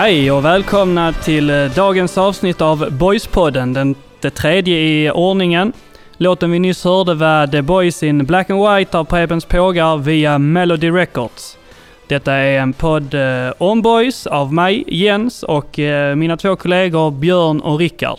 Hej 0.00 0.32
och 0.32 0.44
välkomna 0.44 1.12
till 1.12 1.50
eh, 1.50 1.64
dagens 1.64 2.18
avsnitt 2.18 2.60
av 2.60 2.92
Boyspodden, 2.92 3.72
den, 3.72 3.94
det 4.20 4.30
tredje 4.30 4.78
i 4.78 5.10
ordningen. 5.10 5.72
Låten 6.16 6.50
vi 6.50 6.58
nyss 6.58 6.84
hörde 6.84 7.14
var 7.14 7.46
The 7.46 7.62
Boys 7.62 8.02
in 8.02 8.26
Black 8.26 8.50
and 8.50 8.60
White 8.60 8.98
av 8.98 9.04
Prebens 9.04 9.44
Pågar 9.44 9.96
via 9.96 10.38
Melody 10.38 10.90
Records. 10.90 11.58
Detta 12.08 12.32
är 12.32 12.58
en 12.58 12.72
podd 12.72 13.14
eh, 13.14 13.52
om 13.58 13.82
boys 13.82 14.26
av 14.26 14.52
mig, 14.52 14.84
Jens, 14.86 15.42
och 15.42 15.78
eh, 15.78 16.16
mina 16.16 16.36
två 16.36 16.56
kollegor 16.56 17.10
Björn 17.10 17.60
och 17.60 17.78
Rickard. 17.78 18.18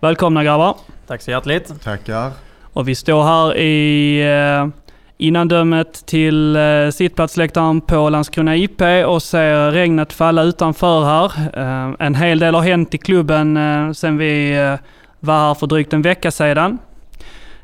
Välkomna 0.00 0.44
grabbar! 0.44 0.76
Tack 1.06 1.22
så 1.22 1.30
hjärtligt! 1.30 1.82
Tackar! 1.84 2.30
Och 2.72 2.88
vi 2.88 2.94
står 2.94 3.24
här 3.24 3.56
i 3.56 4.20
eh, 4.20 4.81
innandömet 5.22 6.06
till 6.06 6.56
eh, 6.56 6.90
sittplatsläktaren 6.92 7.80
på 7.80 8.08
Landskrona 8.08 8.56
IP 8.56 8.82
och 9.06 9.22
ser 9.22 9.70
regnet 9.70 10.12
falla 10.12 10.42
utanför 10.42 11.04
här. 11.04 11.32
Eh, 11.54 12.06
en 12.06 12.14
hel 12.14 12.38
del 12.38 12.54
har 12.54 12.62
hänt 12.62 12.94
i 12.94 12.98
klubben 12.98 13.56
eh, 13.56 13.92
sen 13.92 14.18
vi 14.18 14.56
eh, 14.56 14.74
var 15.20 15.34
här 15.34 15.54
för 15.54 15.66
drygt 15.66 15.92
en 15.92 16.02
vecka 16.02 16.30
sedan. 16.30 16.78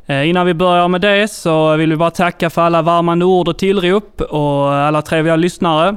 Eh, 0.06 0.28
innan 0.28 0.46
vi 0.46 0.54
börjar 0.54 0.88
med 0.88 1.00
det 1.00 1.28
så 1.28 1.76
vill 1.76 1.90
vi 1.90 1.96
bara 1.96 2.10
tacka 2.10 2.50
för 2.50 2.62
alla 2.62 2.82
varma 2.82 3.24
ord 3.24 3.48
och 3.48 3.58
tillrop 3.58 4.20
och 4.20 4.74
alla 4.74 5.02
trevliga 5.02 5.36
lyssnare. 5.36 5.96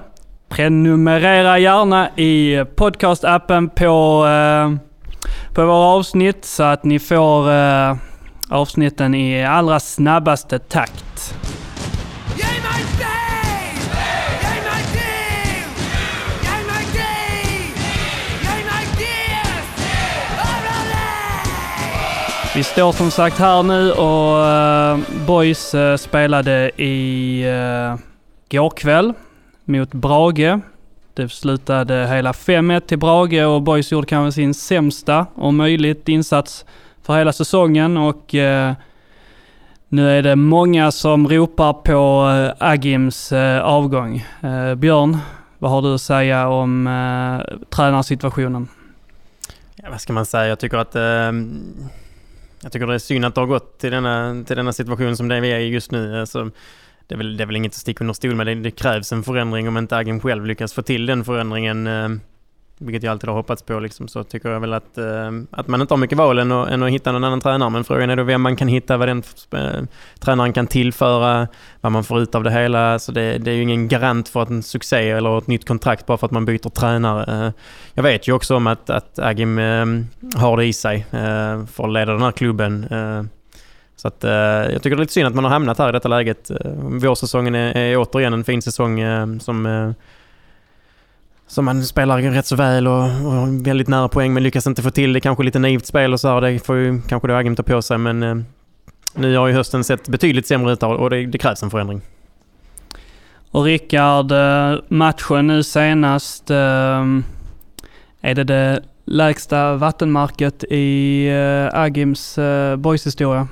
Prenumerera 0.50 1.60
gärna 1.60 2.10
i 2.16 2.66
podcastappen 2.76 3.70
på, 3.70 4.28
på 5.54 5.66
våra 5.66 5.86
avsnitt 5.86 6.46
så 6.46 6.64
att 6.64 6.84
ni 6.84 7.00
får 7.00 7.50
avsnitten 8.50 9.16
i 9.16 9.46
allra 9.46 9.80
snabbaste 9.80 10.60
takt. 10.60 11.41
Vi 22.56 22.64
står 22.64 22.92
som 22.92 23.12
sagt 23.12 23.38
här 23.38 23.64
nu 23.64 23.92
och 23.92 24.46
eh, 24.46 25.26
Boys 25.28 25.74
eh, 25.74 25.98
spelade 25.98 26.72
i 26.82 27.42
eh, 27.44 27.94
uh, 27.94 28.00
går 28.50 28.70
kväll 28.70 29.14
mot 29.66 29.94
Brage. 29.94 30.60
Det 31.14 31.30
slutade 31.30 32.08
hela 32.08 32.32
5-1 32.32 32.80
till 32.80 33.00
Brage 33.00 33.46
och 33.46 33.62
Boys 33.62 33.92
gjorde 33.92 34.08
kanske 34.08 34.36
sin 34.36 34.54
sämsta 34.54 35.26
om 35.36 35.58
möjligt 35.58 36.10
insats 36.10 36.66
för 37.04 37.18
hela 37.18 37.34
säsongen 37.34 37.98
och 37.98 38.36
eh, 38.36 38.74
nu 39.88 40.18
är 40.18 40.24
det 40.24 40.36
många 40.36 40.92
som 40.92 41.28
ropar 41.28 41.74
på 41.74 42.28
Agims 42.60 43.32
avgång. 43.62 44.26
Björn, 44.78 45.18
vad 45.58 45.72
har 45.72 45.82
du 45.82 45.96
att 45.96 46.02
säga 46.02 46.48
om 46.48 46.88
eh, 46.88 47.58
tränarsituationen? 47.70 48.68
Ja, 49.76 49.90
vad 49.90 50.02
ska 50.02 50.14
man 50.14 50.26
säga? 50.26 50.48
Jag 50.48 50.60
tycker 50.60 50.78
att... 50.78 50.96
Ehm, 50.96 51.64
jag 52.64 52.72
tycker 52.72 52.88
det 52.88 52.94
är 52.94 53.00
synd 53.00 53.26
att 53.26 53.36
det 53.36 53.42
har 53.42 53.48
gått 53.48 53.80
till 53.80 53.92
denna, 53.92 54.44
till 54.48 54.56
denna 54.56 54.74
situation 54.74 55.18
som 55.18 55.28
det 55.28 55.40
vi 55.40 55.52
är 55.52 55.60
i 55.60 55.68
just 55.68 55.92
nu. 55.92 56.20
Alltså, 56.20 56.52
det, 57.08 57.16
är 57.16 57.18
väl, 57.18 57.38
det 57.38 57.44
är 57.44 57.46
väl 57.46 57.56
inget 57.56 57.72
att 57.72 57.76
sticka 57.76 58.04
under 58.04 58.14
stol 58.14 58.36
med. 58.36 58.48
Det, 58.48 58.56
det 58.56 58.72
krävs 58.72 59.12
en 59.12 59.24
förändring 59.24 59.68
om 59.68 59.78
inte 59.78 59.98
Agim 59.98 60.20
själv 60.20 60.46
lyckas 60.46 60.74
få 60.74 60.82
till 60.82 61.06
den 61.06 61.26
förändringen. 61.26 61.88
Eh, 61.88 62.10
vilket 62.82 63.04
jag 63.04 63.12
alltid 63.12 63.30
har 63.30 63.36
hoppats 63.36 63.64
på 63.64 63.80
liksom, 63.80 64.08
så 64.08 64.24
tycker 64.24 64.50
jag 64.50 64.60
väl 64.60 64.74
att, 64.74 64.98
eh, 64.98 65.32
att 65.52 65.68
man 65.68 65.82
inte 65.82 65.94
har 65.94 66.00
mycket 66.00 66.18
val 66.18 66.40
än 66.40 66.52
att, 66.52 66.70
än 66.70 66.84
att 66.84 66.90
hitta 66.90 67.12
någon 67.12 67.24
annan 67.24 67.42
tränare. 67.42 67.70
Men 67.70 67.84
frågan 67.84 68.10
är 68.10 68.16
då 68.16 68.24
vem 68.24 68.42
man 68.42 68.56
kan 68.56 68.68
hitta, 68.68 68.98
vad 68.98 69.08
den 69.08 69.24
eh, 69.52 69.84
tränaren 70.20 70.54
kan 70.54 70.68
tillföra, 70.68 71.48
vad 71.82 71.92
man 71.92 72.04
får 72.04 72.20
ut 72.20 72.36
av 72.36 72.44
det 72.44 72.52
hela. 72.52 73.00
Så 73.00 73.12
det, 73.12 73.38
det 73.38 73.52
är 73.52 73.56
ju 73.56 73.62
ingen 73.62 73.88
garant 73.88 74.30
för 74.30 74.42
att 74.42 74.50
en 74.50 74.64
succé 74.64 75.10
eller 75.10 75.38
ett 75.38 75.48
nytt 75.48 75.68
kontrakt 75.68 76.06
bara 76.06 76.18
för 76.18 76.26
att 76.26 76.32
man 76.32 76.46
byter 76.46 76.70
tränare. 76.70 77.46
Eh, 77.46 77.54
jag 77.94 78.04
vet 78.04 78.28
ju 78.28 78.34
också 78.34 78.56
om 78.56 78.68
att, 78.68 78.90
att 78.90 79.20
Agim 79.20 79.60
eh, 79.60 79.86
har 80.36 80.58
det 80.58 80.66
i 80.66 80.74
sig 80.74 81.06
eh, 81.12 81.66
för 81.66 81.84
att 81.84 81.94
leda 81.94 82.12
den 82.12 82.22
här 82.22 82.32
klubben. 82.32 82.84
Eh, 82.84 83.24
så 83.96 84.08
att, 84.08 84.24
eh, 84.24 84.32
jag 84.32 84.84
tycker 84.84 84.90
det 84.90 85.00
är 85.00 85.04
lite 85.04 85.14
synd 85.14 85.28
att 85.28 85.36
man 85.36 85.44
har 85.44 85.52
hamnat 85.52 85.78
här 85.78 85.90
i 85.90 85.92
detta 85.92 86.08
läget. 86.08 86.50
Eh, 86.50 86.72
vårsäsongen 86.76 87.56
är, 87.56 87.78
är 87.78 87.98
återigen 87.98 88.34
en 88.34 88.44
fin 88.44 88.62
säsong 88.62 89.00
eh, 89.00 89.38
som 89.38 89.66
eh, 89.66 89.92
som 91.52 91.66
man 91.66 91.86
spelar 91.86 92.22
rätt 92.22 92.46
så 92.46 92.56
väl 92.56 92.88
och, 92.88 93.04
och 93.04 93.68
väldigt 93.68 93.88
nära 93.88 94.08
poäng 94.08 94.34
men 94.34 94.44
lyckas 94.44 94.68
inte 94.68 94.82
få 94.82 94.92
till 94.92 95.14
det. 95.14 95.20
Kanske 95.20 95.44
lite 95.44 95.60
naivt 95.60 95.86
spel 95.86 96.14
och 96.14 96.20
så 96.20 96.28
här. 96.28 96.42
Det 96.42 96.60
får 96.60 96.76
ju 96.76 97.02
kanske 97.08 97.28
då 97.28 97.34
Agim 97.34 97.56
ta 97.56 97.64
på 97.64 97.82
sig 97.82 97.98
men 97.98 98.24
eh, 98.24 98.36
nu 99.16 99.38
har 99.38 99.48
ju 99.48 99.54
hösten 99.54 99.84
sett 99.84 100.08
betydligt 100.08 100.48
sämre 100.48 100.74
ut 100.74 100.84
och 100.84 101.10
det, 101.10 101.26
det 101.26 101.38
krävs 101.38 101.64
en 101.64 101.70
förändring. 101.70 102.02
Och 103.52 103.64
Rickard, 103.64 104.32
eh, 104.32 104.80
matchen 104.88 105.48
nu 105.48 105.64
senast, 105.64 106.50
eh, 106.50 107.06
är 108.22 108.36
det 108.36 108.44
det 108.44 108.84
lägsta 109.06 109.76
vattenmarket 109.76 110.64
i 110.64 111.28
eh, 111.28 111.80
Agims 111.80 112.38
eh, 112.38 112.76
boys 112.76 113.06
historia? 113.06 113.48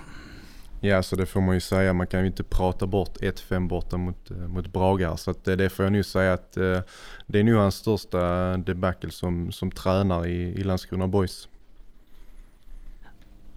Ja, 0.81 1.03
så 1.03 1.16
det 1.16 1.25
får 1.25 1.41
man 1.41 1.56
ju 1.56 1.62
säga. 1.62 1.94
Man 1.94 2.07
kan 2.07 2.19
ju 2.19 2.28
inte 2.28 2.44
prata 2.44 2.88
bort 2.88 3.17
1-5 3.17 3.67
borta 3.67 3.97
mot, 3.97 4.31
eh, 4.31 4.38
mot 4.38 4.73
Bragar. 4.73 5.16
Så 5.16 5.31
att 5.31 5.47
eh, 5.47 5.56
det 5.56 5.69
får 5.69 5.85
jag 5.85 5.91
nu 5.91 6.03
säga 6.03 6.34
att 6.34 6.57
eh, 6.57 6.79
det 7.28 7.40
är 7.40 7.44
nu 7.44 7.56
hans 7.56 7.75
största 7.75 8.57
debacle 8.57 9.12
som, 9.12 9.51
som 9.51 9.72
tränare 9.72 10.29
i, 10.29 10.59
i 10.59 10.63
Landskrona 10.63 11.07
Boys. 11.07 11.47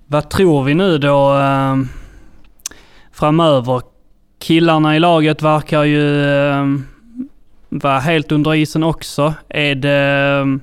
Vad 0.06 0.30
tror 0.30 0.64
vi 0.64 0.74
nu 0.74 0.98
då 0.98 1.38
eh, 1.38 1.76
framöver? 3.12 3.82
Killarna 4.38 4.96
i 4.96 4.98
laget 4.98 5.42
verkar 5.42 5.84
ju 5.84 6.24
eh, 6.24 6.66
vara 7.68 7.98
helt 7.98 8.32
under 8.32 8.54
isen 8.54 8.82
också. 8.82 9.34
Är 9.48 9.74
det, 9.74 10.38
ehm, 10.40 10.60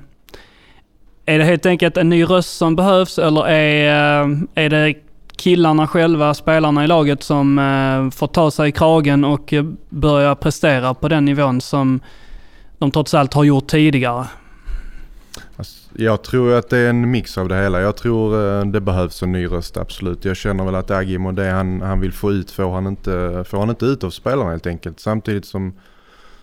är 1.26 1.38
det 1.38 1.44
helt 1.44 1.66
enkelt 1.66 1.96
en 1.96 2.08
ny 2.08 2.24
röst 2.24 2.56
som 2.56 2.76
behövs 2.76 3.18
eller 3.18 3.48
är, 3.48 4.22
ehm, 4.22 4.48
är 4.54 4.68
det 4.68 4.94
killarna 5.40 5.86
själva, 5.86 6.34
spelarna 6.34 6.84
i 6.84 6.86
laget, 6.86 7.22
som 7.22 7.58
eh, 7.58 8.10
får 8.18 8.26
ta 8.26 8.50
sig 8.50 8.68
i 8.68 8.72
kragen 8.72 9.24
och 9.24 9.52
eh, 9.52 9.64
börja 9.88 10.34
prestera 10.34 10.94
på 10.94 11.08
den 11.08 11.24
nivån 11.24 11.60
som 11.60 12.00
de 12.78 12.90
trots 12.90 13.14
allt 13.14 13.34
har 13.34 13.44
gjort 13.44 13.66
tidigare? 13.66 14.26
Jag 15.92 16.22
tror 16.22 16.54
att 16.54 16.70
det 16.70 16.78
är 16.78 16.90
en 16.90 17.10
mix 17.10 17.38
av 17.38 17.48
det 17.48 17.62
hela. 17.62 17.80
Jag 17.80 17.96
tror 17.96 18.58
eh, 18.58 18.64
det 18.64 18.80
behövs 18.80 19.22
en 19.22 19.32
ny 19.32 19.46
röst, 19.46 19.76
absolut. 19.76 20.24
Jag 20.24 20.36
känner 20.36 20.64
väl 20.64 20.74
att 20.74 20.90
Agim 20.90 21.26
och 21.26 21.34
det 21.34 21.50
han, 21.50 21.80
han 21.80 22.00
vill 22.00 22.12
få 22.12 22.32
ut 22.32 22.50
får 22.50 22.72
han, 22.72 22.86
inte, 22.86 23.44
får 23.48 23.58
han 23.58 23.70
inte 23.70 23.84
ut 23.84 24.04
av 24.04 24.10
spelarna 24.10 24.50
helt 24.50 24.66
enkelt. 24.66 25.00
Samtidigt 25.00 25.44
som, 25.44 25.74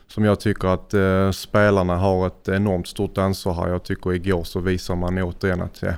som 0.08 0.25
jag 0.25 0.40
tycker 0.40 0.68
att 0.68 0.94
eh, 0.94 1.31
spelarna 1.31 1.96
har 1.96 2.28
ett 2.28 2.47
enormt 2.47 2.88
stort 2.88 3.18
ansvar 3.18 3.53
här. 3.53 3.68
Jag 3.68 3.84
tycker 3.84 4.14
igår 4.14 4.44
så 4.44 4.59
visar 4.59 4.96
man 4.96 5.18
återigen 5.18 5.62
att 5.62 5.81
ja, 5.81 5.94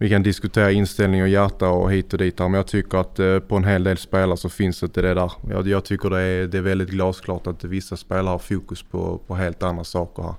vi 0.00 0.08
kan 0.08 0.22
diskutera 0.22 0.70
inställning 0.70 1.22
och 1.22 1.28
hjärta 1.28 1.68
och 1.68 1.92
hit 1.92 2.12
och 2.12 2.18
dit 2.18 2.40
här, 2.40 2.48
men 2.48 2.58
jag 2.58 2.66
tycker 2.66 2.98
att 2.98 3.18
eh, 3.18 3.38
på 3.38 3.56
en 3.56 3.64
hel 3.64 3.84
del 3.84 3.98
spelare 3.98 4.36
så 4.36 4.48
finns 4.48 4.82
inte 4.82 5.02
det 5.02 5.14
där. 5.14 5.32
Jag, 5.50 5.68
jag 5.68 5.84
tycker 5.84 6.10
det 6.10 6.20
är, 6.20 6.46
det 6.46 6.58
är 6.58 6.62
väldigt 6.62 6.90
glasklart 6.90 7.46
att 7.46 7.64
vissa 7.64 7.96
spelare 7.96 8.32
har 8.32 8.38
fokus 8.38 8.82
på, 8.82 9.20
på 9.26 9.34
helt 9.34 9.62
andra 9.62 9.84
saker 9.84 10.22
här. 10.22 10.34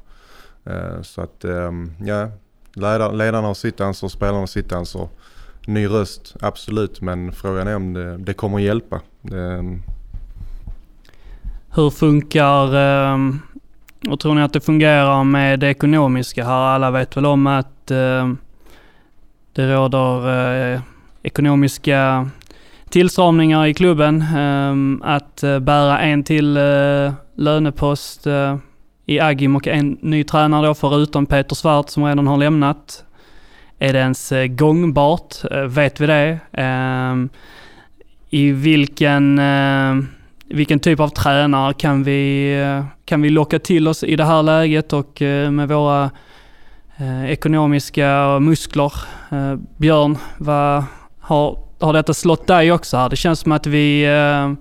Eh, 0.74 1.02
så 1.02 1.22
att 1.22 1.44
ehm, 1.44 1.92
ja, 2.06 2.32
ledarna 3.12 3.48
har 3.48 3.54
sitt 3.54 3.82
ansvar, 3.82 4.10
spelarna 4.10 4.40
har 4.40 4.48
sitt 4.48 4.72
ansvar. 4.72 5.10
Ny 5.68 5.88
röst, 5.88 6.36
absolut, 6.40 7.02
men 7.02 7.32
frågan 7.32 7.68
är 7.68 7.76
om 7.76 7.94
det, 7.94 8.18
det 8.18 8.34
kommer 8.34 8.60
hjälpa. 8.60 9.02
Det, 9.22 9.80
Hur 11.76 11.90
funkar, 11.90 12.76
ehm, 12.76 13.40
och 14.10 14.20
tror 14.20 14.36
ni 14.36 14.42
att 14.42 14.54
det 14.54 14.62
fungerar 14.62 15.24
med 15.24 15.60
det 15.60 15.68
ekonomiska 15.68 16.46
här? 16.46 16.62
Alla 16.76 16.92
vet 16.92 17.18
väl 17.18 17.26
om 17.26 17.48
att 17.48 17.92
det 19.54 19.74
råder 19.74 20.74
eh, 20.74 20.82
ekonomiska 21.24 22.30
tillstramningar 22.90 23.66
i 23.66 23.74
klubben. 23.74 24.22
Eh, 24.22 24.76
att 25.16 25.44
eh, 25.44 25.60
bära 25.60 26.00
en 26.00 26.24
till 26.24 26.58
eh, 26.58 27.14
lönepost 27.36 28.28
eh, 28.28 28.58
i 29.06 29.20
Agim 29.20 29.56
och 29.56 29.68
en 29.68 29.98
ny 30.02 30.24
tränare 30.24 30.68
då 30.68 30.74
förutom 30.74 31.26
Peter 31.26 31.56
Svart 31.56 31.90
som 31.90 32.04
redan 32.04 32.28
har 32.28 32.38
lämnat. 32.38 33.04
Är 33.80 33.94
det 33.94 34.00
ens 34.00 34.32
eh, 34.32 34.48
gångbart? 34.48 35.36
Eh, 35.52 35.62
vet 35.62 36.00
vi 36.00 36.08
det? 36.08 36.40
Eh, 36.52 37.16
I 38.30 38.52
vilken, 38.52 39.40
eh, 39.40 39.96
vilken 40.48 40.80
typ 40.80 41.00
av 41.00 41.08
tränare 41.08 41.74
kan 41.74 42.04
vi, 42.04 42.56
kan 43.06 43.22
vi 43.22 43.30
locka 43.30 43.60
till 43.60 43.88
oss 43.88 44.04
i 44.04 44.16
det 44.16 44.26
här 44.26 44.44
läget 44.44 44.94
och 44.94 45.22
med 45.52 45.68
våra 45.68 46.10
ekonomiska 47.28 48.40
muskler. 48.40 48.94
Eh, 49.32 49.56
Björn, 49.78 50.18
vad, 50.38 50.84
har, 51.20 51.58
har 51.80 51.94
detta 51.94 52.14
slått 52.14 52.48
dig 52.48 52.72
också 52.72 52.98
här? 52.98 53.10
Det 53.10 53.16
känns 53.16 53.40
som 53.40 53.52
att 53.52 53.68
vi 53.68 54.06
eh, 54.06 54.54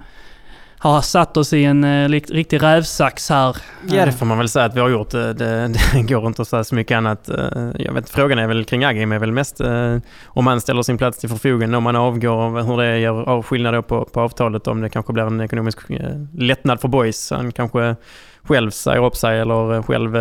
har 0.83 1.01
satt 1.01 1.37
oss 1.37 1.53
i 1.53 1.65
en 1.65 1.85
eh, 1.85 2.09
riktig 2.09 2.63
rävsax 2.63 3.31
här. 3.31 3.57
Ja, 3.89 4.07
det 4.07 4.13
får 4.13 4.27
man 4.27 4.39
väl 4.39 4.49
säga 4.49 4.65
att 4.65 4.77
vi 4.77 4.81
har 4.81 4.89
gjort. 4.89 5.11
Det, 5.11 5.33
det, 5.93 6.03
går 6.03 6.27
inte 6.27 6.43
att 6.43 6.49
säga 6.49 6.65
så 6.65 6.75
mycket 6.75 6.97
annat. 6.97 7.29
Eh, 7.29 7.69
jag 7.79 7.93
vet, 7.93 8.11
frågan 8.11 8.39
är 8.39 8.47
väl 8.47 8.65
kring 8.65 8.85
Agim 8.85 9.13
är 9.13 9.19
väl 9.19 9.33
mest 9.33 9.61
eh, 9.61 9.97
om 10.27 10.47
han 10.47 10.61
ställer 10.61 10.83
sin 10.83 10.99
plats 10.99 11.19
till 11.19 11.29
förfogande, 11.29 11.77
om 11.77 11.87
han 11.87 11.97
avgår, 11.97 12.63
hur 12.63 12.77
det 12.77 12.99
gör 12.99 13.43
skillnad 13.43 13.87
på, 13.87 14.05
på 14.05 14.21
avtalet, 14.21 14.67
om 14.67 14.81
det 14.81 14.89
kanske 14.89 15.13
blir 15.13 15.25
en 15.25 15.41
ekonomisk 15.41 15.91
eh, 15.91 15.99
lättnad 16.35 16.81
för 16.81 16.89
boys. 16.89 17.31
Han 17.31 17.53
kanske 17.53 17.97
själv 18.43 18.71
säger 18.71 19.05
upp 19.05 19.17
sig 19.17 19.41
eller 19.41 19.83
själv 19.83 20.17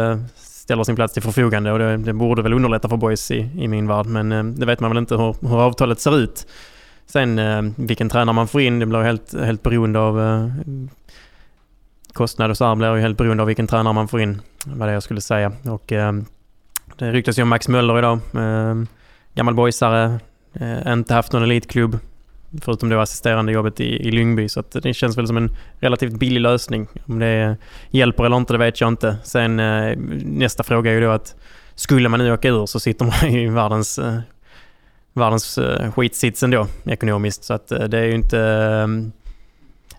ställer 0.70 0.84
sin 0.84 0.96
plats 0.96 1.14
till 1.14 1.24
förfogande 1.24 1.72
och 1.72 1.80
det, 1.80 1.98
det 1.98 2.14
borde 2.14 2.42
väl 2.42 2.54
underlätta 2.54 2.90
för 2.90 2.98
boys 2.98 3.32
i, 3.32 3.50
i 3.58 3.68
min 3.68 3.88
värld. 3.88 4.06
Men 4.06 4.32
eh, 4.32 4.44
det 4.44 4.66
vet 4.66 4.80
man 4.80 4.90
väl 4.90 4.98
inte 4.98 5.16
hur, 5.16 5.36
hur 5.48 5.62
avtalet 5.62 6.00
ser 6.00 6.18
ut. 6.18 6.48
Sen 7.06 7.40
eh, 7.40 7.62
vilken 7.76 8.10
tränare 8.10 8.34
man 8.34 8.48
får 8.48 8.62
in, 8.62 8.80
det 8.80 8.86
blir 8.86 9.02
helt, 9.02 9.34
helt 9.34 9.64
beroende 9.64 10.00
av 10.00 10.22
eh, 10.22 10.48
kostnad 12.14 12.52
och 12.52 12.58
så 12.58 12.66
här 12.66 12.76
blir 12.76 12.96
ju 12.96 13.02
helt 13.02 13.18
beroende 13.18 13.44
av 13.44 13.48
vilken 13.48 13.68
tränare 13.68 13.94
man 13.94 14.08
får 14.08 14.22
in. 14.22 14.42
Vad 14.66 14.88
det 14.88 14.94
jag 14.94 15.04
skulle 15.04 15.22
säga. 15.22 15.52
Och 15.66 15.92
eh, 15.92 16.14
det 16.98 17.12
ryktas 17.12 17.40
ju 17.40 17.44
om 17.44 17.50
Max 17.50 17.68
Möller 17.68 18.00
idag. 18.00 18.20
Eh, 18.36 18.76
gammal 19.34 19.56
boysare, 19.56 20.20
eh, 20.54 20.94
inte 20.94 21.14
haft 21.14 21.34
någon 21.34 21.44
elitklubb. 21.44 22.00
Förutom 22.62 22.90
det 22.90 23.02
assisterande 23.02 23.52
jobbet 23.52 23.80
i, 23.80 24.08
i 24.08 24.12
Lyngby. 24.12 24.50
Så 24.50 24.60
att 24.60 24.72
det 24.72 24.94
känns 24.94 25.18
väl 25.18 25.28
som 25.28 25.38
en 25.38 25.50
relativt 25.80 26.14
billig 26.14 26.42
lösning. 26.42 26.88
Om 27.06 27.20
det 27.20 27.58
hjälper 27.90 28.24
eller 28.24 28.38
inte, 28.38 28.54
det 28.54 28.58
vet 28.58 28.82
jag 28.82 28.88
inte. 28.88 29.18
Sen 29.24 29.60
eh, 29.60 29.98
nästa 30.24 30.64
fråga 30.64 30.92
är 30.92 30.96
ju 30.96 31.02
då 31.02 31.12
att 31.12 31.36
skulle 31.76 32.10
man 32.10 32.20
nu 32.20 32.34
åka 32.34 32.50
ur 32.50 32.66
så 32.66 32.80
sitter 32.80 33.06
man 33.06 33.36
i 33.36 33.48
världens, 33.48 34.00
eh, 34.00 34.20
världens 35.14 35.58
eh, 35.58 35.92
skitsits 35.92 36.44
ändå 36.44 36.68
ekonomiskt. 36.86 37.44
Så 37.44 37.54
att 37.54 37.68
det 37.68 38.00
är 38.00 38.06
ju 38.06 38.14
inte... 38.16 39.12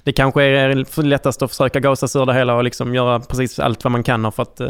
Det 0.05 0.13
kanske 0.13 0.43
är 0.43 1.03
lättast 1.03 1.43
att 1.43 1.51
försöka 1.51 1.81
gasa 1.81 2.09
sig 2.09 2.23
ur 2.23 2.27
det 2.27 2.35
hela 2.35 2.55
och 2.55 2.65
liksom 2.65 2.95
göra 2.95 3.21
precis 3.21 3.59
allt 3.59 3.85
vad 3.85 3.91
man 3.91 4.03
kan 4.03 4.33
för 4.33 4.43
att 4.43 4.61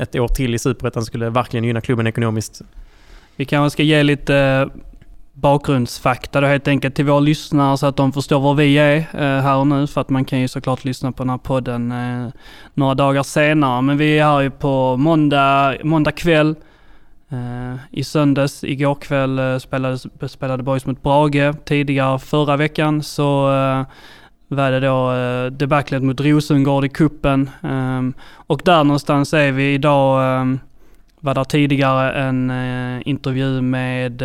ett 0.00 0.16
år 0.16 0.28
till 0.28 0.54
i 0.54 0.58
Superettan 0.58 1.04
skulle 1.04 1.30
verkligen 1.30 1.64
gynna 1.64 1.80
klubben 1.80 2.06
ekonomiskt. 2.06 2.62
Vi 3.36 3.44
kanske 3.44 3.70
ska 3.72 3.82
ge 3.82 4.02
lite 4.02 4.68
bakgrundsfakta 5.32 6.40
då 6.40 6.46
helt 6.46 6.68
enkelt 6.68 6.94
till 6.94 7.04
våra 7.04 7.20
lyssnare 7.20 7.78
så 7.78 7.86
att 7.86 7.96
de 7.96 8.12
förstår 8.12 8.40
var 8.40 8.54
vi 8.54 8.78
är 8.78 8.96
eh, 8.96 9.42
här 9.42 9.56
och 9.56 9.66
nu. 9.66 9.86
För 9.86 10.00
att 10.00 10.10
man 10.10 10.24
kan 10.24 10.40
ju 10.40 10.48
såklart 10.48 10.84
lyssna 10.84 11.12
på 11.12 11.22
den 11.22 11.30
här 11.30 11.38
podden 11.38 11.92
eh, 11.92 12.32
några 12.74 12.94
dagar 12.94 13.22
senare. 13.22 13.82
Men 13.82 13.98
vi 13.98 14.18
är 14.18 14.24
här 14.24 14.40
ju 14.40 14.50
på 14.50 14.96
måndag, 14.96 15.76
måndag 15.84 16.12
kväll. 16.12 16.54
Eh, 17.28 17.74
I 17.90 18.04
söndags, 18.04 18.64
igår 18.64 18.94
kväll 18.94 19.60
spelade, 19.60 19.98
spelade 20.28 20.62
Boys 20.62 20.86
mot 20.86 21.02
Brage. 21.02 21.64
Tidigare 21.64 22.18
förra 22.18 22.56
veckan 22.56 23.02
så 23.02 23.46
var 24.48 24.70
det 24.70 24.80
då 24.80 25.12
debaclet 25.50 26.02
mot 26.02 26.20
Rosengård 26.20 26.84
i 26.84 26.88
kuppen 26.88 27.50
Och 28.46 28.62
där 28.64 28.84
någonstans 28.84 29.34
är 29.34 29.52
vi 29.52 29.74
idag. 29.74 30.18
var 31.20 31.34
där 31.34 31.44
tidigare 31.44 32.12
en 32.12 32.52
intervju 33.04 33.60
med 33.60 34.22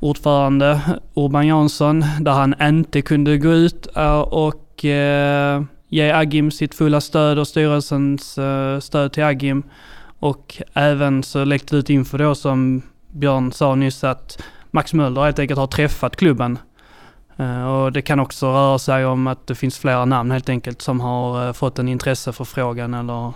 ordförande 0.00 0.80
Urban 1.14 1.46
Jansson 1.46 2.04
där 2.20 2.32
han 2.32 2.54
inte 2.62 3.02
kunde 3.02 3.38
gå 3.38 3.52
ut 3.52 3.96
eh, 3.96 4.20
och 4.20 4.84
eh, 4.84 5.62
ge 5.88 6.10
Agim 6.12 6.50
sitt 6.50 6.74
fulla 6.74 7.00
stöd 7.00 7.38
och 7.38 7.48
styrelsens 7.48 8.38
eh, 8.38 8.80
stöd 8.80 9.12
till 9.12 9.24
Agim. 9.24 9.62
Och 10.18 10.62
även 10.74 11.22
så 11.22 11.44
läckte 11.44 11.74
det 11.74 11.78
ut 11.78 11.90
info 11.90 12.16
då 12.16 12.34
som 12.34 12.82
Björn 13.12 13.52
sa 13.52 13.74
nyss 13.74 14.04
att 14.04 14.42
Max 14.70 14.92
Möller 14.94 15.24
helt 15.24 15.38
enkelt 15.38 15.58
har 15.58 15.66
träffat 15.66 16.16
klubben. 16.16 16.58
Och 17.68 17.92
det 17.92 18.02
kan 18.02 18.20
också 18.20 18.46
röra 18.46 18.78
sig 18.78 19.06
om 19.06 19.26
att 19.26 19.46
det 19.46 19.54
finns 19.54 19.78
flera 19.78 20.04
namn 20.04 20.30
helt 20.30 20.48
enkelt 20.48 20.82
som 20.82 21.00
har 21.00 21.52
fått 21.52 21.78
en 21.78 21.88
intresseförfrågan 21.88 22.94
eller 22.94 23.32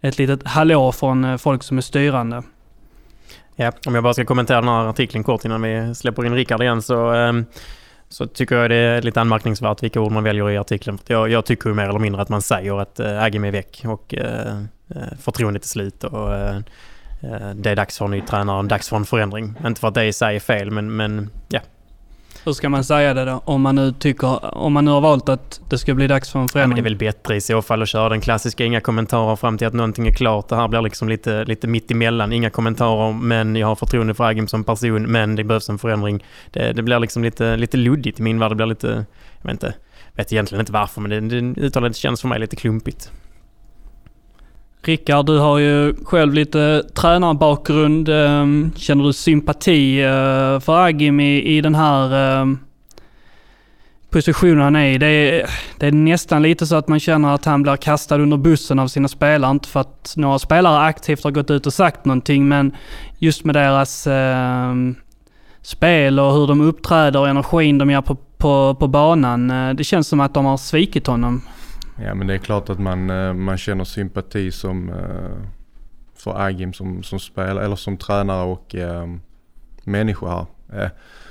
ett 0.00 0.18
litet 0.18 0.46
hallå 0.46 0.92
från 0.92 1.38
folk 1.38 1.62
som 1.62 1.78
är 1.78 1.82
styrande. 1.82 2.42
Ja, 3.60 3.72
om 3.86 3.94
jag 3.94 4.04
bara 4.04 4.14
ska 4.14 4.24
kommentera 4.24 4.60
den 4.60 4.68
här 4.68 4.86
artikeln 4.86 5.24
kort 5.24 5.44
innan 5.44 5.62
vi 5.62 5.94
släpper 5.94 6.26
in 6.26 6.34
Rickard 6.34 6.62
igen 6.62 6.82
så, 6.82 7.10
ehm, 7.10 7.44
så 8.08 8.26
tycker 8.26 8.56
jag 8.56 8.70
det 8.70 8.76
är 8.76 9.02
lite 9.02 9.20
anmärkningsvärt 9.20 9.82
vilka 9.82 10.00
ord 10.00 10.12
man 10.12 10.24
väljer 10.24 10.50
i 10.50 10.58
artikeln. 10.58 10.98
För 10.98 11.14
jag, 11.14 11.30
jag 11.30 11.44
tycker 11.44 11.68
ju 11.68 11.74
mer 11.74 11.88
eller 11.88 11.98
mindre 11.98 12.22
att 12.22 12.28
man 12.28 12.42
säger 12.42 12.80
att 12.80 13.00
eh, 13.00 13.22
Agim 13.22 13.44
är 13.44 13.50
väck 13.50 13.82
och 13.86 14.14
eh, 14.14 14.56
eh, 14.88 15.18
förtroendet 15.20 15.64
är 15.64 15.68
slut 15.68 16.04
och 16.04 16.28
det 17.54 17.70
är 17.70 17.76
dags 17.76 17.98
för 17.98 18.04
en 18.04 18.10
ny 18.10 18.20
tränare 18.20 18.66
dags 18.66 18.88
för 18.88 18.96
en 18.96 19.04
förändring. 19.04 19.54
Inte 19.66 19.80
för 19.80 19.88
att 19.88 19.94
det 19.94 20.04
i 20.04 20.12
sig 20.12 20.36
är 20.36 20.40
fel 20.40 20.70
men, 20.70 20.96
men 20.96 21.30
ja. 21.48 21.60
Hur 22.44 22.52
ska 22.52 22.68
man 22.68 22.84
säga 22.84 23.14
det 23.14 23.24
då? 23.24 23.42
Om 23.44 23.62
man 23.62 23.74
nu 23.74 23.92
tycker, 23.92 24.54
om 24.54 24.72
man 24.72 24.84
nu 24.84 24.90
har 24.90 25.00
valt 25.00 25.28
att 25.28 25.60
det 25.68 25.78
ska 25.78 25.94
bli 25.94 26.06
dags 26.06 26.30
för 26.30 26.38
en 26.38 26.42
ja 26.42 26.44
men 26.44 26.48
förändring. 26.48 26.76
det 26.76 26.80
är 26.80 26.90
väl 26.90 26.96
bättre 26.96 27.36
i 27.36 27.40
så 27.40 27.62
fall 27.62 27.82
att 27.82 27.88
köra 27.88 28.08
den 28.08 28.20
klassiska 28.20 28.64
inga 28.64 28.80
kommentarer 28.80 29.36
fram 29.36 29.58
till 29.58 29.66
att 29.66 29.74
någonting 29.74 30.06
är 30.06 30.12
klart. 30.12 30.48
Det 30.48 30.56
här 30.56 30.68
blir 30.68 30.82
liksom 30.82 31.08
lite, 31.08 31.44
lite 31.44 31.66
mitt 31.66 31.90
emellan. 31.90 32.32
Inga 32.32 32.50
kommentarer 32.50 33.12
men 33.12 33.56
jag 33.56 33.66
har 33.66 33.76
förtroende 33.76 34.14
för 34.14 34.24
Agim 34.24 34.48
som 34.48 34.64
person 34.64 35.02
men 35.02 35.36
det 35.36 35.44
behövs 35.44 35.68
en 35.68 35.78
förändring. 35.78 36.24
Det, 36.50 36.72
det 36.72 36.82
blir 36.82 36.98
liksom 36.98 37.24
lite, 37.24 37.56
lite 37.56 37.76
luddigt 37.76 38.20
i 38.20 38.22
min 38.22 38.38
värld. 38.38 38.50
Det 38.50 38.56
blir 38.56 38.66
lite, 38.66 39.04
jag 39.42 39.42
vet 39.42 39.52
inte, 39.52 39.74
vet 40.12 40.32
egentligen 40.32 40.60
inte 40.60 40.72
varför 40.72 41.00
men 41.00 41.28
det, 41.28 41.40
det 41.40 41.60
uttalandet 41.60 41.96
känns 41.96 42.20
för 42.20 42.28
mig 42.28 42.38
lite 42.38 42.56
klumpigt. 42.56 43.10
Rickard, 44.82 45.26
du 45.26 45.38
har 45.38 45.58
ju 45.58 45.94
själv 46.04 46.34
lite 46.34 46.84
tränarbakgrund. 46.94 48.08
Ehm, 48.08 48.72
känner 48.76 49.04
du 49.04 49.12
sympati 49.12 50.02
eh, 50.02 50.60
för 50.60 50.86
Agim 50.86 51.20
i, 51.20 51.56
i 51.56 51.60
den 51.60 51.74
här 51.74 52.14
ehm, 52.14 52.58
positionen 54.10 54.60
han 54.60 54.76
är 54.76 54.88
i? 54.88 54.98
Det 54.98 55.06
är, 55.06 55.50
det 55.78 55.86
är 55.86 55.92
nästan 55.92 56.42
lite 56.42 56.66
så 56.66 56.76
att 56.76 56.88
man 56.88 57.00
känner 57.00 57.34
att 57.34 57.44
han 57.44 57.62
blir 57.62 57.76
kastad 57.76 58.14
under 58.14 58.36
bussen 58.36 58.78
av 58.78 58.88
sina 58.88 59.08
spelare. 59.08 59.50
Inte 59.50 59.68
för 59.68 59.80
att 59.80 60.14
några 60.16 60.38
spelare 60.38 60.80
aktivt 60.80 61.24
har 61.24 61.30
gått 61.30 61.50
ut 61.50 61.66
och 61.66 61.74
sagt 61.74 62.04
någonting, 62.04 62.48
men 62.48 62.76
just 63.18 63.44
med 63.44 63.54
deras 63.54 64.06
ehm, 64.06 64.94
spel 65.62 66.20
och 66.20 66.32
hur 66.32 66.46
de 66.46 66.60
uppträder 66.60 67.20
och 67.20 67.28
energin 67.28 67.78
de 67.78 67.90
gör 67.90 68.02
på, 68.02 68.14
på, 68.14 68.74
på 68.74 68.88
banan. 68.88 69.50
Eh, 69.50 69.74
det 69.74 69.84
känns 69.84 70.08
som 70.08 70.20
att 70.20 70.34
de 70.34 70.44
har 70.44 70.56
svikit 70.56 71.06
honom. 71.06 71.42
Ja 72.04 72.14
men 72.14 72.26
det 72.26 72.34
är 72.34 72.38
klart 72.38 72.70
att 72.70 72.78
man, 72.78 73.10
eh, 73.10 73.32
man 73.32 73.58
känner 73.58 73.84
sympati 73.84 74.52
som 74.52 74.88
eh, 74.88 75.46
för 76.14 76.40
Agim 76.46 76.72
som, 76.72 77.02
som 77.02 77.20
spelare 77.20 77.64
eller 77.64 77.76
som 77.76 77.96
tränare 77.96 78.44
och 78.44 78.74
eh, 78.74 79.06
människa 79.84 80.26
här. 80.26 80.46
Eh, 80.82 80.90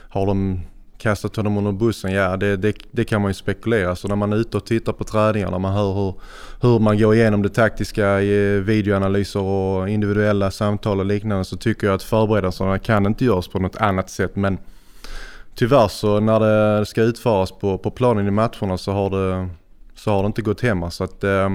har 0.09 0.25
de 0.25 0.61
kastat 0.97 1.35
honom 1.35 1.57
under 1.57 1.71
bussen? 1.71 2.11
Ja 2.11 2.37
det, 2.37 2.57
det, 2.57 2.75
det 2.91 3.03
kan 3.03 3.21
man 3.21 3.29
ju 3.29 3.33
spekulera. 3.33 3.95
Så 3.95 4.07
när 4.07 4.15
man 4.15 4.33
är 4.33 4.37
ute 4.37 4.57
och 4.57 4.65
tittar 4.65 4.93
på 4.93 5.03
träningarna 5.03 5.55
och 5.55 5.61
man 5.61 5.73
hör 5.73 5.93
hur, 5.93 6.13
hur 6.61 6.79
man 6.79 6.97
går 6.97 7.15
igenom 7.15 7.41
det 7.41 7.49
taktiska 7.49 8.21
i 8.21 8.55
eh, 8.55 8.61
videoanalyser 8.61 9.41
och 9.41 9.89
individuella 9.89 10.51
samtal 10.51 10.99
och 10.99 11.05
liknande 11.05 11.45
så 11.45 11.57
tycker 11.57 11.87
jag 11.87 11.93
att 11.93 12.03
förberedelserna 12.03 12.79
kan 12.79 13.05
inte 13.05 13.25
göras 13.25 13.47
på 13.47 13.59
något 13.59 13.75
annat 13.75 14.09
sätt. 14.09 14.35
Men 14.35 14.57
tyvärr 15.55 15.87
så 15.87 16.19
när 16.19 16.39
det 16.39 16.85
ska 16.85 17.01
utföras 17.01 17.51
på, 17.51 17.77
på 17.77 17.91
planen 17.91 18.27
i 18.27 18.31
matcherna 18.31 18.77
så 18.77 18.91
har 18.91 19.09
det 19.09 19.49
så 19.99 20.11
har 20.11 20.23
det 20.23 20.27
inte 20.27 20.41
gått 20.41 20.61
hemma. 20.61 20.91
Så 20.91 21.03
att, 21.03 21.23
eh, 21.23 21.49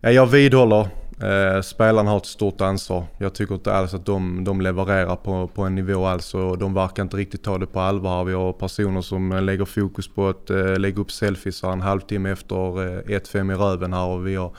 ja, 0.00 0.10
jag 0.10 0.26
vidhåller, 0.26 0.88
eh, 1.22 1.62
spelarna 1.62 2.10
har 2.10 2.16
ett 2.16 2.26
stort 2.26 2.60
ansvar. 2.60 3.04
Jag 3.18 3.34
tycker 3.34 3.54
inte 3.54 3.72
alls 3.72 3.94
att 3.94 4.06
de, 4.06 4.44
de 4.44 4.60
levererar 4.60 5.16
på, 5.16 5.48
på 5.48 5.62
en 5.62 5.74
nivå 5.74 6.06
alls 6.06 6.34
och 6.34 6.58
de 6.58 6.74
verkar 6.74 7.02
inte 7.02 7.16
riktigt 7.16 7.42
ta 7.42 7.58
det 7.58 7.66
på 7.66 7.80
allvar. 7.80 8.24
Vi 8.24 8.32
har 8.32 8.52
personer 8.52 9.00
som 9.00 9.30
lägger 9.30 9.64
fokus 9.64 10.08
på 10.08 10.28
att 10.28 10.50
eh, 10.50 10.78
lägga 10.78 11.00
upp 11.00 11.10
selfies 11.10 11.62
här 11.62 11.72
en 11.72 11.80
halvtimme 11.80 12.30
efter 12.30 12.56
eh, 12.56 13.18
1-5 13.18 13.52
i 13.52 13.56
röven 13.56 13.92
här 13.92 14.06
och 14.06 14.26
vi 14.26 14.34
har 14.36 14.52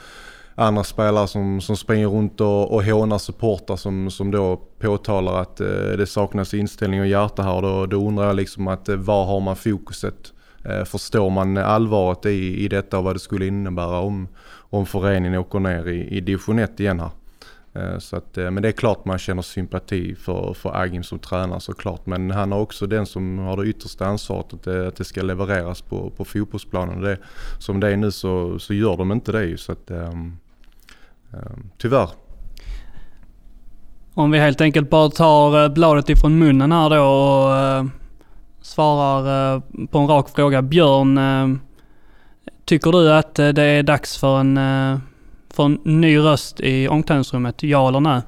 andra 0.54 0.84
spelare 0.84 1.28
som, 1.28 1.60
som 1.60 1.76
springer 1.76 2.08
runt 2.08 2.40
och, 2.40 2.74
och 2.74 2.84
hånar 2.84 3.18
supportrar 3.18 3.76
som, 3.76 4.10
som 4.10 4.30
då 4.30 4.56
påtalar 4.56 5.42
att 5.42 5.60
eh, 5.60 5.96
det 5.98 6.06
saknas 6.06 6.54
inställning 6.54 7.00
och 7.00 7.06
hjärta 7.06 7.42
här. 7.42 7.62
Då, 7.62 7.86
då 7.86 8.08
undrar 8.08 8.26
jag 8.26 8.36
liksom 8.36 8.68
att 8.68 8.88
eh, 8.88 8.96
var 8.96 9.24
har 9.24 9.40
man 9.40 9.56
fokuset? 9.56 10.32
Eh, 10.64 10.84
förstår 10.84 11.30
man 11.30 11.56
allvaret 11.56 12.26
i, 12.26 12.64
i 12.64 12.68
detta 12.68 12.98
och 12.98 13.04
vad 13.04 13.14
det 13.14 13.20
skulle 13.20 13.46
innebära 13.46 13.98
om, 13.98 14.28
om 14.54 14.86
föreningen 14.86 15.40
åker 15.40 15.60
ner 15.60 15.88
i, 15.88 16.08
i 16.08 16.20
division 16.20 16.58
1 16.58 16.80
igen 16.80 17.00
här. 17.00 17.10
Eh, 17.74 17.98
så 17.98 18.16
att, 18.16 18.38
eh, 18.38 18.50
men 18.50 18.62
det 18.62 18.68
är 18.68 18.72
klart 18.72 19.04
man 19.04 19.18
känner 19.18 19.42
sympati 19.42 20.14
för, 20.14 20.54
för 20.54 20.82
Agim 20.82 21.02
som 21.02 21.18
tränare 21.18 21.60
såklart. 21.60 22.06
Men 22.06 22.30
han 22.30 22.52
är 22.52 22.58
också 22.58 22.86
den 22.86 23.06
som 23.06 23.38
har 23.38 23.56
det 23.56 23.68
yttersta 23.68 24.06
ansvaret 24.06 24.54
att 24.54 24.62
det, 24.62 24.88
att 24.88 24.96
det 24.96 25.04
ska 25.04 25.22
levereras 25.22 25.82
på, 25.82 26.10
på 26.10 26.24
fotbollsplanen. 26.24 27.00
Det, 27.00 27.18
som 27.58 27.80
det 27.80 27.92
är 27.92 27.96
nu 27.96 28.10
så, 28.10 28.58
så 28.58 28.74
gör 28.74 28.96
de 28.96 29.12
inte 29.12 29.32
det. 29.32 29.60
Så 29.60 29.72
att, 29.72 29.90
um, 29.90 30.38
um, 31.30 31.70
tyvärr. 31.78 32.08
Om 34.14 34.30
vi 34.30 34.38
helt 34.38 34.60
enkelt 34.60 34.90
bara 34.90 35.10
tar 35.10 35.68
bladet 35.68 36.08
ifrån 36.08 36.38
munnen 36.38 36.72
här 36.72 36.90
då 36.90 37.02
och 37.02 38.01
svarar 38.72 39.54
eh, 39.54 39.60
på 39.90 39.98
en 39.98 40.08
rak 40.08 40.28
fråga. 40.28 40.62
Björn, 40.62 41.18
eh, 41.18 41.58
tycker 42.64 42.92
du 42.92 43.12
att 43.12 43.38
eh, 43.38 43.48
det 43.48 43.62
är 43.62 43.82
dags 43.82 44.18
för 44.18 44.40
en, 44.40 44.56
för 45.54 45.64
en 45.64 45.78
ny 45.84 46.18
röst 46.18 46.60
i 46.60 46.88
omklädningsrummet? 46.88 47.62
Ja 47.62 47.88
eller 47.88 48.00
nej? 48.00 48.20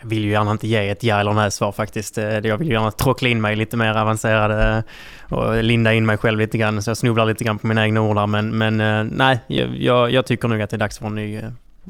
Jag 0.00 0.08
vill 0.08 0.24
ju 0.24 0.30
gärna 0.30 0.50
inte 0.50 0.66
ge 0.66 0.88
ett 0.88 1.02
ja 1.02 1.20
eller 1.20 1.32
nej 1.32 1.50
svar 1.50 1.72
faktiskt. 1.72 2.16
Jag 2.16 2.58
vill 2.58 2.70
gärna 2.70 2.90
tråckla 2.90 3.28
in 3.28 3.40
mig 3.40 3.56
lite 3.56 3.76
mer 3.76 3.94
avancerade 3.94 4.82
och 5.28 5.64
linda 5.64 5.92
in 5.94 6.06
mig 6.06 6.16
själv 6.16 6.38
lite 6.38 6.58
grann. 6.58 6.82
Så 6.82 6.90
jag 6.90 6.96
snubblar 6.96 7.26
lite 7.26 7.44
grann 7.44 7.58
på 7.58 7.66
mina 7.66 7.84
egna 7.84 8.00
ord 8.00 8.16
där. 8.16 8.26
Men, 8.26 8.58
men 8.58 8.76
nej, 9.08 9.40
jag, 9.46 10.10
jag, 10.10 10.26
tycker 10.26 10.48
nog 10.48 10.62
att 10.62 10.70
det 10.70 10.76
är 10.76 10.78
dags 10.78 10.98
för 10.98 11.06
en 11.06 11.14
ny, 11.14 11.42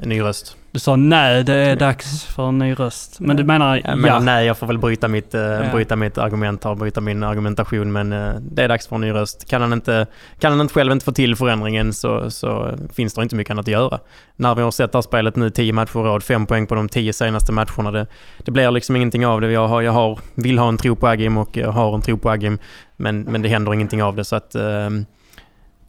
en 0.02 0.08
ny 0.08 0.20
röst. 0.20 0.56
Du 0.70 0.80
sa 0.80 0.96
nej, 0.96 1.44
det 1.44 1.54
är 1.54 1.76
dags 1.76 2.24
för 2.24 2.48
en 2.48 2.58
ny 2.58 2.74
röst. 2.74 3.20
Men 3.20 3.36
du 3.36 3.44
menar 3.44 3.80
Jag 3.84 3.98
menar, 3.98 4.16
ja? 4.16 4.20
nej, 4.20 4.46
jag 4.46 4.58
får 4.58 4.66
väl 4.66 4.78
bryta 4.78 5.08
mitt, 5.08 5.34
eh, 5.34 5.40
Ja. 5.40 5.72
bryta 5.72 5.96
mitt 5.96 6.18
argument 6.18 6.64
här, 6.64 6.74
bryta 6.74 7.00
min 7.00 7.22
argumentation, 7.22 7.92
men 7.92 8.12
eh, 8.12 8.34
det 8.40 8.62
är 8.62 8.68
dags 8.68 8.86
för 8.86 8.96
en 8.96 9.00
ny 9.00 9.12
röst. 9.12 9.48
Kan 9.48 9.60
han 9.62 9.72
inte, 9.72 10.06
kan 10.38 10.52
han 10.52 10.60
inte 10.60 10.74
själv 10.74 10.92
inte 10.92 11.04
få 11.04 11.12
till 11.12 11.36
förändringen 11.36 11.92
så, 11.92 12.30
så 12.30 12.74
finns 12.92 13.14
det 13.14 13.22
inte 13.22 13.36
mycket 13.36 13.50
annat 13.50 13.64
att 13.64 13.72
göra. 13.72 13.98
När 14.36 14.54
vi 14.54 14.62
har 14.62 14.70
sett 14.70 14.92
det 14.92 14.98
här 14.98 15.02
spelet 15.02 15.36
nu, 15.36 15.50
10 15.50 15.72
matcher 15.72 15.98
i 16.00 16.02
rad, 16.02 16.22
fem 16.22 16.46
poäng 16.46 16.66
på 16.66 16.74
de 16.74 16.88
tio 16.88 17.12
senaste 17.12 17.52
matcherna, 17.52 17.90
det, 17.90 18.06
det 18.44 18.50
blir 18.50 18.70
liksom 18.70 18.96
ingenting 18.96 19.26
av 19.26 19.40
det. 19.40 19.52
Jag, 19.52 19.68
har, 19.68 19.82
jag 19.82 19.92
har, 19.92 20.18
vill 20.34 20.58
ha 20.58 20.68
en 20.68 20.76
tro 20.78 20.96
på 20.96 21.08
Agim 21.08 21.36
och 21.36 21.56
jag 21.56 21.72
har 21.72 21.94
en 21.94 22.02
tro 22.02 22.18
på 22.18 22.30
Agim, 22.30 22.58
men, 22.96 23.20
men 23.20 23.42
det 23.42 23.48
händer 23.48 23.74
ingenting 23.74 24.02
av 24.02 24.16
det, 24.16 24.24
så 24.24 24.36
att 24.36 24.54
eh, 24.54 24.90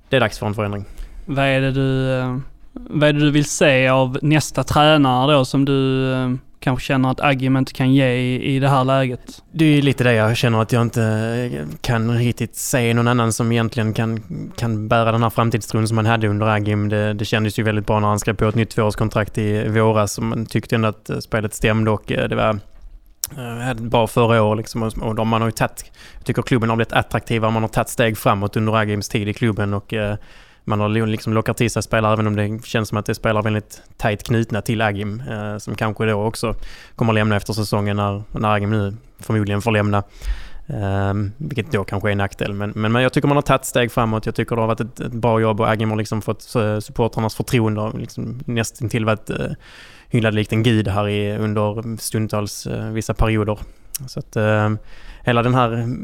det 0.09 0.15
är 0.15 0.19
dags 0.19 0.39
för 0.39 0.47
en 0.47 0.53
förändring. 0.53 0.85
Vad 1.25 1.45
är 1.45 1.61
det 1.61 1.71
du, 1.71 2.11
eh, 2.11 2.37
vad 2.89 3.09
är 3.09 3.13
det 3.13 3.19
du 3.19 3.31
vill 3.31 3.45
se 3.45 3.87
av 3.87 4.17
nästa 4.21 4.63
tränare 4.63 5.33
då 5.33 5.45
som 5.45 5.65
du 5.65 6.11
eh, 6.13 6.31
kanske 6.59 6.85
känner 6.85 7.11
att 7.11 7.21
Agim 7.21 7.57
inte 7.57 7.73
kan 7.73 7.93
ge 7.93 8.07
i, 8.13 8.55
i 8.55 8.59
det 8.59 8.69
här 8.69 8.83
läget? 8.83 9.43
Det 9.51 9.65
är 9.65 9.81
lite 9.81 10.03
det 10.03 10.13
jag 10.13 10.37
känner 10.37 10.61
att 10.61 10.71
jag 10.71 10.81
inte 10.81 11.03
eh, 11.03 11.67
kan 11.81 12.17
riktigt 12.17 12.55
se 12.55 12.93
någon 12.93 13.07
annan 13.07 13.33
som 13.33 13.51
egentligen 13.51 13.93
kan, 13.93 14.21
kan 14.57 14.87
bära 14.87 15.11
den 15.11 15.23
här 15.23 15.29
framtidstron 15.29 15.87
som 15.87 15.95
man 15.95 16.05
hade 16.05 16.27
under 16.27 16.45
Agim. 16.47 16.89
Det, 16.89 17.13
det 17.13 17.25
kändes 17.25 17.59
ju 17.59 17.63
väldigt 17.63 17.87
bra 17.87 17.99
när 17.99 18.07
han 18.07 18.19
skrev 18.19 18.33
på 18.33 18.45
ett 18.47 18.55
nytt 18.55 18.69
tvåårskontrakt 18.69 19.37
i 19.37 19.67
våras. 19.67 20.17
och 20.17 20.23
Man 20.23 20.45
tyckte 20.45 20.75
ändå 20.75 20.87
att 20.87 21.09
eh, 21.09 21.17
spelet 21.19 21.53
stämde 21.53 21.91
och 21.91 22.11
eh, 22.11 22.27
det 22.29 22.35
var 22.35 22.59
hade 23.65 23.81
bra 23.81 24.07
förra 24.07 24.43
året. 24.43 24.57
liksom 24.57 24.83
och- 24.83 25.15
de, 25.15 25.27
man 25.27 25.41
har 25.41 25.47
ju 25.47 25.51
tagit, 25.51 25.91
jag 26.17 26.25
tycker 26.25 26.41
klubben 26.41 26.69
har 26.69 26.75
blivit 26.75 26.93
attraktivare, 26.93 27.51
man 27.51 27.63
har 27.63 27.69
tagit 27.69 27.89
steg 27.89 28.17
framåt 28.17 28.57
under 28.57 28.75
Agims 28.75 29.09
tid 29.09 29.27
i 29.29 29.33
klubben 29.33 29.73
och 29.73 29.93
eh, 29.93 30.15
man 30.67 30.79
har 30.79 30.89
liksom 30.89 31.33
lockat 31.33 31.57
till 31.57 31.71
sig 31.71 31.83
spelare 31.83 32.13
även 32.13 32.27
om 32.27 32.35
det 32.35 32.65
känns 32.65 32.89
som 32.89 32.97
att 32.97 33.05
det 33.05 33.11
är 33.11 33.13
spelare 33.13 33.43
väldigt 33.43 33.81
tajt 33.97 34.23
knutna 34.23 34.61
till 34.61 34.81
Agim 34.81 35.23
eh, 35.29 35.57
som 35.57 35.75
kanske 35.75 36.05
då 36.05 36.23
också 36.23 36.55
kommer 36.95 37.13
att 37.13 37.15
lämna 37.15 37.35
efter 37.35 37.53
säsongen 37.53 37.97
när, 37.97 38.23
när 38.31 38.55
Agim 38.55 38.69
nu 38.69 38.93
förmodligen 39.19 39.61
får 39.61 39.71
lämna. 39.71 40.03
Eh, 40.67 41.13
vilket 41.37 41.71
då 41.71 41.83
kanske 41.83 42.09
är 42.09 42.11
en 42.11 42.17
nackdel. 42.17 42.53
Men, 42.53 42.73
men, 42.75 42.91
men 42.91 43.01
jag 43.01 43.13
tycker 43.13 43.27
man 43.27 43.37
har 43.37 43.41
tagit 43.41 43.65
steg 43.65 43.91
framåt. 43.91 44.25
Jag 44.25 44.35
tycker 44.35 44.55
det 44.55 44.61
har 44.61 44.67
varit 44.67 44.79
ett, 44.79 44.99
ett 44.99 45.13
bra 45.13 45.39
jobb 45.39 45.61
och 45.61 45.69
Agim 45.69 45.89
har 45.89 45.97
liksom 45.97 46.21
fått 46.21 46.55
eh, 46.55 46.79
supportrarnas 46.79 47.35
förtroende 47.35 47.81
och 47.81 47.99
liksom 47.99 48.39
nästintill 48.45 49.05
varit 49.05 49.29
eh, 49.29 49.51
hyllad 50.09 50.33
likt 50.33 50.53
en 50.53 50.63
gud 50.63 50.87
här 50.87 51.07
i, 51.07 51.37
under 51.37 51.97
stundtals 51.97 52.67
eh, 52.67 52.89
vissa 52.89 53.13
perioder. 53.13 53.59
Så 54.07 54.19
att 54.19 54.35
eh, 54.35 54.69
hela 55.23 55.43
den 55.43 55.55
här 55.55 55.97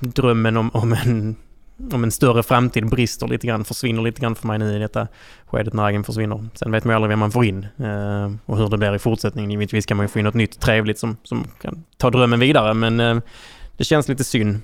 drömmen 0.00 0.56
om, 0.56 0.70
om 0.70 0.92
en 0.92 1.36
om 1.92 2.04
en 2.04 2.10
större 2.10 2.42
framtid 2.42 2.86
brister 2.90 3.26
lite 3.26 3.46
grann, 3.46 3.64
försvinner 3.64 4.02
lite 4.02 4.20
grann 4.20 4.34
för 4.34 4.46
mig 4.46 4.58
nu 4.58 4.76
i 4.76 4.78
detta 4.78 5.08
skedet 5.46 5.74
när 5.74 5.84
Agim 5.84 6.04
försvinner. 6.04 6.44
Sen 6.54 6.72
vet 6.72 6.84
man 6.84 6.92
ju 6.92 6.94
aldrig 6.96 7.08
vem 7.08 7.18
man 7.18 7.30
får 7.32 7.44
in 7.44 7.66
eh, 7.78 8.32
och 8.46 8.58
hur 8.58 8.68
det 8.68 8.78
blir 8.78 8.94
i 8.94 8.98
fortsättningen. 8.98 9.50
Givetvis 9.50 9.86
kan 9.86 9.96
man 9.96 10.04
ju 10.04 10.08
få 10.08 10.18
in 10.18 10.24
något 10.24 10.34
nytt 10.34 10.60
trevligt 10.60 10.98
som, 10.98 11.16
som 11.22 11.44
kan 11.60 11.84
ta 11.96 12.10
drömmen 12.10 12.40
vidare 12.40 12.74
men 12.74 13.00
eh, 13.00 13.16
det 13.76 13.84
känns 13.84 14.08
lite 14.08 14.24
synd. 14.24 14.60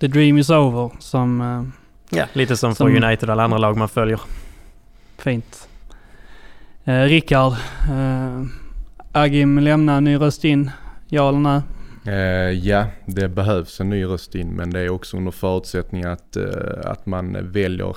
The 0.00 0.06
dream 0.08 0.38
is 0.38 0.50
over 0.50 0.90
som 0.98 1.40
eh, 1.40 2.18
Ja, 2.18 2.24
lite 2.32 2.56
som, 2.56 2.74
Som- 2.74 2.88
för 2.90 3.04
United 3.04 3.28
och 3.28 3.32
alla 3.32 3.44
andra 3.44 3.58
lag 3.58 3.76
man 3.76 3.88
följer. 3.88 4.20
fint. 5.18 5.68
Eh, 6.84 7.00
Rickard, 7.02 7.52
eh, 7.90 8.42
Agim 9.12 9.58
lämnar, 9.58 10.00
ny 10.00 10.16
röst 10.16 10.44
in. 10.44 10.70
Ja 11.08 11.28
eller 11.28 11.38
nej? 11.38 11.60
Eh, 12.06 12.50
ja, 12.50 12.86
det 13.06 13.28
behövs 13.28 13.80
en 13.80 13.90
ny 13.90 14.04
röst 14.04 14.34
in 14.34 14.48
men 14.48 14.70
det 14.70 14.80
är 14.80 14.88
också 14.88 15.16
under 15.16 15.30
förutsättning 15.30 16.04
att, 16.04 16.36
eh, 16.36 16.90
att 16.90 17.06
man 17.06 17.52
väljer 17.52 17.96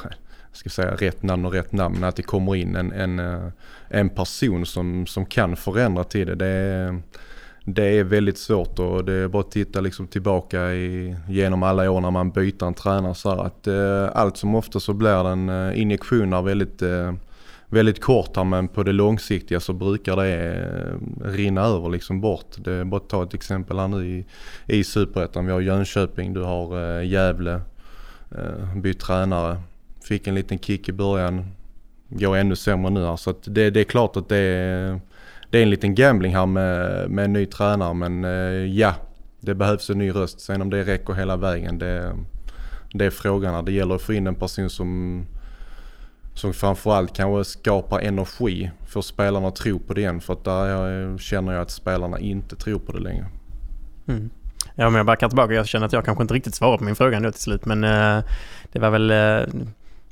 ska 0.58 0.70
säga, 0.70 0.96
rätt 0.96 1.24
namn 1.24 1.46
och 1.46 1.54
rätt 1.54 1.72
namn. 1.72 2.04
Att 2.04 2.16
det 2.16 2.24
kommer 2.24 2.56
in 2.56 2.76
en, 2.76 2.92
en, 2.92 3.20
eh, 3.20 3.48
en 3.90 4.10
person 4.10 4.66
som, 4.66 5.08
som 5.08 5.26
kan 5.26 5.56
förändra 5.56 6.04
till 6.04 6.28
det. 6.28 6.36
Det 6.36 6.48
är, 6.48 7.02
det 7.64 7.84
är 7.84 8.04
väldigt 8.04 8.38
svårt 8.38 8.80
och 8.80 9.06
det 9.06 9.14
är 9.14 9.28
bara 9.28 9.40
att 9.40 9.52
titta 9.52 9.82
liksom 9.82 10.08
tillbaka 10.08 10.74
i, 10.74 11.16
genom 11.28 11.64
alla 11.64 11.92
år 11.92 12.02
när 12.02 12.12
man 12.12 12.32
byter 12.32 12.64
en 12.64 12.74
tränare 12.74 13.16
så 13.16 13.30
här 13.30 13.46
att 13.46 13.68
eh, 13.68 14.22
allt 14.22 14.38
som 14.38 14.56
ofta 14.56 14.80
så 14.80 14.94
blir 14.94 15.24
det 15.24 15.30
en 15.30 15.50
eh, 15.50 15.82
injektion 15.82 16.46
väldigt 16.46 16.82
eh, 16.82 17.14
väldigt 17.69 18.01
kort 18.01 18.36
här 18.36 18.43
men 18.43 18.67
på 18.67 18.83
det 18.83 18.91
långsiktiga 18.91 19.59
så 19.59 19.74
brukar 19.74 20.15
det 20.15 20.27
eh, 20.27 21.27
rinna 21.27 21.62
över 21.62 21.89
liksom 21.89 22.21
bort. 22.21 22.55
Det 22.57 22.71
är 22.71 22.83
bara 22.83 23.01
att 23.01 23.09
ta 23.09 23.24
ett 23.24 23.33
exempel 23.33 23.79
här 23.79 23.88
nu 23.88 24.07
i, 24.07 24.25
i 24.65 24.83
Superettan. 24.83 25.45
Vi 25.45 25.51
har 25.51 25.62
Jönköping, 25.62 26.33
du 26.33 26.41
har 26.41 27.00
eh, 27.00 27.07
Gävle, 27.07 27.62
eh, 28.31 28.75
bytt 28.75 29.00
tränare. 29.00 29.62
Fick 30.03 30.27
en 30.27 30.36
liten 30.36 30.59
kick 30.59 30.89
i 30.89 30.91
början, 30.91 31.51
går 32.09 32.36
ännu 32.36 32.55
sämre 32.55 32.91
nu 32.91 33.05
här. 33.05 33.15
Så 33.15 33.29
att 33.29 33.43
det, 33.43 33.69
det 33.69 33.79
är 33.79 33.83
klart 33.83 34.17
att 34.17 34.29
det 34.29 34.38
är, 34.38 35.00
det 35.50 35.57
är 35.57 35.63
en 35.63 35.69
liten 35.69 35.95
gambling 35.95 36.36
här 36.36 36.45
med, 36.45 37.09
med 37.09 37.25
en 37.25 37.33
ny 37.33 37.45
tränare 37.45 37.93
men 37.93 38.24
ja, 38.74 38.95
det 39.39 39.55
behövs 39.55 39.89
en 39.89 39.97
ny 39.97 40.12
röst. 40.12 40.39
Sen 40.39 40.62
om 40.62 40.69
det 40.69 40.83
räcker 40.83 41.13
hela 41.13 41.38
vägen 41.38 41.79
det, 41.79 42.15
det 42.93 43.05
är 43.05 43.09
frågan. 43.09 43.65
Det 43.65 43.71
gäller 43.71 43.95
att 43.95 44.01
få 44.01 44.13
in 44.13 44.27
en 44.27 44.36
person 44.36 44.69
som 44.69 45.25
som 46.38 46.53
framförallt 46.53 47.13
kanske 47.13 47.60
skapar 47.60 48.00
energi 48.00 48.72
för 48.86 49.01
spelarna 49.01 49.48
att 49.48 49.56
tro 49.56 49.79
på 49.79 49.94
det 49.94 50.01
igen. 50.01 50.22
För 50.22 50.34
att 50.34 50.44
där 50.44 51.12
eh, 51.12 51.17
känner 51.17 51.53
jag 51.53 51.62
att 51.62 51.72
spelarna 51.72 52.20
inte 52.20 52.56
tror 52.56 52.79
på 52.79 52.91
det 52.91 53.00
längre. 53.00 53.25
Mm. 54.08 54.29
Ja, 54.75 54.89
men 54.89 54.96
jag 54.96 55.06
backar 55.06 55.29
tillbaka. 55.29 55.53
Jag 55.53 55.67
känner 55.67 55.86
att 55.86 55.94
jag 55.94 56.06
kanske 56.06 56.22
inte 56.22 56.34
riktigt 56.34 56.56
svarar 56.56 56.77
på 56.77 56.84
min 56.84 56.96
fråga 56.96 57.20
nu 57.20 57.32
till 57.32 57.41
slut. 57.41 57.65
Men 57.65 57.84
eh, 57.84 58.24
det 58.72 58.79
var 58.79 58.89
väl 58.89 59.12
eh, 59.12 59.65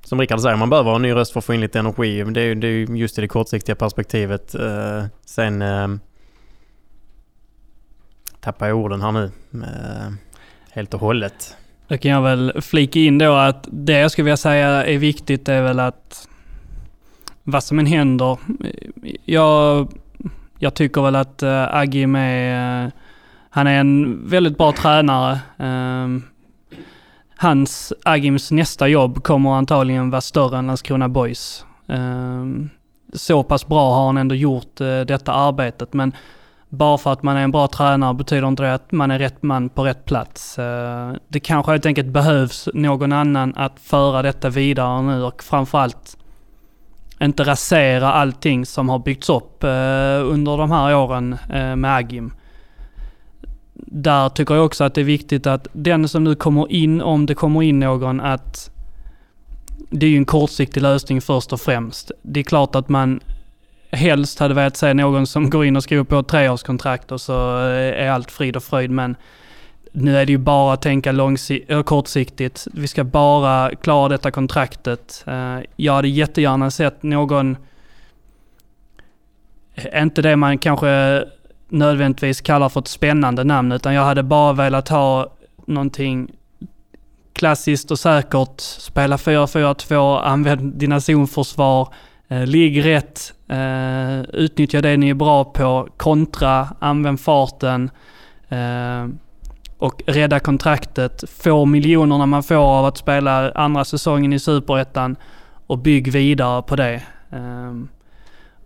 som 0.04 0.20
Rickard 0.20 0.40
säger, 0.40 0.56
man 0.56 0.70
behöver 0.70 0.90
ha 0.90 0.96
en 0.96 1.02
ny 1.02 1.14
röst 1.14 1.32
för 1.32 1.40
att 1.40 1.46
få 1.46 1.54
in 1.54 1.62
lite 1.62 1.80
energi. 1.80 2.24
Det 2.24 2.42
är 2.42 2.46
ju 2.46 2.56
det 2.56 2.68
är 2.68 2.96
just 2.96 3.18
i 3.18 3.22
det 3.22 3.28
kortsiktiga 3.28 3.76
perspektivet. 3.76 4.56
Eh, 4.56 5.06
sen 5.26 5.62
eh, 5.62 5.88
tappar 8.40 8.68
jag 8.68 8.78
orden 8.78 9.02
här 9.02 9.12
nu. 9.12 9.32
Eh, 9.54 10.14
helt 10.72 10.94
och 10.94 11.00
hållet. 11.00 11.56
Då 11.88 11.98
kan 11.98 12.12
jag 12.12 12.22
väl 12.22 12.62
flika 12.62 13.00
in 13.00 13.18
då 13.18 13.34
att 13.34 13.68
det 13.72 14.00
jag 14.00 14.12
skulle 14.12 14.24
vilja 14.24 14.38
säga 14.38 14.86
är 14.86 14.98
viktigt 14.98 15.50
är 15.50 15.62
väl 15.62 15.80
att 15.80 16.28
vad 17.44 17.64
som 17.64 17.80
än 17.80 17.86
händer. 17.86 18.38
Jag, 19.26 19.88
jag 20.60 20.74
tycker 20.74 21.02
väl 21.02 21.16
att 21.16 21.44
eh, 21.44 21.76
Agim 21.76 22.16
är, 22.16 22.86
eh, 22.86 22.92
han 23.50 23.68
är 23.68 23.80
en 23.80 24.28
väldigt 24.28 24.58
bra 24.58 24.72
tränare. 24.72 25.40
Ehm, 25.58 26.24
hans, 27.36 27.94
Agims 28.04 28.52
nästa 28.52 28.88
jobb 28.88 29.24
kommer 29.24 29.52
antagligen 29.54 30.10
vara 30.10 30.22
större 30.22 30.58
än 30.58 30.68
Landskrona 30.68 31.10
Boys. 31.10 31.66
Ehm, 31.88 32.70
så 33.14 33.44
pass 33.44 33.68
bra 33.68 33.94
har 33.94 34.06
han 34.06 34.18
ändå 34.18 34.36
gjort 34.36 34.82
eh, 34.82 35.02
detta 35.02 35.34
arbetet 35.34 35.94
men 35.94 36.14
bara 36.78 36.98
för 36.98 37.14
att 37.14 37.24
man 37.24 37.38
är 37.38 37.42
en 37.42 37.52
bra 37.52 37.68
tränare 37.68 38.14
betyder 38.14 38.48
inte 38.48 38.64
det 38.64 38.74
att 38.74 38.92
man 38.92 39.12
är 39.12 39.20
rätt 39.20 39.44
man 39.44 39.70
på 39.70 39.86
rätt 39.86 40.06
plats. 40.06 40.60
Eh, 40.60 41.14
det 41.28 41.40
kanske 41.40 41.72
helt 41.72 41.86
enkelt 41.86 42.08
behövs 42.08 42.70
någon 42.74 43.12
annan 43.12 43.54
att 43.56 43.80
föra 43.80 44.22
detta 44.22 44.50
vidare 44.50 45.02
nu 45.02 45.24
och 45.24 45.44
framförallt 45.44 46.18
inte 47.22 47.44
rasera 47.44 48.14
allting 48.14 48.66
som 48.66 48.90
har 48.90 49.00
byggts 49.00 49.30
upp 49.30 49.64
eh, 49.64 49.70
under 50.24 50.58
de 50.58 50.72
här 50.72 50.96
åren 50.96 51.36
eh, 51.54 51.76
med 51.76 51.96
Agim. 51.96 52.34
Där 53.76 54.30
tycker 54.30 54.56
jag 54.56 54.66
också 54.66 54.84
att 54.84 54.94
det 54.94 55.02
är 55.02 55.06
viktigt 55.06 55.48
att 55.48 55.68
den 55.74 56.08
som 56.08 56.24
nu 56.24 56.36
kommer 56.36 56.72
in, 56.72 57.02
om 57.02 57.26
det 57.26 57.36
kommer 57.36 57.64
in 57.64 57.80
någon, 57.80 58.22
att 58.22 58.70
det 59.90 60.06
är 60.06 60.10
ju 60.10 60.18
en 60.18 60.26
kortsiktig 60.26 60.82
lösning 60.82 61.22
först 61.22 61.54
och 61.54 61.62
främst. 61.62 62.12
Det 62.22 62.40
är 62.40 62.44
klart 62.44 62.76
att 62.76 62.90
man 62.90 63.20
helst 63.96 64.40
hade 64.40 64.54
velat 64.54 64.78
se 64.78 64.94
någon 64.94 65.28
som 65.28 65.50
går 65.50 65.66
in 65.66 65.76
och 65.76 65.84
skriver 65.84 66.04
på 66.04 66.20
ett 66.20 66.28
treårskontrakt 66.28 67.12
och 67.12 67.22
så 67.22 67.58
eh, 67.58 68.06
är 68.06 68.10
allt 68.10 68.32
frid 68.32 68.56
och 68.56 68.64
fröjd. 68.64 68.92
Men 68.92 69.16
nu 69.92 70.18
är 70.18 70.26
det 70.26 70.32
ju 70.32 70.38
bara 70.38 70.74
att 70.74 70.82
tänka 70.82 71.12
långsi- 71.12 71.66
eh, 71.68 71.84
kortsiktigt. 71.84 72.68
Vi 72.74 72.88
ska 72.88 73.04
bara 73.04 73.76
klara 73.76 74.10
detta 74.10 74.32
kontraktet. 74.32 75.24
Eh, 75.28 75.60
jag 75.76 75.94
hade 75.94 76.08
jättegärna 76.08 76.72
sett 76.72 77.04
någon, 77.04 77.58
inte 79.96 80.22
det 80.22 80.36
man 80.36 80.58
kanske 80.58 81.24
nödvändigtvis 81.70 82.42
kallar 82.42 82.70
för 82.70 82.80
ett 82.80 82.88
spännande 82.88 83.44
namn, 83.44 83.72
utan 83.72 83.94
jag 83.94 84.04
hade 84.04 84.24
bara 84.24 84.54
velat 84.54 84.90
ha 84.90 85.34
någonting 85.66 86.32
klassiskt 87.34 87.92
och 87.92 88.00
säkert. 88.00 88.62
Spela 88.62 89.18
4-4-2, 89.18 90.20
använd 90.20 90.74
dina 90.74 91.02
zonförsvar, 91.02 91.94
Eh, 92.28 92.46
ligg 92.46 92.86
rätt, 92.86 93.34
eh, 93.48 94.22
utnyttja 94.22 94.82
det 94.82 94.98
ni 94.98 95.10
är 95.10 95.14
bra 95.14 95.44
på, 95.44 95.90
kontra, 95.98 96.68
använd 96.80 97.20
farten 97.20 97.90
eh, 98.50 99.08
och 99.78 100.04
rädda 100.08 100.40
kontraktet. 100.40 101.24
Få 101.30 101.66
miljonerna 101.66 102.26
man 102.26 102.44
får 102.44 102.56
av 102.56 102.86
att 102.86 102.98
spela 102.98 103.52
andra 103.52 103.86
säsongen 103.86 104.34
i 104.34 104.40
Superettan 104.40 105.16
och 105.68 105.78
bygg 105.78 106.12
vidare 106.12 106.62
på 106.62 106.76
det. 106.76 107.02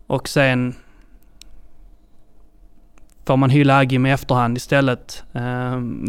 Och 0.08 0.30
sen 0.30 0.76
får 3.26 3.38
man 3.38 3.50
hylla 3.50 3.78
Agim 3.78 4.06
i 4.06 4.12
efterhand 4.12 4.58
istället 4.58 5.24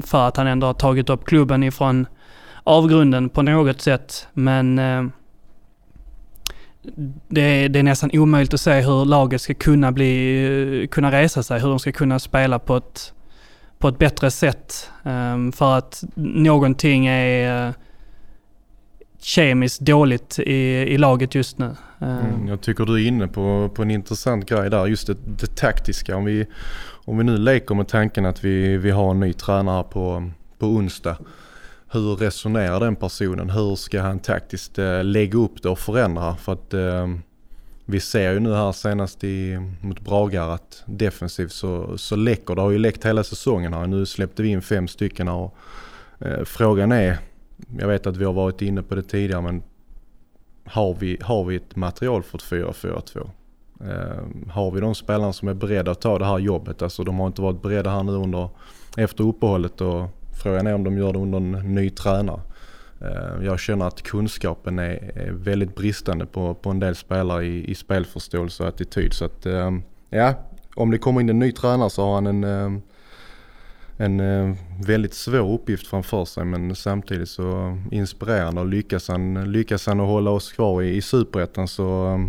för 0.05 0.29
att 0.29 0.37
han 0.37 0.47
ändå 0.47 0.67
har 0.67 0.75
tagit 0.75 1.11
upp 1.11 1.25
klubben 1.25 1.63
ifrån 1.63 2.07
avgrunden 2.65 3.29
på 3.29 3.43
något 3.43 3.81
sätt. 3.81 4.29
Men 4.33 4.79
eh, 4.79 5.05
det, 7.29 7.41
är, 7.41 7.69
det 7.69 7.79
är 7.79 7.83
nästan 7.83 8.11
omöjligt 8.13 8.55
att 8.55 8.61
se 8.61 8.81
hur 8.81 9.05
laget 9.05 9.43
ska 9.43 9.55
kunna, 9.55 9.93
bli, 9.93 10.89
kunna 10.91 11.13
resa 11.13 11.43
sig, 11.43 11.61
hur 11.61 11.69
de 11.69 11.79
ska 11.79 11.93
kunna 11.93 12.19
spela 12.19 12.59
på 12.59 12.77
ett, 12.77 13.13
på 13.79 13.89
ett 13.89 13.99
bättre 13.99 14.31
sätt. 14.31 14.91
Um, 15.03 15.53
för 15.53 15.79
att 15.79 16.05
någonting 16.17 17.07
är 17.07 17.69
uh, 17.69 17.75
kemiskt 19.21 19.81
dåligt 19.81 20.39
i, 20.39 20.55
i 20.95 20.99
laget 20.99 21.35
just 21.35 21.59
nu. 21.59 21.77
Ehm. 22.01 22.19
Mm, 22.19 22.49
jag 22.49 22.61
tycker 22.61 22.85
du 22.85 22.95
är 22.95 23.09
inne 23.09 23.29
på, 23.29 23.71
på 23.75 23.83
en 23.83 23.91
intressant 23.91 24.49
grej 24.49 24.71
där, 24.71 24.87
just 24.87 25.07
det, 25.07 25.17
det 25.25 25.57
taktiska. 25.57 26.17
Om 26.17 26.25
vi, 26.25 26.47
om 27.05 27.19
vi 27.19 27.25
nu 27.25 27.39
leker 27.39 27.75
med 27.75 27.89
tanken 27.89 28.27
att 28.27 28.45
vi, 28.45 28.77
vi 28.77 28.91
har 28.91 29.11
en 29.11 29.21
ny 29.21 29.33
tränare 29.33 29.85
på, 29.85 30.31
på 30.59 30.67
onsdag. 30.67 31.17
Hur 31.93 32.17
resonerar 32.17 32.81
den 32.81 32.97
personen? 32.97 33.51
Hur 33.51 33.77
ska 33.77 34.03
han 34.03 34.19
taktiskt 34.19 34.79
eh, 34.79 35.05
lägga 35.05 35.39
upp 35.39 35.63
det 35.63 35.69
och 35.69 35.79
förändra? 35.79 36.37
För 36.37 36.53
att 36.53 36.75
eh, 36.75 37.09
vi 37.85 38.01
ser 38.01 38.33
ju 38.33 38.41
nu 38.41 38.55
här 38.55 38.73
senast 38.73 39.25
i, 39.25 39.59
mot 39.81 40.01
Bragar 40.01 40.49
att 40.49 40.83
defensivt 40.87 41.53
så, 41.53 41.99
så 41.99 42.17
läcker 42.17 42.55
det. 42.55 42.61
har 42.61 42.71
ju 42.71 42.79
läckt 42.79 43.05
hela 43.05 43.25
säsongen 43.25 43.75
här. 43.75 43.87
Nu 43.87 44.07
släppte 44.07 44.43
vi 44.43 44.49
in 44.49 44.63
fem 44.63 44.89
stycken 44.89 45.29
här. 45.29 45.35
Och, 45.35 45.57
eh, 46.19 46.45
frågan 46.45 46.93
är, 46.93 47.19
jag 47.79 47.89
vet 47.89 48.07
att 48.07 48.17
vi 48.17 48.25
har 48.25 48.33
varit 48.33 48.63
inne 48.63 48.83
på 48.83 48.95
det 48.95 49.03
tidigare 49.03 49.43
men 49.43 49.63
har 50.65 50.95
vi, 50.95 51.19
har 51.23 51.45
vi 51.45 51.57
ett 51.57 51.77
material 51.77 52.23
för 52.23 52.39
ett 52.39 52.45
4-4-2? 52.45 53.31
Eh, 53.81 54.53
har 54.53 54.71
vi 54.71 54.81
de 54.81 54.95
spelarna 54.95 55.33
som 55.33 55.49
är 55.49 55.55
beredda 55.55 55.91
att 55.91 56.01
ta 56.01 56.19
det 56.19 56.27
här 56.27 56.39
jobbet? 56.39 56.83
Alltså 56.83 57.05
de 57.05 57.19
har 57.19 57.27
inte 57.27 57.43
varit 57.43 57.63
beredda 57.63 57.91
här 57.91 58.03
nu 58.03 58.13
under, 58.13 58.49
efter 58.97 59.25
uppehållet 59.25 59.81
och 59.81 60.20
frågan 60.43 60.67
är 60.67 60.75
om 60.75 60.85
de 60.85 60.99
gör 60.99 61.13
det 61.13 61.19
under 61.19 61.39
en 61.39 61.75
ny 61.75 61.91
tränare. 61.91 62.41
Eh, 63.01 63.45
jag 63.45 63.61
känner 63.61 63.87
att 63.87 64.03
kunskapen 64.03 64.79
är, 64.79 65.19
är 65.19 65.33
väldigt 65.33 65.75
bristande 65.75 66.27
på, 66.27 66.55
på 66.55 66.71
en 66.71 66.81
del 66.81 66.97
spelare 66.97 67.47
i, 67.47 67.71
i 67.71 67.75
spelförståelse 67.75 68.63
och 68.63 68.69
attityd. 68.69 69.13
Så 69.13 69.25
att 69.25 69.47
eh, 69.47 69.71
ja, 70.11 70.35
om 70.75 70.91
det 70.91 70.99
kommer 70.99 71.21
in 71.21 71.29
en 71.29 71.39
ny 71.39 71.53
tränare 71.53 71.91
så 71.91 72.03
har 72.03 72.15
han 72.15 72.27
en 72.27 72.45
eh, 72.45 72.83
en 74.03 74.57
väldigt 74.83 75.15
svår 75.15 75.55
uppgift 75.55 75.87
framför 75.87 76.25
sig 76.25 76.45
men 76.45 76.77
samtidigt 76.77 77.29
så 77.29 77.79
inspirerande 77.91 78.61
och 78.61 78.67
lyckas 78.67 79.09
han, 79.09 79.53
lyckas 79.53 79.87
han 79.87 80.01
att 80.01 80.07
hålla 80.07 80.31
oss 80.31 80.53
kvar 80.53 80.83
i, 80.83 80.97
i 80.97 81.03
superettan 81.03 81.69
så, 81.69 82.21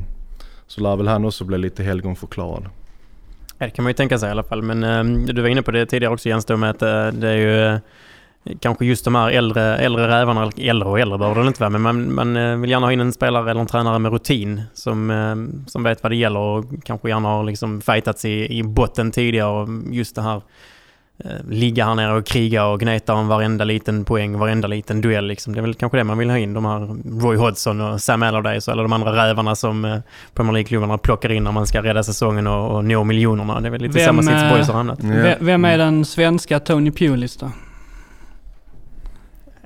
så 0.67 0.81
lär 0.81 0.95
väl 0.95 1.07
han 1.07 1.25
också 1.25 1.45
bli 1.45 1.57
lite 1.57 1.83
helgonförklarad. 1.83 2.69
Det 3.65 3.69
kan 3.69 3.83
man 3.83 3.89
ju 3.89 3.93
tänka 3.93 4.19
sig 4.19 4.27
i 4.27 4.31
alla 4.31 4.43
fall. 4.43 4.61
Men 4.61 4.83
eh, 4.83 5.33
du 5.33 5.41
var 5.41 5.49
inne 5.49 5.61
på 5.61 5.71
det 5.71 5.85
tidigare 5.85 6.13
också 6.13 6.29
Jens, 6.29 6.45
då 6.45 6.57
med 6.57 6.69
att 6.69 6.81
eh, 6.81 7.07
det 7.07 7.29
är 7.29 7.35
ju 7.35 7.65
eh, 7.65 7.79
kanske 8.59 8.85
just 8.85 9.05
de 9.05 9.15
här 9.15 9.29
äldre, 9.31 9.77
äldre 9.77 10.07
rävarna, 10.07 10.41
eller 10.41 10.69
äldre 10.69 10.89
och 10.89 10.99
äldre 10.99 11.17
behöver 11.17 11.41
det 11.41 11.47
inte 11.47 11.61
vara, 11.61 11.69
men 11.69 11.81
man, 11.81 12.13
man 12.13 12.37
eh, 12.37 12.57
vill 12.57 12.69
gärna 12.69 12.85
ha 12.85 12.93
in 12.93 12.99
en 12.99 13.13
spelare 13.13 13.51
eller 13.51 13.61
en 13.61 13.67
tränare 13.67 13.99
med 13.99 14.11
rutin 14.11 14.61
som, 14.73 15.09
ehm, 15.09 15.65
som 15.67 15.83
vet 15.83 16.03
vad 16.03 16.11
det 16.11 16.15
gäller 16.15 16.39
och 16.39 16.65
kanske 16.83 17.09
gärna 17.09 17.29
har 17.29 17.43
liksom 17.43 17.81
fightats 17.81 18.25
i, 18.25 18.57
i 18.57 18.63
botten 18.63 19.11
tidigare 19.11 19.49
och 19.49 19.69
just 19.91 20.15
det 20.15 20.21
här 20.21 20.41
ligga 21.49 21.85
här 21.85 21.95
nere 21.95 22.13
och 22.13 22.25
kriga 22.25 22.65
och 22.65 22.79
gneta 22.79 23.13
om 23.13 23.27
varenda 23.27 23.65
liten 23.65 24.05
poäng, 24.05 24.37
varenda 24.39 24.67
liten 24.67 25.01
duell. 25.01 25.25
Liksom. 25.27 25.53
Det 25.53 25.59
är 25.59 25.61
väl 25.61 25.73
kanske 25.73 25.97
det 25.97 26.03
man 26.03 26.17
vill 26.17 26.29
ha 26.29 26.37
in. 26.37 26.53
De 26.53 26.65
här 26.65 26.79
Roy 27.21 27.37
Hodgson 27.37 27.81
och 27.81 28.01
Sam 28.01 28.23
Allardyce 28.23 28.71
eller 28.71 28.83
de 28.83 28.93
andra 28.93 29.27
rävarna 29.27 29.55
som 29.55 29.85
eh, 29.85 29.97
Premier 30.33 30.53
League-klubbarna 30.53 30.97
plockar 30.97 31.31
in 31.31 31.43
när 31.43 31.51
man 31.51 31.67
ska 31.67 31.83
rädda 31.83 32.03
säsongen 32.03 32.47
och, 32.47 32.75
och 32.75 32.85
nå 32.85 33.03
miljonerna. 33.03 33.59
Det 33.59 33.67
är 33.67 33.71
väl 33.71 33.81
lite 33.81 33.97
Vem, 33.97 34.05
samma 34.05 34.21
sits 34.21 34.43
eh, 34.43 34.49
boys 34.53 34.67
har 34.67 34.73
hamnat. 34.73 34.99
Ja. 35.03 35.09
ve- 35.09 35.37
Vem 35.39 35.65
är 35.65 35.77
den 35.77 36.05
svenska 36.05 36.59
Tony 36.59 36.91
Pulis 36.91 37.37
då? 37.37 37.51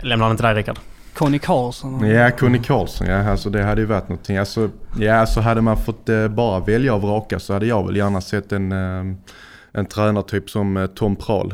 Lämnar 0.02 0.28
den 0.28 0.38
till 0.38 0.46
dig 0.46 0.54
Rickard. 0.56 0.80
Conny 1.14 1.40
Karlsson? 1.40 2.08
Ja, 2.08 2.32
Conny 2.32 2.60
Karlsson, 2.60 3.08
ja 3.08 3.30
alltså 3.32 3.50
det 3.50 3.64
hade 3.64 3.82
ju 3.82 3.88
varit 3.88 4.10
någonting. 4.10 4.38
Alltså, 4.38 4.70
ja, 5.00 5.16
alltså 5.16 5.40
hade 5.42 5.62
man 5.62 5.78
fått 5.78 6.10
eh, 6.10 6.28
bara 6.28 6.60
välja 6.60 6.94
och 6.94 7.02
vraka 7.02 7.40
så 7.40 7.54
hade 7.54 7.66
jag 7.66 7.86
väl 7.88 7.96
gärna 7.96 8.22
sett 8.22 8.52
en, 8.52 8.72
eh, 8.72 9.16
en 9.76 9.86
tränartyp 9.86 10.50
som 10.50 10.78
eh, 10.78 10.88
Tom 10.88 11.16
Prahl. 11.16 11.54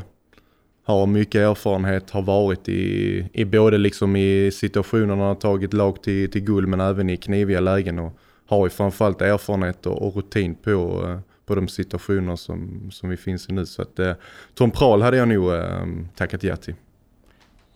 Har 0.84 1.06
mycket 1.06 1.42
erfarenhet, 1.42 2.10
har 2.10 2.22
varit 2.22 2.70
i, 2.70 3.30
i 3.34 3.46
både 3.46 3.78
liksom 3.78 4.16
i 4.16 4.52
situationer 4.54 5.06
när 5.06 5.16
han 5.16 5.28
har 5.28 5.36
tagit 5.36 5.74
lag 5.74 6.04
till, 6.04 6.32
till 6.32 6.42
guld 6.42 6.68
men 6.68 6.80
även 6.80 7.10
i 7.10 7.18
kniviga 7.18 7.60
lägen 7.60 8.00
och 8.00 8.18
har 8.48 8.66
ju 8.66 8.70
framförallt 8.70 9.22
erfarenhet 9.22 9.86
och, 9.86 10.16
rutin 10.16 10.56
på, 10.56 11.06
eh, 11.08 11.20
på 11.46 11.56
de 11.56 11.68
situationer 11.68 12.36
som, 12.36 12.90
som 12.92 13.10
vi 13.10 13.18
finns 13.18 13.50
i 13.50 13.54
nu. 13.54 13.66
Så 13.66 13.82
att 13.82 14.00
eh, 14.00 14.12
Tom 14.56 14.72
Prahl 14.72 15.02
hade 15.02 15.18
jag 15.18 15.28
nog 15.28 15.54
eh, 15.54 15.86
tackat 16.16 16.44
ja 16.44 16.56
till. 16.56 16.76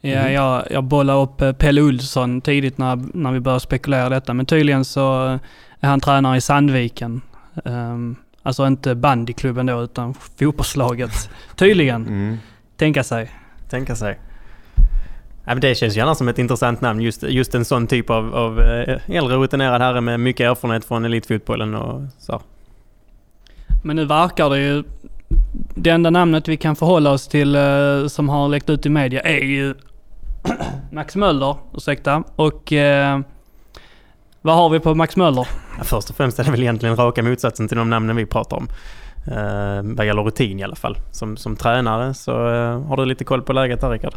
Ja, 0.01 0.21
Mhm. 0.23 0.33
jag, 0.33 0.63
jag 0.71 0.83
bollade 0.83 1.19
upp 1.23 1.41
eh, 1.41 1.53
Pelle 1.53 1.81
Olsson 1.81 2.41
tidigt 2.41 2.77
när, 2.77 2.99
när 3.13 3.31
vi 3.31 3.39
började 3.39 3.59
spekulera 3.59 4.09
detta. 4.09 4.33
Men 4.33 4.45
tydligen 4.45 4.85
så 4.85 5.39
är 5.79 5.87
han 5.87 5.99
tränare 5.99 6.37
i 6.37 6.41
Sandviken. 6.41 7.21
Um, 7.63 8.15
alltså 8.45 8.67
inte 8.67 8.95
bandyklubben 8.95 9.65
då, 9.65 9.83
utan 9.83 10.13
fotbollslaget. 10.13 11.29
Tydligen. 11.55 12.07
Mm. 12.15 12.37
Tänka 12.77 13.03
sig. 13.03 13.29
Tänka 13.69 13.95
sig. 13.95 14.19
Ja, 15.45 15.53
men 15.53 15.59
det 15.59 15.75
känns 15.75 15.95
gärna 15.95 16.15
som 16.15 16.27
ett 16.27 16.39
intressant 16.39 16.81
namn. 16.81 17.01
Just, 17.01 17.23
just 17.23 17.55
en 17.55 17.65
sån 17.65 17.87
typ 17.87 18.09
av, 18.09 18.35
av 18.35 18.59
eh, 18.59 18.99
äldre 19.07 19.37
rutinerad 19.37 19.81
herre 19.81 20.01
med 20.01 20.19
mycket 20.19 20.49
erfarenhet 20.49 20.85
från 20.85 21.05
elitfotbollen 21.05 21.75
och 21.75 22.01
så. 22.19 22.41
Men 23.83 23.95
nu 23.95 24.05
verkar 24.05 24.49
det 24.49 24.59
ju... 24.59 24.83
Det 25.75 25.89
enda 25.89 26.09
namnet 26.09 26.47
vi 26.47 26.57
kan 26.57 26.75
förhålla 26.75 27.11
oss 27.11 27.27
till 27.27 27.55
eh, 27.55 28.07
som 28.07 28.29
har 28.29 28.47
läckt 28.47 28.69
ut 28.69 28.85
i 28.85 28.89
media 28.89 29.21
är 29.21 29.43
ju 29.43 29.73
Max 30.91 31.15
Möller, 31.15 31.55
ursäkta. 31.73 32.23
Och 32.35 32.73
eh, 32.73 33.19
vad 34.45 34.55
har 34.55 34.69
vi 34.69 34.79
på 34.79 34.95
Max 34.95 35.15
Möller? 35.15 35.47
Ja, 35.77 35.83
först 35.83 36.09
och 36.09 36.15
främst 36.15 36.39
är 36.39 36.43
det 36.43 36.51
väl 36.51 36.61
egentligen 36.61 36.95
raka 36.95 37.23
motsatsen 37.23 37.67
till 37.67 37.77
de 37.77 37.89
namnen 37.89 38.15
vi 38.15 38.25
pratar 38.25 38.57
om. 38.57 38.67
Eh, 39.27 39.95
vad 39.95 40.05
gäller 40.05 40.23
rutin 40.23 40.59
i 40.59 40.63
alla 40.63 40.75
fall. 40.75 40.97
Som, 41.11 41.37
som 41.37 41.55
tränare 41.55 42.13
så 42.13 42.31
eh, 42.31 42.81
har 42.81 42.97
du 42.97 43.05
lite 43.05 43.23
koll 43.23 43.41
på 43.41 43.53
läget 43.53 43.81
där 43.81 43.89
Rickard? 43.89 44.13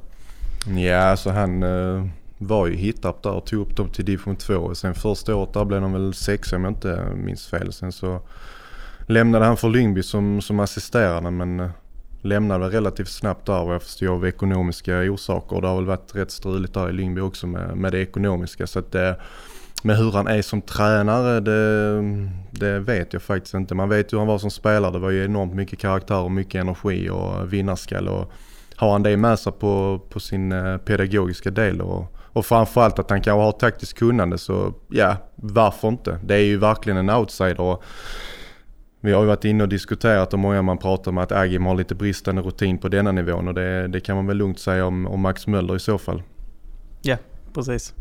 Ja, 0.76 0.98
alltså 0.98 1.30
han 1.30 1.62
eh, 1.62 2.04
var 2.38 2.66
ju 2.66 2.76
hittapp 2.76 3.22
där 3.22 3.30
och 3.30 3.46
tog 3.46 3.60
upp 3.60 3.76
dem 3.76 3.88
till 3.88 4.04
division 4.04 4.36
2. 4.36 4.54
Och 4.54 4.76
sen 4.76 4.94
första 4.94 5.34
året 5.34 5.52
där 5.52 5.64
blev 5.64 5.80
de 5.80 5.92
väl 5.92 6.14
sexa 6.14 6.56
om 6.56 6.64
jag 6.64 6.70
inte 6.70 7.12
minns 7.16 7.46
fel. 7.46 7.72
Sen 7.72 7.92
så 7.92 8.20
lämnade 9.06 9.44
han 9.44 9.56
för 9.56 9.68
Lyngby 9.68 10.02
som, 10.02 10.40
som 10.40 10.60
assisterande 10.60 11.30
men 11.30 11.60
eh, 11.60 11.70
lämnade 12.22 12.60
väl 12.60 12.70
relativt 12.70 13.08
snabbt 13.08 13.46
där 13.46 13.64
vad 13.64 13.74
jag 13.74 13.82
förstår 13.82 14.08
av 14.08 14.26
ekonomiska 14.26 14.98
orsaker. 14.98 15.60
Det 15.60 15.68
har 15.68 15.76
väl 15.76 15.84
varit 15.84 16.14
rätt 16.14 16.30
struligt 16.30 16.74
där 16.74 16.88
i 16.88 16.92
Lyngby 16.92 17.20
också 17.20 17.46
med, 17.46 17.76
med 17.76 17.92
det 17.92 17.98
ekonomiska. 17.98 18.66
Så 18.66 18.78
att 18.78 18.94
eh, 18.94 19.12
men 19.82 19.96
hur 19.96 20.12
han 20.12 20.26
är 20.26 20.42
som 20.42 20.62
tränare, 20.62 21.40
det, 21.40 22.02
det 22.50 22.78
vet 22.78 23.12
jag 23.12 23.22
faktiskt 23.22 23.54
inte. 23.54 23.74
Man 23.74 23.88
vet 23.88 24.12
hur 24.12 24.18
han 24.18 24.26
var 24.26 24.38
som 24.38 24.50
spelare. 24.50 24.92
Det 24.92 24.98
var 24.98 25.10
ju 25.10 25.24
enormt 25.24 25.54
mycket 25.54 25.78
karaktär 25.78 26.20
och 26.20 26.30
mycket 26.30 26.60
energi 26.60 27.10
och 27.10 27.52
vinnarskalle. 27.52 28.10
Och 28.10 28.32
har 28.76 28.92
han 28.92 29.02
det 29.02 29.16
med 29.16 29.38
sig 29.38 29.52
på, 29.52 30.00
på 30.10 30.20
sin 30.20 30.52
eh, 30.52 30.76
pedagogiska 30.76 31.50
del 31.50 31.80
och, 31.80 32.16
och 32.16 32.46
framförallt 32.46 32.98
att 32.98 33.10
han 33.10 33.20
kanske 33.20 33.42
har 33.42 33.52
taktiskt 33.52 33.98
kunnande 33.98 34.38
så 34.38 34.74
ja, 34.88 35.16
varför 35.34 35.88
inte? 35.88 36.18
Det 36.24 36.34
är 36.34 36.44
ju 36.44 36.56
verkligen 36.56 36.96
en 36.96 37.10
outsider. 37.10 37.60
Och 37.60 37.82
vi 39.00 39.12
har 39.12 39.20
ju 39.20 39.26
varit 39.26 39.44
inne 39.44 39.62
och 39.62 39.68
diskuterat 39.68 40.32
och 40.32 40.38
många 40.38 40.62
man 40.62 40.78
pratar 40.78 41.12
med 41.12 41.24
att 41.24 41.32
Agim 41.32 41.66
har 41.66 41.74
lite 41.74 41.94
bristande 41.94 42.42
rutin 42.42 42.78
på 42.78 42.88
denna 42.88 43.12
nivån 43.12 43.48
och 43.48 43.54
det, 43.54 43.88
det 43.88 44.00
kan 44.00 44.16
man 44.16 44.26
väl 44.26 44.36
lugnt 44.36 44.58
säga 44.58 44.86
om, 44.86 45.06
om 45.06 45.20
Max 45.20 45.46
Möller 45.46 45.76
i 45.76 45.80
så 45.80 45.98
fall. 45.98 46.22
Ja, 47.02 47.16
Precis. 47.54 47.94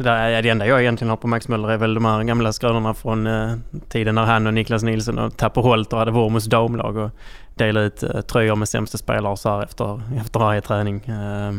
Det, 0.00 0.04
där, 0.04 0.42
det 0.42 0.48
enda 0.48 0.66
jag 0.66 0.80
egentligen 0.80 1.10
har 1.10 1.16
på 1.16 1.28
Max 1.28 1.48
Möller 1.48 1.70
är 1.70 1.76
väl 1.76 1.94
de 1.94 2.04
här 2.04 2.22
gamla 2.22 2.52
skrönorna 2.52 2.94
från 2.94 3.26
eh, 3.26 3.52
tiden 3.88 4.14
när 4.14 4.24
han 4.24 4.46
och 4.46 4.54
Niklas 4.54 4.82
Nilsson 4.82 5.18
och 5.18 5.36
Tapper 5.36 5.60
Holt 5.60 5.92
hade 5.92 6.10
Wormos 6.10 6.44
damlag 6.44 6.96
och 6.96 7.10
delade 7.54 7.86
ut 7.86 8.02
eh, 8.02 8.20
tröjor 8.20 8.56
med 8.56 8.68
sämsta 8.68 8.98
spelare 8.98 9.36
så 9.36 9.50
här 9.50 9.62
efter, 9.62 10.02
efter 10.20 10.40
varje 10.40 10.60
träning. 10.60 10.96
Eh, 10.96 11.52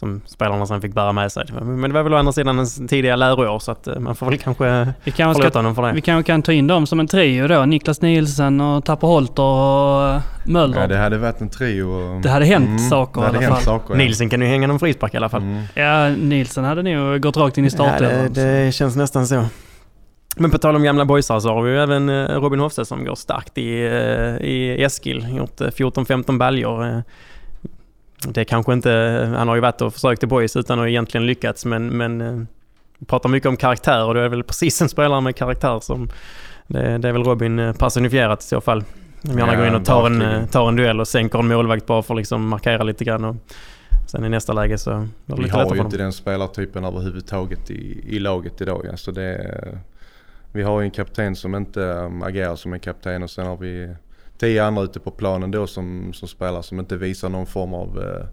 som 0.00 0.20
spelarna 0.26 0.66
sen 0.66 0.80
fick 0.80 0.94
bära 0.94 1.12
med 1.12 1.32
sig. 1.32 1.44
Men 1.62 1.82
det 1.82 1.88
var 1.92 2.02
väl 2.02 2.14
å 2.14 2.16
andra 2.16 2.32
sidan 2.32 2.58
en 2.58 2.88
tidiga 2.88 3.16
läroår 3.16 3.58
så 3.58 3.72
att 3.72 3.86
eh, 3.86 3.98
man 3.98 4.14
får 4.16 4.26
väl 4.26 4.38
kanske 4.38 4.92
Vi 5.04 5.10
kanske, 5.10 5.34
förlåta 5.34 5.50
ska, 5.50 5.58
honom 5.58 5.74
för 5.74 5.82
det. 5.82 5.92
vi 5.92 6.00
kanske 6.00 6.32
kan 6.32 6.42
ta 6.42 6.52
in 6.52 6.66
dem 6.66 6.86
som 6.86 7.00
en 7.00 7.06
trio 7.06 7.48
då. 7.48 7.64
Niklas 7.64 8.00
Nielsen 8.02 8.60
och 8.60 8.84
Tapper 8.84 9.06
Holter 9.06 9.42
och 9.42 10.08
eh, 10.08 10.20
Möller. 10.44 10.80
Ja, 10.80 10.86
det, 10.86 10.94
det 10.94 11.00
hade 11.00 11.18
varit 11.18 11.40
en 11.40 11.48
trio. 11.50 11.84
Och, 11.84 12.24
hade 12.24 12.44
hänt 12.44 12.88
saker 12.88 13.20
det 13.20 13.24
i 13.24 13.26
hade 13.26 13.38
alla 13.38 13.46
hänt 13.46 13.64
fall. 13.64 13.64
saker. 13.80 13.94
ja. 13.94 13.98
Nilsen 13.98 14.28
kan 14.30 14.40
ju 14.40 14.46
hänga 14.46 14.66
någon 14.66 14.78
frispark 14.80 15.14
i 15.14 15.16
alla 15.16 15.28
fall. 15.28 15.42
Mm. 15.42 15.62
Ja, 15.74 16.08
Nielsen 16.08 16.64
hade 16.64 16.82
nog 16.82 17.20
gått 17.20 17.36
rakt 17.36 17.58
in 17.58 17.64
i 17.64 17.66
Ja, 17.66 17.70
det, 17.70 17.96
startelvan. 17.96 18.32
det 18.32 18.74
känns 18.74 18.96
nästan 18.96 19.26
så. 19.26 19.44
Men 20.36 20.50
på 20.50 20.58
tal 20.58 20.76
om 20.76 20.82
gamla 20.82 21.04
boysar 21.04 21.40
så 21.40 21.48
har 21.54 21.62
vi 21.62 21.70
ju 21.70 21.78
även 21.82 22.08
eh, 22.08 22.26
Robin 22.40 22.60
Hofstad 22.60 22.84
som 22.84 23.04
går 23.04 23.14
starkt 23.14 23.58
i, 23.58 23.62
i 24.40 24.84
Eskil. 24.84 25.26
Gjort 25.36 25.60
eh, 25.60 25.66
14-15 25.66 26.38
baljor. 26.38 27.02
Eh, 28.26 28.30
Det 28.32 28.44
kanske 28.44 28.72
inte... 28.72 28.90
Han 29.36 29.48
har 29.48 29.54
ju 29.54 29.60
varit 29.60 29.80
och 29.80 29.94
försökt 29.94 30.22
i 30.22 30.26
boys 30.26 30.56
utan 30.56 30.80
att 30.80 30.88
egentligen 30.88 31.26
lyckats 31.26 31.64
men, 31.64 31.86
men 31.86 32.20
eh, 32.20 32.40
vi 32.98 33.06
pratar 33.06 33.28
mycket 33.28 33.48
om 33.48 33.56
karaktär 33.56 34.04
och 34.04 34.14
det 34.14 34.20
är 34.20 34.28
väl 34.28 34.44
precis 34.44 34.82
en 34.82 34.88
spelare 34.88 35.20
med 35.20 35.36
karaktär 35.36 35.80
som... 35.80 36.08
Det, 36.66 36.98
det 36.98 37.08
är 37.08 37.12
väl 37.12 37.24
Robin 37.24 37.58
eh, 37.58 37.72
personifierat 37.72 38.42
i 38.42 38.46
så 38.46 38.60
fall. 38.60 38.84
Om 39.30 39.38
gärna 39.38 39.52
Ja, 39.52 39.58
går 39.58 39.66
in 39.66 39.74
och 39.74 39.84
tar 39.84 40.06
en, 40.06 40.22
eh, 40.22 40.46
tar 40.46 40.68
en 40.68 40.76
duell 40.76 41.00
och 41.00 41.08
sänker 41.08 41.38
en 41.38 41.48
målvakt 41.48 41.86
bara 41.86 42.02
för 42.02 42.14
att 42.14 42.18
liksom 42.18 42.48
markera 42.48 42.82
lite 42.82 43.04
grann. 43.04 43.24
Och 43.24 43.36
sen 44.06 44.24
i 44.24 44.28
nästa 44.28 44.52
läge 44.52 44.78
så 44.78 45.08
blir 45.26 45.36
det 45.36 45.42
Vi 45.42 45.48
har 45.48 45.74
ju 45.74 45.80
inte 45.80 45.96
den 45.96 46.12
spelartypen 46.12 46.84
överhuvudtaget 46.84 47.70
i, 47.70 48.04
i 48.06 48.18
laget 48.18 48.60
idag. 48.60 48.86
Alltså 48.86 49.12
det, 49.12 49.54
vi 50.52 50.62
har 50.62 50.80
ju 50.80 50.84
en 50.84 50.90
kapten 50.90 51.36
som 51.36 51.54
inte 51.54 52.10
agerar 52.22 52.56
som 52.56 52.72
en 52.72 52.80
kapten 52.80 53.22
och 53.22 53.30
sen 53.30 53.46
har 53.46 53.56
vi 53.56 53.94
tio 54.40 54.64
andra 54.64 54.82
ute 54.82 55.00
på 55.00 55.10
planen 55.10 55.50
då 55.50 55.66
som, 55.66 56.12
som 56.12 56.28
spelar 56.28 56.62
som 56.62 56.80
inte 56.80 56.96
visar 56.96 57.28
någon 57.28 57.46
form 57.46 57.74
av 57.74 58.02
eh, 58.02 58.26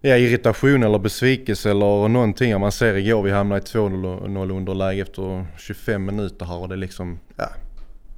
ja, 0.00 0.16
irritation 0.16 0.82
eller 0.82 0.98
besvikelse 0.98 1.70
eller 1.70 2.08
någonting. 2.08 2.60
Man 2.60 2.72
ser 2.72 2.94
igår 2.94 3.22
vi 3.22 3.30
hamnade 3.30 3.60
i 3.60 3.64
2-0 3.64 4.56
underläge 4.56 5.02
efter 5.02 5.46
25 5.58 6.04
minuter 6.04 6.46
här 6.46 6.56
och 6.58 6.68
det 6.68 6.76
liksom, 6.76 7.18
ja, 7.36 7.48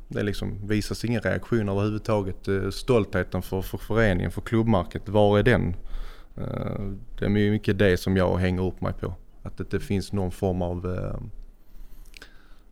det 0.09 0.23
liksom 0.23 0.67
visas 0.67 1.05
ingen 1.05 1.21
reaktion 1.21 1.69
överhuvudtaget. 1.69 2.49
Eh, 2.49 2.71
stoltheten 2.71 3.43
för, 3.43 3.63
för 3.63 3.79
föreningen, 3.79 4.31
för 4.31 4.41
klubbmarket, 4.41 5.09
var 5.09 5.39
är 5.39 5.43
den? 5.43 5.77
Eh, 6.37 6.81
Det 7.19 7.25
är 7.25 7.29
mycket 7.29 7.79
det 7.79 7.97
som 7.97 8.17
jag 8.17 8.37
hänger 8.37 8.63
upp 8.67 8.81
mig 8.81 8.93
på. 8.93 9.15
Att 9.43 9.57
det 9.57 9.65
inte 9.65 9.81
finns 9.81 10.13
någon 10.13 10.31
form 10.31 10.63
av 10.63 10.95
eh, 10.95 11.21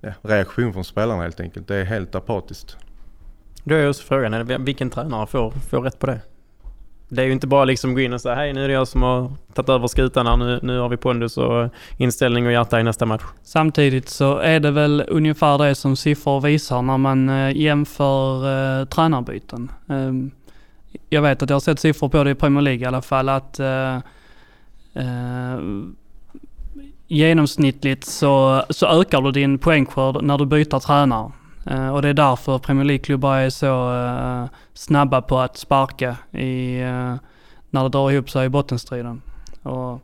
ja, 0.00 0.12
reaktion 0.22 0.72
från 0.72 0.84
spelarna 0.84 1.22
helt 1.22 1.40
enkelt. 1.40 1.68
Det 1.68 1.76
är 1.76 1.84
helt 1.84 2.14
apatiskt. 2.14 2.76
Då 3.64 3.74
är 3.74 3.88
också 3.88 4.02
frågan, 4.02 4.64
vilken 4.64 4.90
tränare 4.90 5.26
får, 5.26 5.50
får 5.50 5.80
rätt 5.80 5.98
på 5.98 6.06
det? 6.06 6.20
Det 7.08 7.22
är 7.22 7.26
ju 7.26 7.32
inte 7.32 7.46
bara 7.46 7.64
liksom 7.64 7.94
gå 7.94 8.00
in 8.00 8.12
och 8.12 8.20
säga 8.20 8.34
hej 8.34 8.52
nu 8.52 8.64
är 8.64 8.68
det 8.68 8.74
jag 8.74 8.88
som 8.88 9.02
har 9.02 9.32
tagit 9.54 9.68
över 9.68 9.86
skutan 9.86 10.26
här, 10.26 10.36
nu, 10.36 10.60
nu 10.62 10.78
har 10.78 10.88
vi 10.88 10.96
pondus 10.96 11.36
och 11.36 11.68
inställning 11.96 12.46
och 12.46 12.52
hjärta 12.52 12.80
i 12.80 12.82
nästa 12.82 13.06
match. 13.06 13.22
Samtidigt 13.42 14.08
så 14.08 14.38
är 14.38 14.60
det 14.60 14.70
väl 14.70 15.04
ungefär 15.08 15.58
det 15.58 15.74
som 15.74 15.96
siffror 15.96 16.40
visar 16.40 16.82
när 16.82 16.98
man 16.98 17.28
eh, 17.28 17.56
jämför 17.56 18.80
eh, 18.80 18.84
tränarbyten. 18.84 19.70
Eh, 19.88 20.12
jag 21.08 21.22
vet 21.22 21.42
att 21.42 21.50
jag 21.50 21.54
har 21.54 21.60
sett 21.60 21.80
siffror 21.80 22.08
på 22.08 22.24
det 22.24 22.30
i 22.30 22.34
Premier 22.34 22.62
League 22.62 22.82
i 22.82 22.86
alla 22.86 23.02
fall 23.02 23.28
att 23.28 23.60
eh, 23.60 23.96
eh, 24.94 25.60
genomsnittligt 27.08 28.04
så, 28.04 28.64
så 28.70 28.86
ökar 28.86 29.20
du 29.20 29.32
din 29.32 29.58
poängskörd 29.58 30.22
när 30.22 30.38
du 30.38 30.46
byter 30.46 30.78
tränare. 30.80 31.32
Eh, 31.66 31.94
och 31.94 32.02
det 32.02 32.08
är 32.08 32.14
därför 32.14 32.58
Premier 32.58 32.84
League-klubbar 32.84 33.36
är 33.36 33.50
så 33.50 33.94
eh, 33.94 34.44
snabba 34.74 35.22
på 35.22 35.38
att 35.38 35.56
sparka 35.56 36.16
i, 36.30 36.80
eh, 36.80 37.14
när 37.70 37.82
det 37.82 37.88
drar 37.88 38.10
ihop 38.10 38.30
sig 38.30 38.46
i 38.46 38.48
bottenstriden. 38.48 39.22
Och 39.62 40.00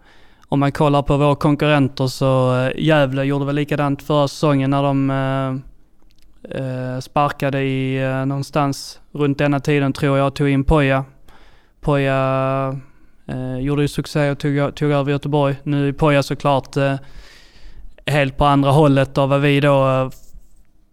om 0.48 0.60
man 0.60 0.72
kollar 0.72 1.02
på 1.02 1.16
våra 1.16 1.34
konkurrenter 1.34 2.06
så 2.06 2.54
uh, 2.54 2.70
Gävle 2.76 3.24
gjorde 3.24 3.44
väl 3.44 3.54
likadant 3.54 4.02
förra 4.02 4.28
säsongen 4.28 4.70
när 4.70 4.82
de 4.82 5.62
sparkade 7.00 7.62
i 7.62 8.00
någonstans 8.26 9.00
runt 9.12 9.38
denna 9.38 9.60
tiden 9.60 9.92
tror 9.92 10.18
jag 10.18 10.34
tog 10.34 10.48
in 10.48 10.64
Poja. 10.64 11.04
Poja 11.80 12.80
gjorde 13.60 13.82
ju 13.82 13.88
succé 13.88 14.30
och 14.30 14.38
tog, 14.38 14.74
tog 14.74 14.90
över 14.90 15.12
Göteborg. 15.12 15.56
Nu 15.62 15.88
är 15.88 15.92
Poja 15.92 16.22
såklart 16.22 16.76
helt 18.06 18.36
på 18.36 18.44
andra 18.44 18.70
hållet 18.70 19.18
av 19.18 19.28
vad 19.28 19.40
vi 19.40 19.60
då 19.60 20.10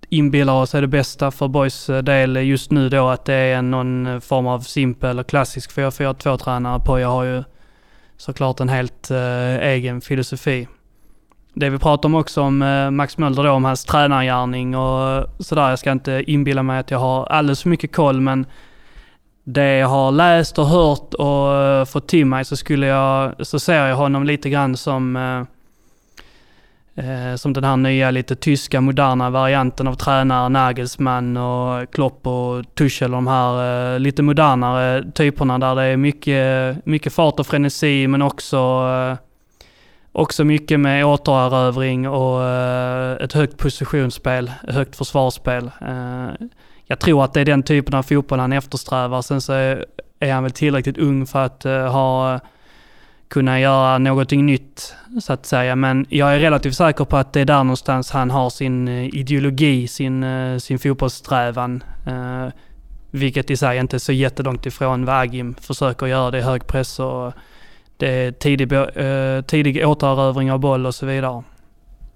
inbillar 0.10 0.54
oss 0.54 0.76
är 0.76 0.82
det 0.82 0.88
bästa 0.88 1.32
för 1.32 1.48
Boys 1.48 1.90
eh, 1.90 2.04
del 2.04 2.36
just 2.36 2.72
nu 2.72 2.90
då 2.90 3.08
att 3.08 3.26
det 3.26 3.34
är 3.34 3.62
någon 3.62 4.08
eh, 4.08 4.20
form 4.20 4.48
av 4.48 4.60
simpel 4.60 5.20
och 5.20 5.28
klassisk 5.28 5.72
4-4-2-tränare. 5.72 6.80
Poja 6.80 7.10
har 7.10 7.24
ju 7.24 7.44
såklart 8.18 8.60
en 8.60 8.70
helt 8.70 9.12
eh, 9.12 9.56
egen 9.56 10.02
filosofi. 10.02 10.68
Det 11.54 11.70
vi 11.70 11.78
pratar 11.78 12.10
om 12.10 12.16
också 12.16 12.42
om 12.42 12.62
eh, 12.62 12.92
Max 12.92 13.18
Mölder 13.18 13.44
då, 13.44 13.52
om 13.52 13.66
hans 13.66 13.86
tränargärning 13.86 14.76
och 14.76 15.10
eh, 15.10 15.26
sådär. 15.40 15.70
Jag 15.70 15.80
ska 15.80 15.92
inte 15.92 16.24
inbilla 16.28 16.64
mig 16.64 16.80
att 16.80 16.92
jag 16.92 17.00
har 17.00 17.26
alldeles 17.26 17.62
för 17.62 17.70
mycket 17.70 17.96
koll 17.96 18.22
men 18.22 18.46
det 19.44 19.76
jag 19.76 19.88
har 19.88 20.12
läst 20.12 20.60
och 20.60 20.68
hört 20.68 21.14
och 21.14 21.54
eh, 21.54 21.86
fått 21.86 22.08
till 22.08 22.26
mig 22.26 22.46
så 22.46 22.56
skulle 22.56 22.88
jag, 22.88 23.48
så 23.48 23.60
ser 23.60 23.86
jag 23.86 23.96
honom 23.96 24.24
lite 24.24 24.50
grann 24.50 24.78
som 24.78 25.16
eh, 25.16 25.44
Eh, 26.98 27.36
som 27.36 27.54
den 27.54 27.64
här 27.64 27.78
nya 27.78 28.12
lite 28.12 28.36
tyska 28.36 28.82
moderna 28.82 29.30
varianten 29.30 29.88
av 29.88 29.96
tränare, 29.96 30.50
Nagelsmann 30.50 31.38
och 31.38 31.92
Klopp 31.92 32.28
och 32.28 32.76
Tuchel, 32.76 33.12
de 33.12 33.28
här 33.28 33.94
eh, 33.94 34.00
lite 34.00 34.24
modernare 34.24 35.12
typerna 35.12 35.60
där 35.60 35.76
det 35.76 35.84
är 35.84 35.98
mycket, 35.98 36.86
mycket 36.86 37.14
fart 37.14 37.40
och 37.40 37.48
frenesi 37.48 38.08
men 38.08 38.22
också, 38.22 38.58
eh, 38.58 39.18
också 40.12 40.44
mycket 40.44 40.80
med 40.80 41.06
återerövring 41.06 42.10
och 42.10 42.44
eh, 42.44 43.24
ett 43.24 43.34
högt 43.34 43.58
positionsspel, 43.58 44.52
ett 44.68 44.76
högt 44.76 44.96
försvarsspel. 44.96 45.72
Eh, 45.82 46.48
jag 46.86 47.00
tror 47.00 47.24
att 47.24 47.34
det 47.34 47.42
är 47.42 47.46
den 47.46 47.64
typen 47.64 47.96
av 47.96 48.04
fotboll 48.04 48.40
han 48.40 48.54
eftersträvar. 48.54 49.22
Sen 49.22 49.42
så 49.42 49.54
är, 49.54 50.32
han 50.32 50.44
väl 50.44 50.52
tillräckligt 50.52 50.98
ung 50.98 51.26
för 51.26 51.40
att 51.40 51.64
ha 51.92 52.40
kunna 53.36 53.60
göra 53.60 53.98
någonting 53.98 54.46
nytt 54.46 54.96
så 55.22 55.34
att 55.34 55.46
säga. 55.46 55.76
Men 55.76 56.06
jag 56.10 56.36
är 56.36 56.40
relativt 56.40 56.76
säker 56.76 57.06
på 57.06 57.18
att 57.18 57.34
det 57.34 57.42
är 57.42 57.46
där 57.46 57.64
någonstans 57.64 58.12
han 58.12 58.32
har 58.32 58.50
sin 58.50 58.88
eh, 58.88 59.16
ideologi, 59.16 59.88
sin, 59.88 60.24
eh, 60.24 60.58
sin 60.58 60.80
fotbollssträvan. 60.80 61.84
Eh, 62.08 62.48
vilket 63.12 63.50
i 63.50 63.58
sig 63.58 63.78
inte 63.78 63.98
är 63.98 64.00
så 64.00 64.12
jättelångt 64.12 64.66
ifrån 64.66 65.06
vad 65.06 65.16
Agim 65.16 65.56
försöker 65.62 66.06
göra. 66.06 66.32
Det 66.32 66.38
är 66.38 66.42
hög 66.42 66.68
press 66.68 67.00
och 67.00 67.34
det 67.98 68.08
är 68.08 68.32
tidig, 68.32 68.72
eh, 68.74 69.42
tidig 69.42 69.88
återerövring 69.88 70.52
av 70.52 70.60
boll 70.60 70.86
och 70.86 70.96
så 70.96 71.06
vidare. 71.06 71.44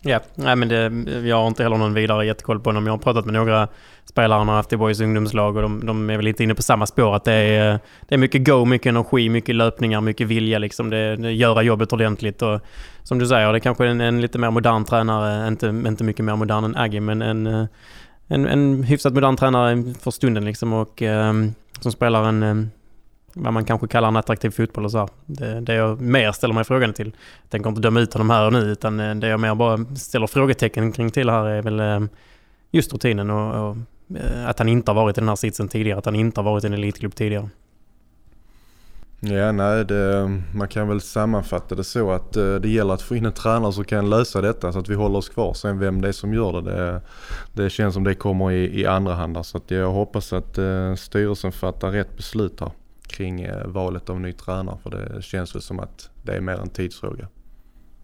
Ja, 0.01 0.19
nej 0.35 0.55
men 0.55 0.67
det, 0.69 1.11
jag 1.27 1.35
har 1.35 1.47
inte 1.47 1.63
heller 1.63 1.77
någon 1.77 1.93
vidare 1.93 2.25
jättekoll 2.25 2.59
på 2.59 2.69
honom. 2.69 2.85
Jag 2.85 2.93
har 2.93 2.97
pratat 2.97 3.25
med 3.25 3.33
några 3.33 3.67
spelare 4.05 4.37
han 4.37 4.47
har 4.47 4.55
haft 4.55 4.73
i 4.73 4.77
Boys 4.77 5.01
ungdomslag 5.01 5.55
och 5.55 5.61
de, 5.61 5.85
de 5.85 6.09
är 6.09 6.15
väl 6.15 6.25
lite 6.25 6.43
inne 6.43 6.55
på 6.55 6.61
samma 6.61 6.85
spår. 6.85 7.15
Att 7.15 7.23
det 7.23 7.33
är, 7.33 7.79
det 8.07 8.15
är 8.15 8.19
mycket 8.19 8.45
go, 8.45 8.65
mycket 8.65 8.89
energi, 8.89 9.29
mycket 9.29 9.55
löpningar, 9.55 10.01
mycket 10.01 10.27
vilja 10.27 10.59
liksom. 10.59 10.89
Det, 10.89 11.15
det 11.15 11.31
göra 11.31 11.61
jobbet 11.61 11.93
ordentligt 11.93 12.41
och 12.41 12.61
som 13.03 13.19
du 13.19 13.27
säger, 13.27 13.51
det 13.51 13.57
är 13.57 13.59
kanske 13.59 13.87
en, 13.87 14.01
en 14.01 14.21
lite 14.21 14.37
mer 14.37 14.51
modern 14.51 14.85
tränare. 14.85 15.47
Inte, 15.47 15.67
inte 15.67 16.03
mycket 16.03 16.25
mer 16.25 16.35
modern 16.35 16.63
än 16.63 16.75
Aggie, 16.75 17.01
men 17.01 17.21
en, 17.21 17.47
en, 18.27 18.47
en 18.47 18.83
hyfsat 18.83 19.13
modern 19.13 19.37
tränare 19.37 19.93
för 20.01 20.11
stunden 20.11 20.45
liksom 20.45 20.73
och 20.73 21.01
um, 21.01 21.53
som 21.79 21.91
spelar 21.91 22.29
en 22.29 22.43
ehm, 22.43 22.69
vad 23.33 23.53
man 23.53 23.65
kanske 23.65 23.87
kallar 23.87 24.07
en 24.07 24.15
attraktiv 24.15 24.49
fotboll 24.49 24.85
och 24.85 24.91
så 24.91 24.97
här. 24.97 25.09
Det, 25.25 25.59
det 25.59 25.73
jag 25.73 26.01
mer 26.01 26.31
ställer 26.31 26.53
mig 26.53 26.63
frågan 26.63 26.93
till. 26.93 27.07
Jag 27.41 27.49
tänker 27.49 27.69
inte 27.69 27.81
döma 27.81 27.99
ut 27.99 28.13
honom 28.13 28.29
här 28.29 28.45
och 28.45 28.53
nu 28.53 28.59
utan 28.59 28.99
eh, 28.99 29.15
det 29.15 29.27
jag 29.27 29.39
mer 29.39 29.55
bara 29.55 29.85
ställer 29.95 30.27
frågetecken 30.27 30.91
kring 30.91 31.11
till 31.11 31.29
här 31.29 31.45
är 31.45 31.61
väl 31.61 31.79
eh, 31.79 32.09
just 32.71 32.93
rutinen 32.93 33.29
och, 33.29 33.69
och 33.69 33.77
eh, 34.17 34.47
att 34.47 34.59
han 34.59 34.69
inte 34.69 34.91
har 34.91 34.95
varit 34.95 35.17
i 35.17 35.21
den 35.21 35.29
här 35.29 35.35
sitsen 35.35 35.67
tidigare. 35.67 35.99
Att 35.99 36.05
han 36.05 36.15
inte 36.15 36.41
har 36.41 36.45
varit 36.51 36.63
i 36.63 36.67
en 36.67 36.73
elitklubb 36.73 37.15
tidigare. 37.15 37.49
Ja, 39.21 39.51
nej, 39.51 39.85
det, 39.85 40.41
man 40.55 40.67
kan 40.67 40.87
väl 40.87 41.01
sammanfatta 41.01 41.75
det 41.75 41.83
så 41.83 42.11
att 42.11 42.33
det 42.33 42.69
gäller 42.69 42.93
att 42.93 43.01
få 43.01 43.15
in 43.15 43.25
en 43.25 43.31
tränare 43.31 43.73
som 43.73 43.83
kan 43.83 44.09
lösa 44.09 44.41
detta 44.41 44.71
så 44.71 44.79
att 44.79 44.89
vi 44.89 44.95
håller 44.95 45.17
oss 45.17 45.29
kvar. 45.29 45.53
Sen 45.53 45.79
vem 45.79 46.01
det 46.01 46.07
är 46.07 46.11
som 46.11 46.33
gör 46.33 46.61
det, 46.61 46.61
det, 46.61 47.01
det 47.53 47.69
känns 47.69 47.93
som 47.93 48.03
det 48.03 48.15
kommer 48.15 48.51
i, 48.51 48.81
i 48.81 48.85
andra 48.85 49.13
hand. 49.13 49.45
Så 49.45 49.57
att 49.57 49.71
jag 49.71 49.91
hoppas 49.91 50.33
att 50.33 50.59
styrelsen 50.97 51.51
fattar 51.51 51.91
rätt 51.91 52.17
beslut 52.17 52.59
här 52.59 52.71
kring 53.19 53.41
eh, 53.41 53.67
valet 53.67 54.09
av 54.09 54.19
ny 54.21 54.33
tränare. 54.33 54.77
För 54.83 54.89
det 54.89 55.21
känns 55.21 55.55
väl 55.55 55.61
som 55.61 55.79
att 55.79 56.09
det 56.23 56.35
är 56.35 56.41
mer 56.41 56.53
en 56.61 56.69
tidsfråga 56.69 57.27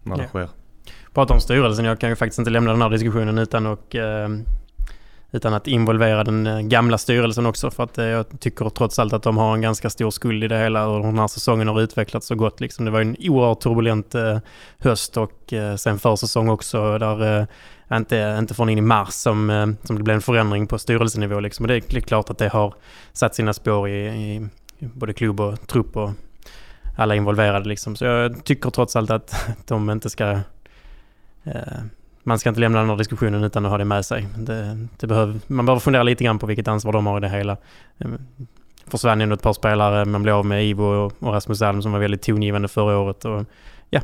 när 0.02 0.16
det 0.16 0.22
Ja. 0.22 0.28
sker. 0.28 0.48
Prata 1.14 1.34
om 1.34 1.40
styrelsen, 1.40 1.84
jag 1.84 2.00
kan 2.00 2.10
ju 2.10 2.16
faktiskt 2.16 2.38
inte 2.38 2.50
lämna 2.50 2.70
den 2.72 2.82
här 2.82 2.90
diskussionen 2.90 3.38
utan, 3.38 3.66
och, 3.66 3.94
eh, 3.94 4.28
utan 5.30 5.54
att 5.54 5.66
involvera 5.66 6.24
den 6.24 6.46
eh, 6.46 6.60
gamla 6.60 6.98
styrelsen 6.98 7.46
också 7.46 7.70
för 7.70 7.82
att 7.84 7.96
jag 7.96 8.40
tycker 8.40 8.68
trots 8.68 8.98
allt 8.98 9.12
att 9.12 9.22
de 9.22 9.36
har 9.36 9.54
en 9.54 9.60
ganska 9.60 9.90
stor 9.90 10.10
skuld 10.10 10.44
i 10.44 10.48
det 10.48 10.58
hela 10.58 10.86
och 10.86 11.02
den 11.02 11.18
här 11.18 11.28
säsongen 11.28 11.68
har 11.68 11.80
utvecklats 11.80 12.26
så 12.26 12.34
gott. 12.34 12.60
Liksom. 12.60 12.84
Det 12.84 12.90
var 12.90 13.00
en 13.00 13.16
oerhört 13.20 13.60
turbulent 13.60 14.14
höst 14.78 15.16
och 15.16 15.52
sen 15.76 15.98
försäsong 15.98 16.48
också 16.48 16.98
där 16.98 17.46
inte, 17.92 18.36
inte 18.38 18.54
från 18.54 18.68
in 18.68 18.78
i 18.78 18.80
mars 18.80 19.12
som, 19.12 19.76
som 19.84 19.96
det 19.96 20.02
blev 20.02 20.14
en 20.14 20.22
förändring 20.22 20.66
på 20.66 20.78
styrelsenivå. 20.78 21.40
Liksom. 21.40 21.64
Och 21.64 21.68
det 21.68 21.76
är 21.76 22.00
klart 22.00 22.30
att 22.30 22.38
det 22.38 22.48
har 22.48 22.74
satt 23.12 23.34
sina 23.34 23.52
spår 23.52 23.88
i, 23.88 24.06
i 24.06 24.48
både 24.78 25.12
klubb 25.12 25.40
och 25.40 25.66
trupp 25.66 25.96
och 25.96 26.10
alla 26.96 27.14
involverade. 27.14 27.68
Liksom. 27.68 27.96
Så 27.96 28.04
jag 28.04 28.44
tycker 28.44 28.70
trots 28.70 28.96
allt 28.96 29.10
att 29.10 29.46
de 29.66 29.90
inte 29.90 30.10
ska 30.10 30.38
Eh, 31.44 31.78
Man 32.22 32.38
ska 32.38 32.48
inte 32.48 32.60
lämna 32.60 32.78
den 32.78 32.88
här 32.88 32.96
diskussionen 32.96 33.44
utan 33.44 33.64
att 33.64 33.70
ha 33.70 33.78
det 33.78 33.84
med 33.84 34.04
sig. 34.06 34.26
Det, 34.38 34.86
det 35.00 35.06
behöv, 35.06 35.40
man 35.46 35.66
behöver 35.66 35.80
fundera 35.80 36.02
lite 36.02 36.24
grann 36.24 36.38
på 36.38 36.46
vilket 36.46 36.68
ansvar 36.68 36.92
de 36.92 37.06
har 37.06 37.16
i 37.18 37.20
det 37.20 37.28
hela. 37.28 37.56
Ehm, 37.98 38.18
försvann 38.86 39.20
ändå 39.20 39.34
ett 39.34 39.42
par 39.42 39.52
spelare, 39.52 40.04
man 40.04 40.22
blev 40.22 40.34
av 40.34 40.46
med 40.46 40.64
Ivo 40.64 40.84
och- 40.84 41.12
och 41.18 41.32
Rasmus 41.32 41.62
Alm 41.62 41.82
som 41.82 41.92
var 41.92 41.98
väldigt 41.98 42.22
tongivande 42.22 42.68
förra 42.68 42.98
året. 42.98 43.24
Och 43.24 43.44
ja, 43.90 44.00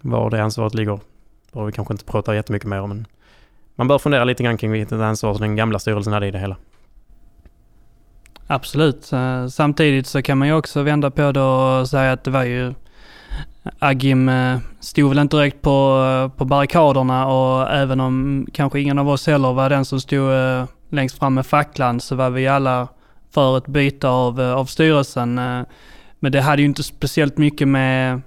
var 0.00 0.30
det 0.30 0.42
ansvaret 0.42 0.74
ligger 0.74 0.98
behöver 1.52 1.66
vi 1.66 1.72
kanske 1.72 1.94
inte 1.94 2.04
prata 2.04 2.34
jättemycket 2.34 2.68
mer 2.68 2.80
om. 2.80 2.88
Men 2.88 3.06
man 3.74 3.88
bör 3.88 3.98
fundera 3.98 4.24
lite 4.24 4.42
grann 4.42 4.56
kring 4.56 4.70
vilket 4.72 4.92
ansvar 4.92 5.34
som 5.34 5.40
den 5.40 5.56
gamla 5.56 5.78
styrelsen 5.78 6.12
hade 6.12 6.26
i 6.26 6.30
det 6.30 6.38
hela. 6.38 6.56
Absolut. 8.46 9.12
Eh, 9.12 9.46
samtidigt 9.46 10.06
så 10.06 10.22
kan 10.22 10.38
man 10.38 10.48
ju 10.48 10.54
också 10.54 10.82
vända 10.82 11.10
på 11.10 11.32
det 11.32 11.40
och 11.40 11.88
säga 11.88 12.12
att 12.12 12.24
det 12.24 12.30
var 12.30 12.44
ju 12.44 12.74
Agim 13.78 14.28
eh, 14.28 14.58
stod 14.80 15.08
väl 15.08 15.18
inte 15.18 15.36
direkt 15.36 15.62
på, 15.62 16.30
på 16.36 16.44
barrikaderna 16.44 17.26
och 17.26 17.70
även 17.70 18.00
om 18.00 18.46
kanske 18.52 18.80
ingen 18.80 18.98
av 18.98 19.08
oss 19.08 19.26
heller 19.26 19.52
var 19.52 19.70
den 19.70 19.84
som 19.84 20.00
stod 20.00 20.32
eh, 20.32 20.64
längst 20.90 21.18
fram 21.18 21.34
med 21.34 21.46
facklan 21.46 22.00
så 22.00 22.14
var 22.14 22.30
vi 22.30 22.48
alla 22.48 22.88
för 23.30 23.58
ett 23.58 23.66
byte 23.66 24.08
av, 24.08 24.40
av 24.40 24.64
styrelsen. 24.64 25.34
Men 26.18 26.32
det 26.32 26.40
hade 26.40 26.62
ju 26.62 26.68
inte 26.68 26.82
speciellt 26.82 27.38
mycket 27.38 27.68
med 27.68 28.20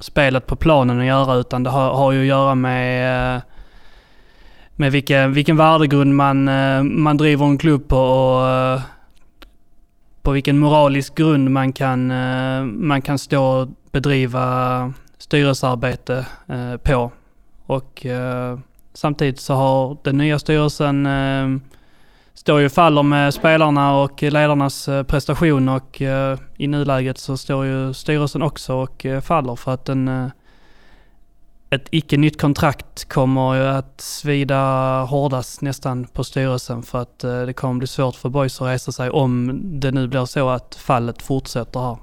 spelet 0.00 0.46
på 0.46 0.56
planen 0.56 1.00
att 1.00 1.06
göra 1.06 1.34
utan 1.34 1.62
det 1.62 1.70
har, 1.70 1.94
har 1.94 2.12
ju 2.12 2.20
att 2.20 2.26
göra 2.26 2.54
med, 2.54 3.40
med 4.76 4.92
vilken, 4.92 5.32
vilken 5.32 5.56
värdegrund 5.56 6.14
man, 6.14 6.44
man 7.02 7.16
driver 7.16 7.46
en 7.46 7.58
klubb 7.58 7.88
på 7.88 7.98
och 7.98 8.80
på 10.22 10.30
vilken 10.30 10.58
moralisk 10.58 11.14
grund 11.14 11.50
man 11.50 11.72
kan, 11.72 12.10
eh, 12.10 12.64
man 12.64 13.02
kan 13.02 13.18
stå 13.18 13.44
och 13.44 13.68
bedriva 13.92 14.92
styrelsearbete 15.18 16.26
eh, 16.48 16.76
på. 16.76 17.12
Och 17.66 18.06
eh, 18.06 18.58
samtidigt 18.94 19.40
så 19.40 19.54
har 19.54 19.96
den 20.04 20.18
nya 20.18 20.38
styrelsen 20.38 21.08
står 22.34 22.60
ju 22.60 22.66
och 22.66 22.72
faller 22.72 23.02
med 23.02 23.34
spelarna 23.34 23.96
och 23.96 24.22
ledarnas 24.22 24.88
prestation 25.06 25.68
och 25.68 26.00
i 26.56 26.66
nuläget 26.66 27.18
så 27.18 27.36
står 27.36 27.64
ju 27.64 27.94
styrelsen 27.94 28.42
också 28.42 28.74
och 28.74 29.06
faller 29.22 29.56
för 29.56 29.74
att 29.74 29.84
den 29.84 30.30
ett 31.72 31.88
icke 31.90 32.16
nytt 32.16 32.40
kontrakt 32.40 33.08
kommer 33.08 33.54
ju 33.54 33.62
att 33.62 34.00
svida 34.00 34.56
hårdast 35.02 35.60
nästan 35.62 36.04
på 36.04 36.24
styrelsen 36.24 36.82
för 36.82 37.02
att 37.02 37.24
eh, 37.24 37.42
det 37.42 37.52
kommer 37.52 37.78
bli 37.78 37.86
svårt 37.86 38.14
för 38.14 38.28
boys 38.28 38.60
att 38.60 38.68
resa 38.68 38.92
sig 38.92 39.10
om 39.10 39.60
det 39.80 39.90
nu 39.90 40.08
blir 40.08 40.24
så 40.24 40.48
att 40.48 40.74
fallet 40.74 41.22
fortsätter 41.22 41.80
här. 41.80 41.96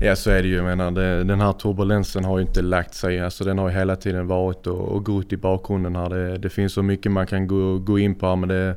Ja 0.00 0.16
så 0.16 0.30
är 0.30 0.42
det 0.42 0.48
ju. 0.48 0.56
Jag 0.56 0.64
menar, 0.64 0.90
det, 0.90 1.24
den 1.24 1.40
här 1.40 1.52
turbulensen 1.52 2.24
har 2.24 2.38
ju 2.38 2.44
inte 2.44 2.62
lagt 2.62 2.94
sig. 2.94 3.20
Alltså 3.20 3.44
den 3.44 3.58
har 3.58 3.68
ju 3.68 3.74
hela 3.74 3.96
tiden 3.96 4.26
varit 4.26 4.66
och, 4.66 4.88
och 4.88 5.04
gått 5.04 5.32
i 5.32 5.36
bakgrunden 5.36 5.96
här. 5.96 6.10
Det, 6.10 6.38
det 6.38 6.50
finns 6.50 6.72
så 6.72 6.82
mycket 6.82 7.12
man 7.12 7.26
kan 7.26 7.46
gå, 7.46 7.78
gå 7.78 7.98
in 7.98 8.14
på 8.14 8.26
här 8.26 8.36
men 8.36 8.48
det, 8.48 8.74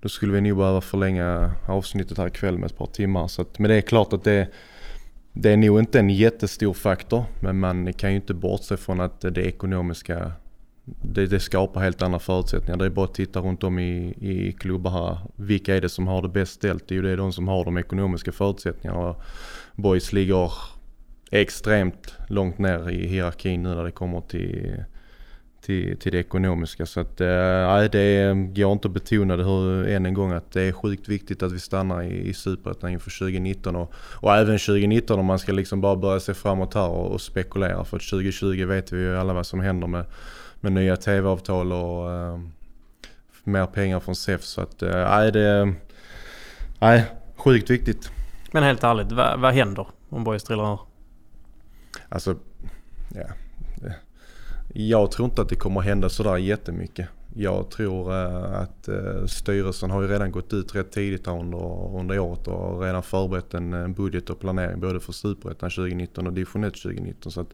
då 0.00 0.08
skulle 0.08 0.32
vi 0.32 0.40
nog 0.40 0.58
behöva 0.58 0.80
förlänga 0.80 1.50
avsnittet 1.68 2.18
här 2.18 2.26
ikväll 2.26 2.58
med 2.58 2.66
ett 2.66 2.78
par 2.78 2.86
timmar. 2.86 3.28
Så 3.28 3.42
att, 3.42 3.58
men 3.58 3.68
det 3.68 3.76
är 3.76 3.80
klart 3.80 4.12
att 4.12 4.24
det, 4.24 4.48
det 5.34 5.50
är 5.50 5.56
nog 5.56 5.78
inte 5.78 5.98
en 5.98 6.10
jättestor 6.10 6.72
faktor. 6.72 7.24
Men 7.40 7.60
man 7.60 7.92
kan 7.92 8.10
ju 8.10 8.16
inte 8.16 8.34
bortse 8.34 8.76
från 8.76 9.00
att 9.00 9.20
det 9.20 9.46
ekonomiska 9.46 10.32
det, 10.84 11.26
det 11.26 11.40
skapar 11.40 11.80
helt 11.80 12.02
andra 12.02 12.18
förutsättningar. 12.18 12.76
Det 12.76 12.84
är 12.84 12.90
bara 12.90 13.04
att 13.04 13.14
titta 13.14 13.40
runt 13.40 13.64
om 13.64 13.78
i, 13.78 14.14
i 14.20 14.52
klubbar 14.52 14.90
här. 14.90 15.18
Vilka 15.36 15.76
är 15.76 15.80
det 15.80 15.88
som 15.88 16.06
har 16.06 16.22
det 16.22 16.28
bäst 16.28 16.52
ställt? 16.52 16.88
Det 16.88 16.94
är 16.94 16.96
ju 16.96 17.02
det 17.02 17.16
de 17.16 17.32
som 17.32 17.48
har 17.48 17.64
de 17.64 17.78
ekonomiska 17.78 18.32
förutsättningarna. 18.32 19.14
Boys 19.74 20.12
ligger 20.12 20.52
extremt 21.30 22.14
långt 22.28 22.58
ner 22.58 22.90
i 22.90 23.06
hierarkin 23.06 23.62
nu 23.62 23.68
när 23.68 23.84
det 23.84 23.90
kommer 23.90 24.20
till, 24.20 24.84
till, 25.64 25.98
till 25.98 26.12
det 26.12 26.18
ekonomiska. 26.18 26.86
Så 26.86 27.00
att, 27.00 27.20
äh, 27.20 27.84
det 27.92 28.34
går 28.34 28.72
inte 28.72 28.88
att 28.88 28.94
betona 28.94 29.36
det 29.36 29.44
hur, 29.44 29.88
än 29.88 30.06
en 30.06 30.14
gång 30.14 30.32
att 30.32 30.52
det 30.52 30.62
är 30.62 30.72
sjukt 30.72 31.08
viktigt 31.08 31.42
att 31.42 31.52
vi 31.52 31.60
stannar 31.60 32.02
i, 32.02 32.28
i 32.28 32.34
Superettan 32.34 32.90
inför 32.90 33.18
2019 33.18 33.76
och, 33.76 33.92
och 33.96 34.34
även 34.34 34.58
2019 34.58 35.18
om 35.18 35.26
man 35.26 35.38
ska 35.38 35.52
liksom 35.52 35.80
bara 35.80 35.96
börja 35.96 36.20
se 36.20 36.34
framåt 36.34 36.74
här 36.74 36.88
och, 36.88 37.12
och 37.12 37.20
spekulera. 37.20 37.84
För 37.84 37.96
att 37.96 38.02
2020 38.10 38.64
vet 38.64 38.92
vi 38.92 38.98
ju 38.98 39.16
alla 39.16 39.32
vad 39.32 39.46
som 39.46 39.60
händer 39.60 39.86
med, 39.86 40.04
med 40.60 40.72
nya 40.72 40.96
tv-avtal 40.96 41.72
och 41.72 42.12
äh, 42.12 42.40
mer 43.44 43.66
pengar 43.66 44.00
från 44.00 44.16
SEF. 44.16 44.42
Så 44.42 44.60
att, 44.60 44.82
äh, 44.82 45.26
det 45.32 45.74
är 46.80 47.04
sjukt 47.36 47.70
viktigt. 47.70 48.10
Men 48.52 48.62
helt 48.62 48.84
ärligt, 48.84 49.12
vad, 49.12 49.40
vad 49.40 49.54
händer 49.54 49.86
om 50.08 50.24
Boys 50.24 50.44
trillar 50.44 50.70
ner? 50.70 50.78
Alltså, 52.08 52.36
ja. 53.14 53.24
Jag 54.76 55.10
tror 55.10 55.28
inte 55.28 55.42
att 55.42 55.48
det 55.48 55.56
kommer 55.56 55.80
hända 55.80 56.08
sådär 56.08 56.36
jättemycket. 56.36 57.08
Jag 57.36 57.70
tror 57.70 58.12
äh, 58.12 58.60
att 58.60 58.88
äh, 58.88 59.26
styrelsen 59.26 59.90
har 59.90 60.02
ju 60.02 60.08
redan 60.08 60.32
gått 60.32 60.52
ut 60.52 60.74
rätt 60.74 60.92
tidigt 60.92 61.26
under, 61.26 61.96
under 61.98 62.18
året 62.18 62.48
och 62.48 62.82
redan 62.82 63.02
förberett 63.02 63.54
en, 63.54 63.92
budget 63.92 64.30
och 64.30 64.40
planering 64.40 64.80
både 64.80 65.00
för 65.00 65.12
Superettan 65.12 65.70
2019 65.70 66.26
och 66.26 66.32
Division 66.32 66.64
1 66.64 66.74
2019. 66.74 67.32
Så 67.32 67.44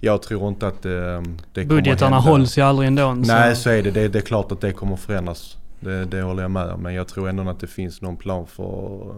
jag 0.00 0.22
tror 0.22 0.48
inte 0.48 0.66
att 0.66 0.84
äh, 0.84 0.92
det 0.92 1.20
kommer 1.54 1.66
Budgetarna 1.66 2.16
hända. 2.16 2.30
hålls 2.30 2.58
ju 2.58 2.62
aldrig 2.62 2.86
ändå. 2.86 3.14
Nej, 3.14 3.56
så 3.56 3.70
är 3.70 3.82
det. 3.82 3.90
det. 3.90 4.08
Det 4.08 4.18
är 4.18 4.22
klart 4.22 4.52
att 4.52 4.60
det 4.60 4.72
kommer 4.72 4.96
förändras. 4.96 5.56
Det, 5.80 6.04
det 6.04 6.22
håller 6.22 6.42
jag 6.42 6.50
med 6.50 6.70
om. 6.70 6.82
Men 6.82 6.94
jag 6.94 7.08
tror 7.08 7.28
ändå 7.28 7.50
att 7.50 7.60
det 7.60 7.66
finns 7.66 8.02
någon 8.02 8.16
plan 8.16 8.46
för 8.46 9.14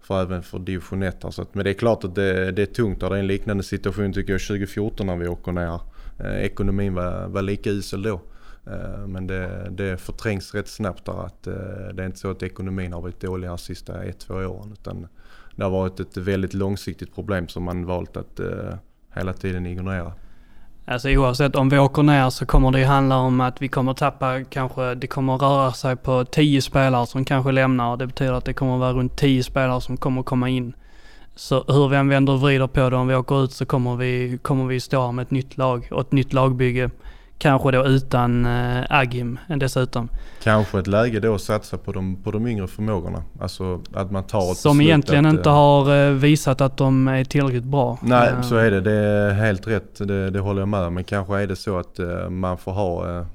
för 0.00 0.22
även 0.22 0.42
för 0.42 0.58
division 0.58 1.02
1. 1.02 1.24
Så 1.30 1.42
att, 1.42 1.54
men 1.54 1.64
det 1.64 1.70
är 1.70 1.74
klart 1.74 2.04
att 2.04 2.14
det, 2.14 2.52
det 2.52 2.62
är 2.62 2.66
tungt 2.66 3.00
det 3.00 3.06
är 3.06 3.14
en 3.14 3.26
liknande 3.26 3.62
situation 3.62 4.12
tycker 4.12 4.32
jag 4.32 4.40
2014 4.40 5.06
när 5.06 5.16
vi 5.16 5.28
åker 5.28 5.52
ner. 5.52 5.80
Eh, 6.18 6.44
ekonomin 6.44 6.94
var, 6.94 7.28
var 7.28 7.42
lika 7.42 7.70
usel 7.70 8.02
då. 8.02 8.20
Eh, 8.66 9.06
men 9.06 9.26
det, 9.26 9.68
det 9.70 10.00
förträngs 10.00 10.54
rätt 10.54 10.68
snabbt 10.68 11.04
där 11.04 11.26
att 11.26 11.46
eh, 11.46 11.54
det 11.94 12.02
är 12.02 12.06
inte 12.06 12.18
så 12.18 12.30
att 12.30 12.42
ekonomin 12.42 12.92
har 12.92 13.00
varit 13.00 13.20
dålig 13.20 13.48
här 13.48 13.56
sista 13.56 14.04
ett, 14.04 14.18
två 14.18 14.34
åren. 14.34 14.72
Utan 14.72 15.06
det 15.56 15.64
har 15.64 15.70
varit 15.70 16.00
ett 16.00 16.16
väldigt 16.16 16.54
långsiktigt 16.54 17.14
problem 17.14 17.48
som 17.48 17.62
man 17.62 17.86
valt 17.86 18.16
att 18.16 18.40
eh, 18.40 18.74
hela 19.14 19.32
tiden 19.32 19.66
ignorera. 19.66 20.12
Alltså 20.86 21.08
oavsett 21.08 21.56
om 21.56 21.68
vi 21.68 21.78
åker 21.78 22.02
ner 22.02 22.30
så 22.30 22.46
kommer 22.46 22.70
det 22.70 22.78
ju 22.78 22.84
handla 22.84 23.16
om 23.16 23.40
att 23.40 23.62
vi 23.62 23.68
kommer 23.68 23.94
tappa 23.94 24.44
kanske, 24.44 24.94
det 24.94 25.06
kommer 25.06 25.36
röra 25.36 25.72
sig 25.72 25.96
på 25.96 26.24
10 26.24 26.62
spelare 26.62 27.06
som 27.06 27.24
kanske 27.24 27.52
lämnar 27.52 27.90
och 27.90 27.98
det 27.98 28.06
betyder 28.06 28.32
att 28.32 28.44
det 28.44 28.52
kommer 28.52 28.78
vara 28.78 28.92
runt 28.92 29.16
10 29.16 29.42
spelare 29.42 29.80
som 29.80 29.96
kommer 29.96 30.22
komma 30.22 30.48
in. 30.48 30.74
Så 31.36 31.64
hur 31.68 31.88
vi 31.88 31.96
än 31.96 32.08
vänder 32.08 32.32
och 32.32 32.40
vrider 32.40 32.66
på 32.66 32.90
det, 32.90 32.96
om 32.96 33.08
vi 33.08 33.14
åker 33.14 33.44
ut 33.44 33.52
så 33.52 33.66
kommer 33.66 33.96
vi, 33.96 34.38
kommer 34.42 34.64
vi 34.66 34.80
stå 34.80 35.04
här 35.06 35.12
med 35.12 35.22
ett 35.22 35.30
nytt 35.30 35.56
lag 35.56 35.88
och 35.90 36.00
ett 36.00 36.12
nytt 36.12 36.32
lagbygge. 36.32 36.90
Kanske 37.38 37.70
då 37.70 37.84
utan 37.86 38.46
äh, 38.46 38.84
Agim 38.90 39.38
dessutom. 39.48 40.08
Kanske 40.42 40.78
ett 40.78 40.86
läge 40.86 41.20
då 41.20 41.34
att 41.34 41.40
satsa 41.40 41.78
på 41.78 41.92
de, 41.92 42.16
på 42.16 42.30
de 42.30 42.46
yngre 42.46 42.66
förmågorna. 42.66 43.22
Alltså 43.40 43.82
att 43.94 44.10
man 44.10 44.24
tar 44.24 44.50
ett 44.52 44.56
Som 44.56 44.80
egentligen 44.80 45.26
att, 45.26 45.34
inte 45.34 45.50
har 45.50 46.06
äh, 46.06 46.10
visat 46.10 46.60
att 46.60 46.76
de 46.76 47.08
är 47.08 47.24
tillräckligt 47.24 47.64
bra. 47.64 47.98
Nej, 48.02 48.28
äh, 48.28 48.42
så 48.42 48.56
är 48.56 48.70
det. 48.70 48.80
Det 48.80 48.92
är 48.92 49.32
helt 49.32 49.66
rätt. 49.66 49.98
Det, 49.98 50.30
det 50.30 50.40
håller 50.40 50.60
jag 50.60 50.68
med 50.68 50.80
om. 50.80 50.94
Men 50.94 51.04
kanske 51.04 51.42
är 51.42 51.46
det 51.46 51.56
så 51.56 51.78
att 51.78 51.98
äh, 51.98 52.28
man 52.30 52.58
får 52.58 52.72
ha 52.72 53.18
äh, 53.18 53.26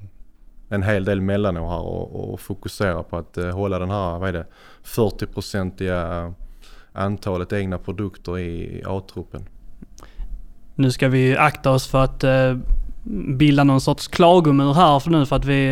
en 0.68 0.82
hel 0.82 1.04
del 1.04 1.20
mellanår 1.20 1.68
här 1.68 1.82
och, 1.82 2.32
och 2.32 2.40
fokusera 2.40 3.02
på 3.02 3.16
att 3.16 3.36
hålla 3.52 3.78
den 3.78 3.90
här, 3.90 4.18
vad 4.18 4.28
är 4.28 4.32
det, 4.32 4.46
40-procentiga 4.84 6.32
antalet 6.92 7.52
egna 7.52 7.78
produkter 7.78 8.38
i 8.38 8.82
A-truppen. 8.86 9.44
Nu 10.74 10.90
ska 10.90 11.08
vi 11.08 11.36
akta 11.36 11.70
oss 11.70 11.86
för 11.86 12.04
att 12.04 12.24
bilda 13.36 13.64
någon 13.64 13.80
sorts 13.80 14.08
klagomur 14.08 14.74
här 14.74 14.98
för 15.00 15.10
nu 15.10 15.26
för 15.26 15.36
att 15.36 15.44
vi... 15.44 15.68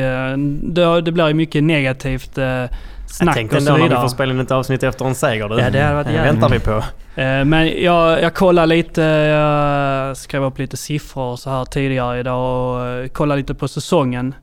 Det, 0.63 1.01
det 1.01 1.13
blir 1.13 1.29
ju 1.29 1.35
mycket 1.35 1.65
negativt 1.65 2.39
eh, 2.39 2.65
snack 3.07 3.29
Jag 3.29 3.35
tänkte 3.35 3.57
och 3.57 3.63
så 3.63 3.69
ändå 3.69 3.83
vidare. 3.85 3.89
när 3.99 4.03
vi 4.05 4.09
får 4.09 4.15
spela 4.15 4.33
in 4.35 4.41
ett 4.41 4.51
avsnitt 4.51 4.83
efter 4.83 5.05
en 5.05 5.15
seger. 5.15 5.49
Du. 5.49 5.59
Ja, 5.59 5.71
det 5.71 5.81
hade 5.81 5.95
varit 5.95 6.07
Det 6.07 6.13
jävligt. 6.13 6.33
väntar 6.43 6.49
vi 6.49 6.61
på. 6.61 6.77
Eh, 7.21 7.45
Men 7.45 7.83
jag, 7.83 8.23
jag 8.23 8.35
kollade 8.35 8.67
lite, 8.67 9.03
jag 9.03 10.17
skrev 10.17 10.45
upp 10.45 10.59
lite 10.59 10.77
siffror 10.77 11.37
så 11.37 11.51
här 11.51 11.65
tidigare 11.65 12.21
idag 12.21 12.75
och 12.77 12.87
eh, 12.87 13.09
kollade 13.09 13.41
lite 13.41 13.55
på 13.55 13.69
säsongen. 13.69 14.35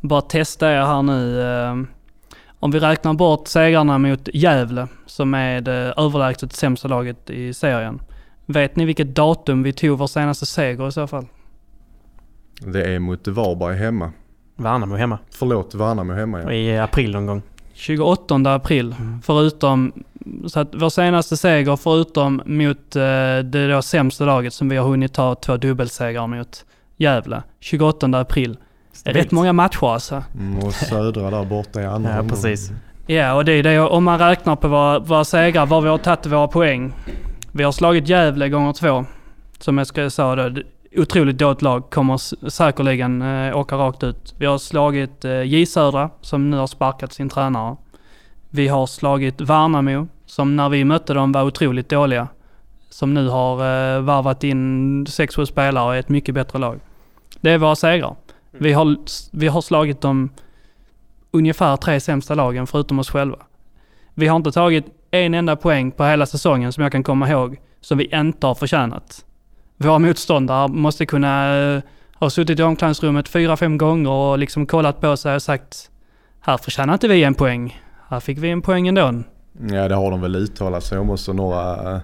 Bara 0.00 0.20
testa 0.20 0.72
er 0.72 0.80
här 0.80 1.02
nu. 1.02 1.40
Eh, 2.58 2.64
Om 2.64 2.70
vi 2.70 2.78
räknar 2.78 3.14
bort 3.14 3.48
segrarna 3.48 3.98
mot 3.98 4.28
Gävle 4.32 4.88
som 5.06 5.34
är 5.34 5.60
det 5.60 5.94
överlägset 5.96 6.52
sämsta 6.52 6.88
laget 6.88 7.30
i 7.30 7.54
serien. 7.54 8.00
Vet 8.46 8.76
ni 8.76 8.84
vilket 8.84 9.14
datum 9.14 9.62
vi 9.62 9.72
tog 9.72 9.98
vår 9.98 10.06
senaste 10.06 10.46
seger 10.46 10.88
i 10.88 10.92
så 10.92 11.06
fall? 11.06 11.26
Det 12.60 12.94
är 12.94 12.98
mot 12.98 13.28
Varberg 13.28 13.76
hemma. 13.76 14.12
Värnamo 14.56 14.96
hemma. 14.96 15.18
Förlåt, 15.30 15.74
Värnamo 15.74 16.12
hemma 16.12 16.42
ja. 16.42 16.52
I 16.52 16.78
april 16.78 17.12
någon 17.12 17.26
gång. 17.26 17.42
28 17.72 18.34
april. 18.34 18.94
Förutom, 19.22 19.92
så 20.46 20.60
att 20.60 20.68
vår 20.74 20.90
senaste 20.90 21.36
seger 21.36 21.76
förutom 21.76 22.42
mot 22.46 22.96
eh, 22.96 23.02
det 23.44 23.68
då 23.68 23.82
sämsta 23.82 24.24
laget 24.24 24.52
som 24.52 24.68
vi 24.68 24.76
har 24.76 24.88
hunnit 24.88 25.14
ta 25.14 25.34
två 25.34 25.56
dubbelsegrar 25.56 26.26
mot, 26.26 26.64
Gävle. 26.96 27.42
28 27.60 28.06
april. 28.06 28.56
Det 29.02 29.10
är 29.10 29.14
rätt 29.14 29.30
många 29.30 29.52
matcher 29.52 29.92
alltså. 29.92 30.22
Mm, 30.34 30.58
och 30.58 30.74
Södra 30.74 31.30
där 31.30 31.44
borta 31.44 31.80
i 31.82 31.86
andra 31.86 32.16
Ja, 32.16 32.22
precis. 32.28 32.70
Ja, 33.06 33.34
och 33.34 33.44
det 33.44 33.52
är 33.52 33.62
det 33.62 33.80
om 33.80 34.04
man 34.04 34.18
räknar 34.18 34.56
på 34.56 34.68
våra, 34.68 34.98
våra 34.98 35.24
segrar, 35.24 35.66
var 35.66 35.80
vi 35.80 35.88
har 35.88 35.98
tagit 35.98 36.26
våra 36.26 36.48
poäng. 36.48 36.92
Vi 37.52 37.64
har 37.64 37.72
slagit 37.72 38.08
Gävle 38.08 38.48
gånger 38.48 38.72
två. 38.72 39.04
Som 39.58 39.78
jag 39.78 39.86
ska 39.86 40.10
säga 40.10 40.36
då, 40.36 40.62
otroligt 40.96 41.38
dåligt 41.38 41.62
lag. 41.62 41.90
Kommer 41.90 42.48
säkerligen 42.50 43.22
eh, 43.22 43.56
åka 43.56 43.76
rakt 43.76 44.02
ut. 44.02 44.34
Vi 44.38 44.46
har 44.46 44.58
slagit 44.58 45.24
eh, 45.24 45.42
J 45.42 45.66
Södra, 45.66 46.10
som 46.20 46.50
nu 46.50 46.56
har 46.56 46.66
sparkat 46.66 47.12
sin 47.12 47.28
tränare. 47.28 47.76
Vi 48.50 48.68
har 48.68 48.86
slagit 48.86 49.40
Värnamo, 49.40 50.08
som 50.26 50.56
när 50.56 50.68
vi 50.68 50.84
mötte 50.84 51.14
dem 51.14 51.32
var 51.32 51.42
otroligt 51.42 51.88
dåliga. 51.88 52.28
Som 52.90 53.14
nu 53.14 53.28
har 53.28 53.52
eh, 53.54 54.00
varvat 54.00 54.44
in 54.44 55.06
6-7 55.06 55.44
spelare 55.44 55.84
och 55.84 55.94
är 55.94 56.00
ett 56.00 56.08
mycket 56.08 56.34
bättre 56.34 56.58
lag. 56.58 56.80
Det 57.40 57.50
är 57.50 57.58
våra 57.58 57.76
segrar. 57.76 58.16
Vi 58.50 58.72
har, 58.72 58.96
vi 59.30 59.48
har 59.48 59.60
slagit 59.60 60.00
de 60.00 60.30
ungefär 61.30 61.76
tre 61.76 62.00
sämsta 62.00 62.34
lagen 62.34 62.66
förutom 62.66 62.98
oss 62.98 63.10
själva. 63.10 63.38
Vi 64.14 64.26
har 64.26 64.36
inte 64.36 64.52
tagit 64.52 64.84
en 65.10 65.34
enda 65.34 65.56
poäng 65.56 65.90
på 65.90 66.04
hela 66.04 66.26
säsongen 66.26 66.72
som 66.72 66.82
jag 66.82 66.92
kan 66.92 67.02
komma 67.02 67.28
ihåg 67.28 67.56
som 67.80 67.98
vi 67.98 68.04
inte 68.16 68.46
har 68.46 68.54
förtjänat. 68.54 69.24
Våra 69.76 69.98
motståndare 69.98 70.68
måste 70.68 71.06
kunna 71.06 71.56
eh, 71.56 71.82
ha 72.14 72.30
suttit 72.30 72.60
i 72.60 72.62
omklädningsrummet 72.62 73.28
fyra, 73.28 73.56
fem 73.56 73.78
gånger 73.78 74.10
och 74.10 74.38
liksom 74.38 74.66
kollat 74.66 75.00
på 75.00 75.16
sig 75.16 75.34
och 75.34 75.42
sagt 75.42 75.90
här 76.40 76.56
förtjänar 76.56 76.92
inte 76.92 77.08
vi 77.08 77.24
en 77.24 77.34
poäng. 77.34 77.82
Här 78.08 78.20
fick 78.20 78.38
vi 78.38 78.50
en 78.50 78.62
poäng 78.62 78.88
ändå. 78.88 79.22
Ja 79.70 79.88
det 79.88 79.94
har 79.94 80.10
de 80.10 80.20
väl 80.20 80.36
uttalat 80.36 80.84
sig 80.84 80.98
om 80.98 81.10
också 81.10 81.32
några, 81.32 81.92
eh, 81.94 82.00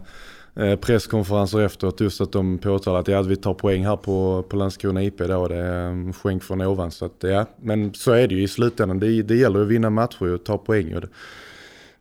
Eh, 0.56 0.76
presskonferenser 0.76 1.60
efteråt 1.60 2.00
just 2.00 2.20
att 2.20 2.32
de 2.32 2.58
påtalar 2.58 3.00
att 3.00 3.08
ja, 3.08 3.22
vi 3.22 3.36
tar 3.36 3.54
poäng 3.54 3.84
här 3.84 3.96
på, 3.96 4.44
på 4.48 4.56
Landskrona 4.56 5.02
IP 5.02 5.18
då. 5.18 5.48
Det 5.48 5.56
är 5.56 5.86
mm, 5.86 6.12
skänk 6.12 6.42
från 6.42 6.60
ovan. 6.60 6.90
Så 6.90 7.04
att, 7.04 7.16
ja, 7.20 7.46
men 7.60 7.94
så 7.94 8.12
är 8.12 8.28
det 8.28 8.34
ju 8.34 8.42
i 8.42 8.48
slutändan. 8.48 9.00
Det, 9.00 9.22
det 9.22 9.36
gäller 9.36 9.62
att 9.62 9.68
vinna 9.68 9.90
matcher 9.90 10.34
och 10.34 10.44
ta 10.44 10.58
poäng. 10.58 10.94
Och 10.94 11.00
det, 11.00 11.08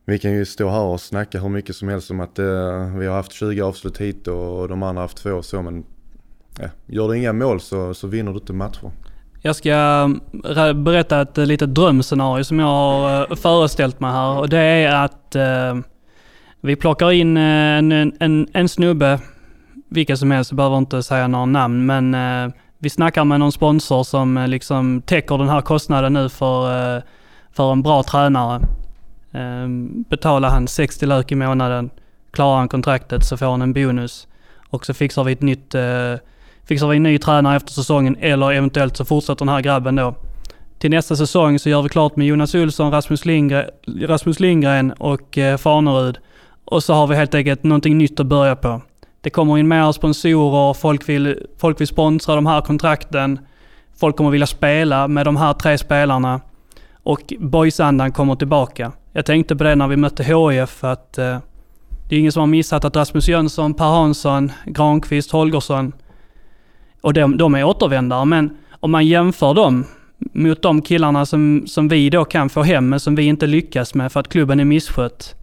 vi 0.05 0.19
kan 0.19 0.31
ju 0.31 0.45
stå 0.45 0.69
här 0.69 0.81
och 0.81 1.01
snacka 1.01 1.39
hur 1.39 1.49
mycket 1.49 1.75
som 1.75 1.87
helst 1.87 2.11
om 2.11 2.19
att 2.19 2.39
eh, 2.39 2.97
vi 2.97 3.05
har 3.05 3.15
haft 3.15 3.31
20 3.31 3.61
avslut 3.61 3.97
hit 3.97 4.27
och, 4.27 4.59
och 4.59 4.69
de 4.69 4.83
andra 4.83 4.99
har 4.99 5.03
haft 5.03 5.17
två 5.17 5.31
och 5.31 5.45
så. 5.45 5.61
Men 5.61 5.83
ja, 6.59 6.67
gör 6.85 7.07
du 7.07 7.17
inga 7.17 7.33
mål 7.33 7.61
så, 7.61 7.93
så 7.93 8.07
vinner 8.07 8.31
du 8.31 8.37
inte 8.37 8.53
matcher. 8.53 8.91
Jag 9.41 9.55
ska 9.55 9.69
eh, 10.55 10.73
berätta 10.73 11.21
ett 11.21 11.37
eh, 11.37 11.45
litet 11.45 11.75
drömscenario 11.75 12.43
som 12.43 12.59
jag 12.59 12.67
har 12.67 13.35
föreställt 13.35 13.99
mig 13.99 14.11
här. 14.11 14.39
Och 14.39 14.49
det 14.49 14.59
är 14.59 15.05
att 15.05 15.35
eh, 15.35 15.75
vi 16.65 16.75
plockar 16.75 17.11
in 17.11 17.37
eh, 17.37 17.43
en, 17.43 17.91
en, 18.19 18.47
en 18.53 18.69
snubbe, 18.69 19.19
vilka 19.89 20.17
som 20.17 20.31
helst, 20.31 20.51
jag 20.51 20.57
behöver 20.57 20.77
inte 20.77 21.03
säga 21.03 21.27
några 21.27 21.45
namn, 21.45 21.85
men 21.85 22.13
eh, 22.13 22.53
vi 22.79 22.89
snackar 22.89 23.25
med 23.25 23.39
någon 23.39 23.51
sponsor 23.51 24.03
som 24.03 24.37
eh, 24.37 24.47
liksom 24.47 25.01
täcker 25.01 25.37
den 25.37 25.49
här 25.49 25.61
kostnaden 25.61 26.13
nu 26.13 26.29
för, 26.29 27.01
för 27.51 27.71
en 27.71 27.81
bra 27.81 28.03
tränare. 28.03 28.61
Betalar 30.09 30.49
han 30.49 30.67
60 30.67 31.05
lök 31.05 31.31
i 31.31 31.35
månaden, 31.35 31.89
klarar 32.31 32.57
han 32.57 32.67
kontraktet 32.67 33.25
så 33.25 33.37
får 33.37 33.45
han 33.45 33.61
en 33.61 33.73
bonus. 33.73 34.27
Och 34.69 34.85
så 34.85 34.93
fixar 34.93 35.23
vi 35.23 35.31
ett 35.31 35.41
nytt 35.41 35.75
fixar 36.67 36.87
vi 36.87 36.97
en 36.97 37.03
ny 37.03 37.17
tränare 37.17 37.55
efter 37.55 37.71
säsongen 37.71 38.15
eller 38.19 38.51
eventuellt 38.51 38.97
så 38.97 39.05
fortsätter 39.05 39.45
den 39.45 39.53
här 39.53 39.61
grabben 39.61 39.95
då. 39.95 40.15
Till 40.79 40.91
nästa 40.91 41.15
säsong 41.15 41.59
så 41.59 41.69
gör 41.69 41.81
vi 41.81 41.89
klart 41.89 42.15
med 42.15 42.27
Jonas 42.27 42.55
Olsson, 42.55 42.91
Rasmus 42.91 43.25
Lindgren, 43.25 43.69
Rasmus 43.87 44.39
Lindgren 44.39 44.91
och 44.91 45.37
eh, 45.37 45.57
Farnerud. 45.57 46.17
Och 46.73 46.83
så 46.83 46.93
har 46.93 47.07
vi 47.07 47.15
helt 47.15 47.35
enkelt 47.35 47.63
någonting 47.63 47.97
nytt 47.97 48.19
att 48.19 48.25
börja 48.25 48.55
på. 48.55 48.81
Det 49.21 49.29
kommer 49.29 49.57
in 49.57 49.67
mer 49.67 49.91
sponsorer, 49.91 50.73
folk 50.73 51.09
vill, 51.09 51.47
folk 51.57 51.81
vill 51.81 51.87
sponsra 51.87 52.35
de 52.35 52.45
här 52.45 52.61
kontrakten. 52.61 53.39
Folk 53.99 54.15
kommer 54.15 54.29
vilja 54.29 54.47
spela 54.47 55.07
med 55.07 55.25
de 55.25 55.37
här 55.37 55.53
tre 55.53 55.77
spelarna. 55.77 56.41
Och 57.03 57.33
boysandan 57.39 58.11
kommer 58.11 58.35
tillbaka. 58.35 58.91
Jag 59.11 59.25
tänkte 59.25 59.55
på 59.55 59.63
det 59.63 59.75
när 59.75 59.87
vi 59.87 59.97
mötte 59.97 60.23
HIF 60.23 60.83
att 60.83 61.17
eh, 61.17 61.37
det 62.09 62.15
är 62.15 62.19
ingen 62.19 62.31
som 62.31 62.39
har 62.39 62.47
missat 62.47 62.85
att 62.85 62.95
Rasmus 62.95 63.27
Jönsson, 63.27 63.73
Per 63.73 63.85
Hansson, 63.85 64.51
Granqvist, 64.65 65.31
Holgersson 65.31 65.91
och 67.01 67.13
de, 67.13 67.37
de 67.37 67.55
är 67.55 67.63
återvändare, 67.63 68.25
men 68.25 68.57
om 68.79 68.91
man 68.91 69.05
jämför 69.05 69.53
dem 69.53 69.85
mot 70.17 70.61
de 70.61 70.81
killarna 70.81 71.25
som, 71.25 71.63
som 71.67 71.87
vi 71.87 72.09
då 72.09 72.25
kan 72.25 72.49
få 72.49 72.63
hem, 72.63 72.89
men 72.89 72.99
som 72.99 73.15
vi 73.15 73.23
inte 73.23 73.47
lyckas 73.47 73.93
med 73.95 74.11
för 74.11 74.19
att 74.19 74.27
klubben 74.27 74.59
är 74.59 74.65
misskött. 74.65 75.35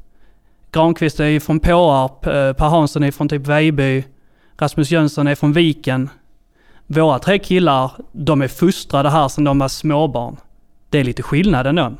Granqvist 0.73 1.21
är 1.21 1.27
ju 1.27 1.41
från 1.41 1.61
Påarp, 1.61 2.27
eh, 2.27 2.53
Per 2.53 2.69
Hansson 2.69 3.03
är 3.03 3.11
från 3.11 3.29
typ 3.29 3.47
Vejby, 3.47 4.05
Rasmus 4.59 4.91
Jönsson 4.91 5.27
är 5.27 5.35
från 5.35 5.53
Viken. 5.53 6.11
Våra 6.87 7.19
tre 7.19 7.39
killar, 7.39 7.93
de 8.13 8.43
är 8.43 8.49
fostrade 8.49 9.11
här 9.11 9.29
sedan 9.29 9.45
de 9.45 9.59
var 9.59 9.69
småbarn. 9.69 10.37
Det 10.91 10.99
är 10.99 11.05
lite 11.05 11.23
skillnad 11.23 11.67
ändå. 11.67 11.93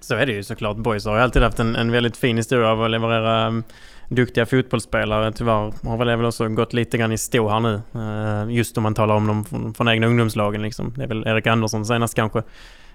Så 0.00 0.14
är 0.14 0.26
det 0.26 0.32
ju 0.32 0.42
såklart. 0.42 0.76
Boys 0.76 1.04
har 1.04 1.16
ju 1.16 1.22
alltid 1.22 1.42
haft 1.42 1.58
en, 1.58 1.76
en 1.76 1.90
väldigt 1.90 2.16
fin 2.16 2.36
historia 2.36 2.68
av 2.68 2.82
att 2.82 2.90
leverera 2.90 3.46
um, 3.46 3.64
duktiga 4.08 4.46
fotbollsspelare. 4.46 5.32
Tyvärr 5.32 5.72
har 5.88 5.96
väl 5.96 6.16
väl 6.16 6.24
också 6.24 6.48
gått 6.48 6.72
lite 6.72 6.98
grann 6.98 7.12
i 7.12 7.18
stå 7.18 7.48
här 7.48 7.60
nu. 7.60 7.82
Uh, 7.94 8.54
just 8.54 8.76
om 8.76 8.82
man 8.82 8.94
talar 8.94 9.14
om 9.14 9.26
dem 9.26 9.44
från, 9.44 9.74
från 9.74 9.88
egna 9.88 10.06
ungdomslagen 10.06 10.62
liksom. 10.62 10.94
Det 10.96 11.02
är 11.02 11.08
väl 11.08 11.26
Erik 11.26 11.46
Andersson 11.46 11.86
senast 11.86 12.14
kanske. 12.14 12.42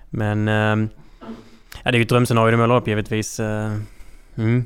Men 0.09 0.47
uh, 0.47 0.87
ja, 1.83 1.91
det 1.91 1.97
är 1.97 1.99
ju 1.99 2.01
ett 2.01 2.09
drömscenario 2.09 2.51
de 2.51 2.57
målar 2.57 2.77
upp 2.77 2.87
givetvis. 2.87 3.39
Uh, 3.39 3.77
mm. 4.37 4.65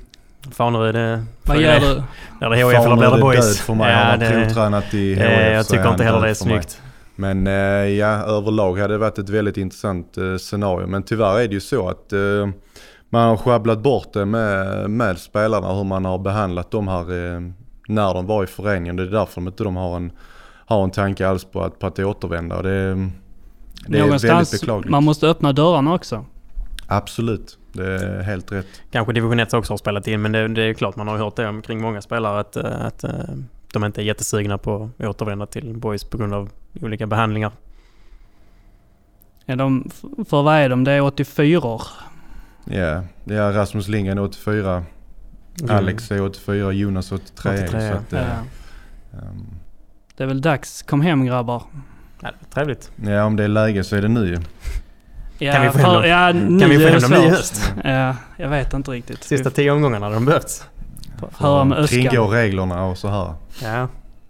Fanerud, 0.51 0.95
det... 0.95 1.23
Vad 1.45 1.57
gör 1.57 1.79
du? 1.79 2.03
Är 2.45 2.49
det 2.49 2.55
HIF 2.55 2.65
eller 2.65 2.95
blir 2.95 3.09
det 3.09 3.17
är 3.17 3.21
Boys? 3.21 3.57
död 3.57 3.65
för 3.65 3.73
mig. 3.73 3.93
han 3.93 4.21
har 4.21 4.29
provtränat 4.31 4.93
i 4.93 5.13
HIF. 5.13 5.23
eh, 5.23 5.47
jag 5.47 5.53
är 5.53 5.63
tycker 5.63 5.89
inte 5.91 6.03
heller 6.03 6.19
det 6.19 6.25
är 6.25 6.27
mig. 6.27 6.35
snyggt. 6.35 6.81
Men 7.15 7.47
eh, 7.47 7.53
ja, 7.53 8.07
överlag 8.07 8.79
hade 8.79 8.93
det 8.93 8.97
varit 8.97 9.17
ett 9.17 9.29
väldigt 9.29 9.57
intressant 9.57 10.17
eh, 10.17 10.37
scenario. 10.37 10.87
Men 10.87 11.03
tyvärr 11.03 11.39
är 11.39 11.47
det 11.47 11.53
ju 11.53 11.59
så 11.59 11.89
att 11.89 12.13
eh, 12.13 12.19
man 13.09 13.29
har 13.29 13.37
sjabblat 13.37 13.79
bort 13.79 14.13
det 14.13 14.25
med, 14.25 14.89
med 14.89 15.17
spelarna, 15.17 15.73
hur 15.73 15.83
man 15.83 16.05
har 16.05 16.17
behandlat 16.17 16.71
dem 16.71 16.87
här 16.87 17.35
eh, 17.35 17.41
när 17.87 18.13
de 18.13 18.25
var 18.25 18.43
i 18.43 18.47
föreningen. 18.47 18.95
Det 18.95 19.03
är 19.03 19.07
därför 19.07 19.35
de 19.35 19.47
inte 19.47 19.63
de 19.63 19.75
har 19.75 19.95
en, 19.95 20.11
har 20.65 20.83
en 20.83 20.91
tanke 20.91 21.27
alls 21.27 21.45
på 21.45 21.61
att, 21.61 21.79
på 21.79 21.87
att 21.87 21.99
återvända. 21.99 22.57
Och 22.57 22.63
det, 22.63 23.09
det 23.87 23.99
är 23.99 24.27
väldigt 24.27 24.51
beklagligt. 24.51 24.91
man 24.91 25.03
måste 25.03 25.27
öppna 25.27 25.53
dörrarna 25.53 25.93
också. 25.93 26.25
Absolut, 26.91 27.57
det 27.73 27.85
är 27.85 28.21
helt 28.21 28.51
rätt. 28.51 28.65
Kanske 28.91 29.13
division 29.13 29.39
1 29.39 29.53
också 29.53 29.73
har 29.73 29.77
spelat 29.77 30.07
in, 30.07 30.21
men 30.21 30.31
det, 30.31 30.47
det 30.47 30.61
är 30.63 30.73
klart 30.73 30.95
man 30.95 31.07
har 31.07 31.17
hört 31.17 31.35
det 31.35 31.47
omkring 31.47 31.81
många 31.81 32.01
spelare 32.01 32.39
att, 32.39 32.55
eh, 32.55 32.85
att 32.85 33.03
eh, 33.03 33.11
de 33.73 33.83
inte 33.85 34.01
är 34.01 34.03
jättesugna 34.03 34.57
på 34.57 34.89
att 34.99 35.05
återvända 35.05 35.45
till 35.45 35.77
Boys 35.77 36.03
på 36.03 36.17
grund 36.17 36.33
av 36.33 36.49
olika 36.81 37.07
behandlingar. 37.07 37.51
Är 39.45 39.55
de, 39.55 39.89
för 40.29 40.41
vad 40.43 40.55
är 40.55 40.69
de? 40.69 40.83
Det 40.83 40.91
är 40.91 41.01
84 41.01 41.67
år. 41.67 41.81
Ja, 42.65 43.03
det 43.23 43.35
är 43.35 43.51
Rasmus 43.51 43.87
Lindgren 43.87 44.19
84, 44.19 44.83
Alex 45.69 46.11
är 46.11 46.21
84, 46.21 46.71
Jonas 46.71 47.11
83. 47.11 47.51
83, 47.63 47.69
så 47.91 47.97
att, 47.97 48.11
Ja. 48.11 48.19
ehm, 48.19 49.45
Det 50.17 50.23
är 50.23 50.27
väl 50.27 50.41
dags. 50.41 50.81
Kom 50.81 51.01
hem 51.01 51.25
grabbar. 51.25 51.63
Ja, 52.21 52.29
trevligt. 52.53 52.91
ja, 52.95 53.23
om 53.23 53.35
det 53.35 53.43
är 53.43 53.47
läge 53.47 53.83
så 53.83 53.95
är 53.95 54.01
det 54.01 54.07
nu. 54.07 54.37
Ja, 55.41 55.53
Kan 55.53 55.61
vi 55.61 55.69
få 55.69 55.77
hem 55.77 55.93
dem? 55.93 56.03
ja, 56.09 56.31
Kan 56.59 56.69
vi 56.69 56.79
få 56.79 56.87
hem 56.87 56.99
dem 57.01 57.13
i 57.13 57.29
höst? 57.29 57.73
Ja, 57.83 58.15
jag 58.37 58.49
vet 58.49 58.73
inte 58.73 58.91
riktigt. 58.91 59.23
Sista 59.23 59.49
tio 59.49 59.71
omgångarna 59.71 60.05
har 60.05 60.13
de 60.13 60.25
behövts. 60.25 60.63
Höra 61.37 61.63
med 61.63 61.77
Öskan. 61.77 62.01
Kringgå 62.01 62.27
reglerna 62.27 62.85
och 62.85 62.97
så 62.97 63.07
här. 63.07 63.33
Ja. 63.63 63.87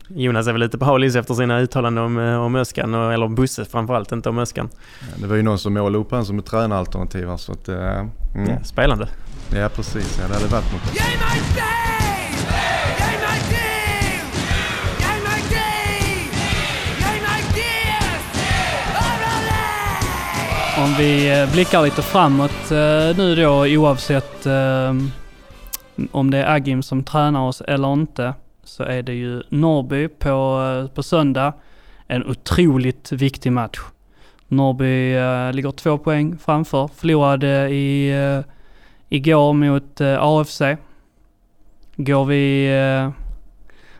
Jonas 0.07 0.47
är 0.47 0.51
väl 0.51 0.61
lite 0.61 0.77
på 0.77 0.85
halis 0.85 1.15
efter 1.15 1.33
sina 1.33 1.59
uttalanden 1.59 2.03
om, 2.03 2.19
eh, 2.19 2.41
om 2.41 2.55
Öskan, 2.55 2.93
och, 2.95 3.13
eller 3.13 3.27
Busse 3.27 3.65
framförallt, 3.65 4.11
inte 4.11 4.29
om 4.29 4.39
Öskan. 4.39 4.69
Ja, 4.99 5.05
Det 5.15 5.27
var 5.27 5.35
ju 5.35 5.41
någon 5.41 5.59
som 5.59 5.73
målade 5.73 5.97
upp 5.97 6.11
han 6.11 6.25
som 6.25 6.39
ett 6.39 6.45
tränaralternativ 6.45 7.35
så 7.37 7.51
att, 7.51 7.67
eh, 7.67 7.75
mm. 7.75 8.09
Ja, 8.49 8.63
spelande. 8.63 9.07
Ja 9.55 9.69
precis, 9.69 10.19
ja, 10.21 10.27
det 10.27 10.33
hade 10.33 10.47
varit 10.47 10.71
något. 10.73 11.98
Om 20.83 20.93
vi 20.97 21.41
eh, 21.41 21.51
blickar 21.51 21.83
lite 21.83 22.01
framåt 22.01 22.71
eh, 22.71 23.17
nu 23.17 23.35
då 23.35 23.65
oavsett 23.67 24.45
eh, 24.45 24.93
om 26.11 26.31
det 26.31 26.37
är 26.37 26.55
Agim 26.55 26.83
som 26.83 27.03
tränar 27.03 27.47
oss 27.47 27.61
eller 27.61 27.93
inte 27.93 28.33
så 28.63 28.83
är 28.83 29.03
det 29.03 29.13
ju 29.13 29.43
Norrby 29.49 30.07
på, 30.07 30.89
på 30.95 31.03
söndag. 31.03 31.53
En 32.07 32.25
otroligt 32.25 33.11
viktig 33.11 33.51
match. 33.51 33.79
Norrby 34.47 35.13
ligger 35.53 35.71
två 35.71 35.97
poäng 35.97 36.37
framför. 36.37 36.87
Förlorade 36.95 37.69
i, 37.69 38.13
igår 39.09 39.53
mot 39.53 40.01
AFC. 40.01 40.61
Går 41.95 42.25
vi... 42.25 42.69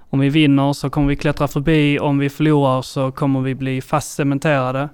Om 0.09 0.19
vi 0.19 0.29
vinner 0.29 0.73
så 0.73 0.89
kommer 0.89 1.07
vi 1.07 1.15
klättra 1.15 1.47
förbi. 1.47 1.99
Om 1.99 2.19
vi 2.19 2.29
förlorar 2.29 2.81
så 2.81 3.11
kommer 3.11 3.41
vi 3.41 3.55
bli 3.55 3.81
fast 3.81 4.15
cementerade. 4.15 4.89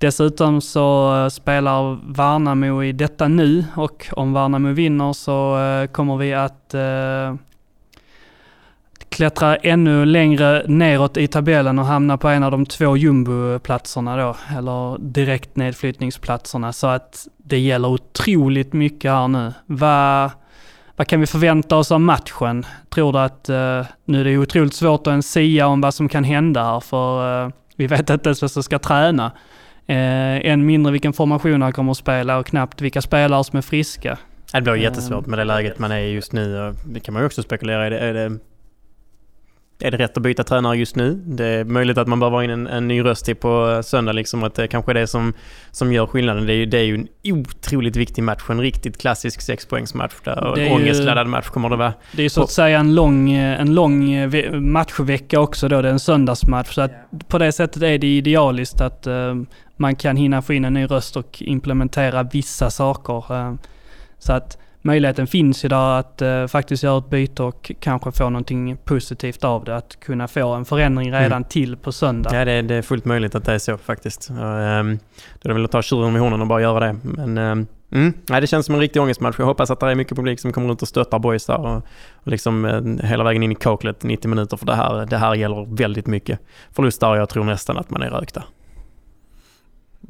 Dessutom 0.00 0.60
så 0.60 1.16
eh, 1.16 1.28
spelar 1.28 1.98
Värnamo 2.12 2.82
i 2.82 2.92
detta 2.92 3.28
nu 3.28 3.64
och 3.76 4.08
om 4.12 4.32
Värnamo 4.32 4.72
vinner 4.72 5.12
så 5.12 5.58
eh, 5.58 5.86
kommer 5.86 6.16
vi 6.16 6.34
att 6.34 6.74
eh, 6.74 7.34
klättra 9.08 9.56
ännu 9.56 10.04
längre 10.04 10.64
neråt 10.66 11.16
i 11.16 11.26
tabellen 11.26 11.78
och 11.78 11.84
hamna 11.84 12.18
på 12.18 12.28
en 12.28 12.42
av 12.42 12.50
de 12.50 12.66
två 12.66 12.96
jumboplatserna 12.96 14.16
då, 14.16 14.36
eller 14.56 14.98
direkt 14.98 15.56
nedflyttningsplatserna. 15.56 16.72
Så 16.72 16.86
att 16.86 17.28
det 17.36 17.58
gäller 17.58 17.88
otroligt 17.88 18.72
mycket 18.72 19.10
här 19.10 19.28
nu. 19.28 19.52
Vad, 19.66 20.30
vad 20.96 21.06
kan 21.06 21.20
vi 21.20 21.26
förvänta 21.26 21.76
oss 21.76 21.92
av 21.92 22.00
matchen? 22.00 22.66
Tror 22.88 23.12
du 23.12 23.18
att, 23.18 23.48
eh, 23.48 23.86
nu 24.04 24.20
är 24.20 24.24
det 24.24 24.38
otroligt 24.38 24.74
svårt 24.74 25.00
att 25.00 25.10
ens 25.10 25.32
sia 25.32 25.66
om 25.66 25.80
vad 25.80 25.94
som 25.94 26.08
kan 26.08 26.24
hända 26.24 26.64
här 26.64 26.80
för 26.80 27.44
eh, 27.44 27.50
vi 27.76 27.86
vet 27.86 28.10
inte 28.10 28.28
ens 28.28 28.42
vem 28.42 28.48
som 28.48 28.62
ska 28.62 28.78
träna. 28.78 29.32
Eh, 29.90 30.50
än 30.52 30.66
mindre 30.66 30.92
vilken 30.92 31.12
formation 31.12 31.62
han 31.62 31.72
kommer 31.72 31.90
att 31.90 31.96
spela 31.98 32.38
och 32.38 32.46
knappt 32.46 32.80
vilka 32.80 33.02
spelare 33.02 33.44
som 33.44 33.56
är 33.56 33.62
friska. 33.62 34.18
Det 34.52 34.60
blir 34.60 34.72
Mm. 34.72 34.82
jättesvårt 34.82 35.26
med 35.26 35.38
det 35.38 35.44
läget 35.44 35.78
man 35.78 35.90
är 35.92 35.98
i 35.98 36.10
just 36.12 36.32
nu. 36.32 36.74
Det 36.86 37.00
kan 37.00 37.12
man 37.14 37.22
ju 37.22 37.26
också 37.26 37.42
spekulera 37.42 37.88
i. 37.88 37.94
Är 37.94 38.14
det, 38.14 38.38
är 39.80 39.90
det, 39.90 39.96
rätt 39.96 40.16
att 40.16 40.22
byta 40.22 40.44
tränare 40.44 40.76
just 40.76 40.96
nu? 40.96 41.14
Det 41.26 41.44
är 41.46 41.64
möjligt 41.64 41.98
att 41.98 42.08
man 42.08 42.20
behöver 42.20 42.42
in 42.42 42.50
en, 42.50 42.66
en 42.66 42.88
ny 42.88 43.04
röst 43.04 43.24
till 43.24 43.36
på 43.36 43.80
söndag. 43.84 44.12
Liksom, 44.12 44.44
att 44.44 44.54
det 44.54 44.68
kanske 44.68 44.92
är 44.92 44.94
det 44.94 45.06
som, 45.06 45.32
som 45.70 45.92
gör 45.92 46.06
skillnaden. 46.06 46.46
Det 46.46 46.52
är, 46.52 46.56
ju, 46.56 46.66
det 46.66 46.78
är 46.78 46.82
ju 46.84 46.94
en 46.94 47.08
otroligt 47.24 47.96
viktig 47.96 48.22
match. 48.22 48.42
En 48.48 48.60
riktigt 48.60 48.98
klassisk 49.00 49.40
sexpoängsmatch. 49.40 50.14
Där, 50.24 50.44
och 50.44 50.56
Det 50.56 50.66
en 50.66 50.72
ångestladdad 50.72 51.26
match 51.26 51.48
kommer 51.48 51.70
det 51.70 51.76
vara. 51.76 51.92
Det 52.12 52.22
är 52.22 52.28
så 52.28 52.42
att 52.42 52.50
säga 52.50 52.78
en 52.78 52.94
lång, 52.94 53.30
eh, 53.30 53.60
en 53.60 53.74
lång 53.74 54.12
eh, 54.12 54.28
ve- 54.28 54.60
matchvecka 54.60 55.40
också 55.40 55.68
då. 55.68 55.82
Det 55.82 55.88
är 55.88 55.92
en 55.92 56.00
söndagsmatch. 56.00 56.74
Så 56.74 56.80
att 56.80 56.92
på 57.28 57.38
det 57.38 57.52
sättet 57.52 57.82
är 57.82 57.98
det 57.98 58.16
idealiskt 58.16 58.80
att 58.80 59.06
eh, 59.06 59.34
man 59.76 59.96
kan 59.96 60.16
hinna 60.16 60.42
få 60.42 60.52
in 60.52 60.64
en 60.64 60.74
ny 60.74 60.84
röst 60.86 61.16
och 61.16 61.42
implementera 61.42 62.22
vissa 62.22 62.70
saker. 62.70 63.34
Eh, 63.34 63.54
så 64.18 64.32
att 64.32 64.58
möjligheten 64.82 65.26
finns 65.26 65.62
där 65.62 65.98
att 65.98 66.22
eh, 66.22 66.46
faktiskt 66.46 66.82
göra 66.82 66.98
ett 66.98 67.10
byte 67.10 67.42
och 67.42 67.72
kanske 67.80 68.12
få 68.12 68.30
någonting 68.30 68.76
positivt 68.84 69.44
av 69.44 69.64
det. 69.64 69.76
Att 69.76 70.00
kunna 70.00 70.28
få 70.28 70.48
en 70.54 70.64
förändring 70.64 71.12
redan 71.12 71.26
Mm. 71.32 71.44
till 71.44 71.76
på 71.76 71.92
söndag. 71.92 72.30
Ja, 72.34 72.44
det, 72.44 72.52
är- 72.52 72.62
det 72.62 72.74
är 72.74 72.82
fullt 72.82 73.04
möjligt 73.04 73.34
att 73.34 73.44
det 73.44 73.52
är 73.54 73.58
så 73.58 73.78
faktiskt. 73.78 74.30
Och, 74.30 74.36
ehm, 74.60 74.98
Då 75.42 75.46
är 75.46 75.48
det 75.48 75.54
väl 75.54 75.64
att 75.64 75.70
ta 75.72 75.82
tjuren 75.82 76.12
med 76.12 76.22
hornen 76.22 76.40
och 76.40 76.46
bara 76.46 76.60
göra 76.60 76.80
det. 76.80 76.96
Men 77.02 77.38
ehm, 77.38 77.66
mm, 77.92 78.12
nej, 78.28 78.40
det 78.40 78.46
känns 78.46 78.66
som 78.66 78.74
en 78.74 78.80
riktig 78.80 79.02
ångestmatch. 79.02 79.36
Jag 79.38 79.46
hoppas 79.46 79.70
att 79.70 79.80
det 79.80 79.90
är 79.90 79.94
mycket 79.94 80.16
publik 80.16 80.40
som 80.40 80.52
kommer 80.52 80.72
ut 80.72 80.82
och 80.82 80.88
stöttar 80.88 81.18
boys 81.18 81.46
där 81.46 81.58
och, 81.60 81.76
och 82.14 82.28
liksom 82.30 82.64
eh, 82.64 83.06
hela 83.08 83.24
vägen 83.24 83.42
in 83.42 83.52
i 83.52 83.54
kaklet 83.54 84.02
90 84.02 84.28
minuter. 84.28 84.56
För 84.56 84.66
det 84.66 84.74
här, 84.74 85.06
det 85.06 85.16
här 85.18 85.34
gäller 85.34 85.76
väldigt 85.76 86.06
mycket. 86.06 86.40
Förlust 86.72 87.00
där 87.00 87.16
jag 87.16 87.28
tror 87.28 87.44
nästan 87.44 87.78
att 87.78 87.90
man 87.90 88.02
är 88.02 88.10
rökta. 88.10 88.42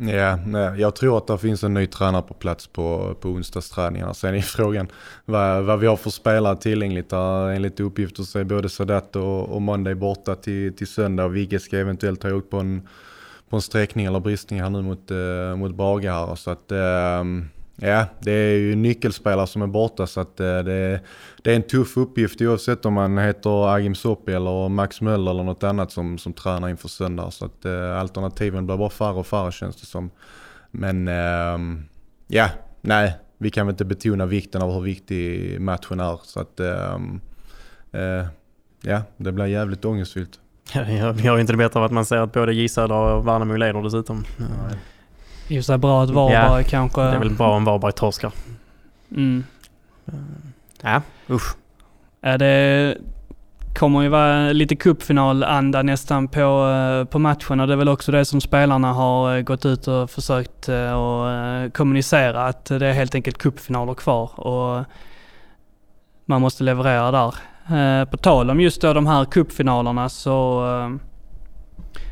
Ja, 0.00 0.36
nej, 0.46 0.80
jag 0.80 0.96
tror 0.96 1.18
att 1.18 1.26
det 1.26 1.38
finns 1.38 1.64
en 1.64 1.74
ny 1.74 1.86
tränare 1.86 2.22
på 2.22 2.34
plats 2.34 2.66
på, 2.66 3.16
på 3.20 3.28
onsdagsträningarna. 3.28 4.14
Sen 4.14 4.34
är 4.34 4.40
frågan 4.40 4.88
vad, 5.24 5.64
vad 5.64 5.78
vi 5.80 5.86
har 5.86 5.96
för 5.96 6.10
spelare 6.10 6.56
tillgängligt. 6.56 7.10
Där, 7.10 7.48
enligt 7.48 7.80
uppgifter 7.80 8.22
så 8.22 8.38
är 8.38 8.44
både 8.44 8.68
Sadat 8.68 9.16
och, 9.16 9.48
och 9.48 9.62
Monday 9.62 9.94
borta 9.94 10.34
till, 10.34 10.76
till 10.76 10.86
söndag. 10.86 11.24
Och 11.24 11.36
Vigge 11.36 11.60
ska 11.60 11.78
eventuellt 11.78 12.22
ha 12.22 12.34
åkt 12.34 12.50
på 12.50 12.58
en, 12.58 12.88
på 13.48 13.56
en 13.56 13.62
sträckning 13.62 14.06
eller 14.06 14.20
bristning 14.20 14.62
här 14.62 14.70
nu 14.70 14.82
mot, 14.82 15.10
eh, 15.10 15.56
mot 15.56 15.74
Brage 15.74 16.04
här. 16.04 16.34
Så 16.34 16.50
att, 16.50 16.72
eh, 16.72 17.24
ja, 17.80 18.06
det 18.20 18.32
är 18.32 18.56
ju 18.56 18.74
nyckelspelare 18.74 19.46
som 19.46 19.62
är 19.62 19.66
borta 19.66 20.06
så 20.06 20.20
att 20.20 20.40
eh, 20.40 20.58
det, 20.58 21.00
det 21.42 21.52
är 21.52 21.56
en 21.56 21.62
tuff 21.62 21.96
uppgift 21.96 22.40
oavsett 22.40 22.84
om 22.84 22.94
man 22.94 23.18
heter 23.18 23.74
Agim 23.74 23.94
Soppi 23.94 24.32
eller 24.32 24.68
Max 24.68 25.00
Möller 25.00 25.30
eller 25.30 25.42
något 25.42 25.64
annat 25.64 25.92
som, 25.92 26.18
som 26.18 26.32
tränar 26.32 26.68
inför 26.68 26.88
söndag. 26.88 27.30
Så 27.30 27.44
att 27.44 27.64
eh, 27.64 28.00
alternativen 28.00 28.66
blir 28.66 28.76
bara 28.76 28.90
färre 28.90 29.14
och 29.14 29.26
färre 29.26 29.52
känns 29.52 29.76
det 29.76 29.86
som. 29.86 30.10
Men 30.70 31.08
ehm, 31.08 31.84
ja, 32.26 32.48
nej, 32.80 33.16
vi 33.38 33.50
kan 33.50 33.66
väl 33.66 33.72
inte 33.72 33.84
betona 33.84 34.26
vikten 34.26 34.62
av 34.62 34.72
hur 34.72 34.80
viktig 34.80 35.60
matchen 35.60 36.00
är. 36.00 36.20
Så 36.22 36.40
att 36.40 36.60
ehm, 36.60 37.20
eh, 37.92 38.26
ja, 38.82 39.02
det 39.16 39.32
blir 39.32 39.46
jävligt 39.46 39.84
ångestfyllt. 39.84 40.40
Vi 41.14 41.28
har 41.28 41.36
ju 41.36 41.40
inte 41.40 41.52
det 41.52 41.56
bättre 41.56 41.78
av 41.78 41.84
att 41.84 41.92
man 41.92 42.04
ser 42.04 42.16
att 42.16 42.32
både 42.32 42.52
J 42.52 42.68
Södra 42.68 43.14
och 43.14 43.26
Värnamo 43.26 43.56
leder 43.56 43.82
dessutom. 43.82 44.24
I 44.38 44.97
för 45.56 45.62
sig 45.62 45.78
bra 45.78 46.02
att 46.02 46.10
Varberg 46.10 46.64
kanske... 46.64 47.00
Det 47.00 47.08
är 47.08 47.18
väl 47.18 47.30
bra 47.30 47.56
om 47.56 47.64
Varberg 47.64 47.92
torskar. 47.92 48.32
Mm. 49.16 49.44
Ja, 50.82 51.02
usch. 51.30 51.56
Ja, 52.20 52.38
det 52.38 52.96
kommer 53.78 54.02
ju 54.02 54.08
vara 54.08 54.52
lite 54.52 54.76
cupfinalanda 54.76 55.82
nästan 55.82 56.28
på, 56.28 56.68
eh, 56.68 57.04
på 57.04 57.18
matchen 57.18 57.60
och 57.60 57.66
det 57.66 57.72
är 57.72 57.76
väl 57.76 57.88
också 57.88 58.12
det 58.12 58.24
som 58.24 58.40
spelarna 58.40 58.92
har 58.92 59.36
eh, 59.36 59.42
gått 59.42 59.66
ut 59.66 59.88
och 59.88 60.10
försökt 60.10 60.68
och 60.68 61.30
eh, 61.30 61.70
kommunicera 61.70 62.46
att 62.46 62.64
det 62.64 62.86
är 62.86 62.92
helt 62.92 63.14
enkelt 63.14 63.38
cupfinaler 63.38 63.94
kvar 63.94 64.40
och 64.40 64.84
man 66.24 66.40
måste 66.40 66.64
leverera 66.64 67.10
där. 67.10 67.34
På 68.04 68.16
tal 68.16 68.50
om 68.50 68.60
just 68.60 68.80
då 68.80 68.92
de 68.92 69.06
här 69.06 69.24
cupfinalerna 69.24 70.08
så 70.08 70.64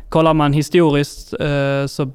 kollar 0.08 0.34
man 0.34 0.52
historiskt 0.52 1.34
så 1.86 2.10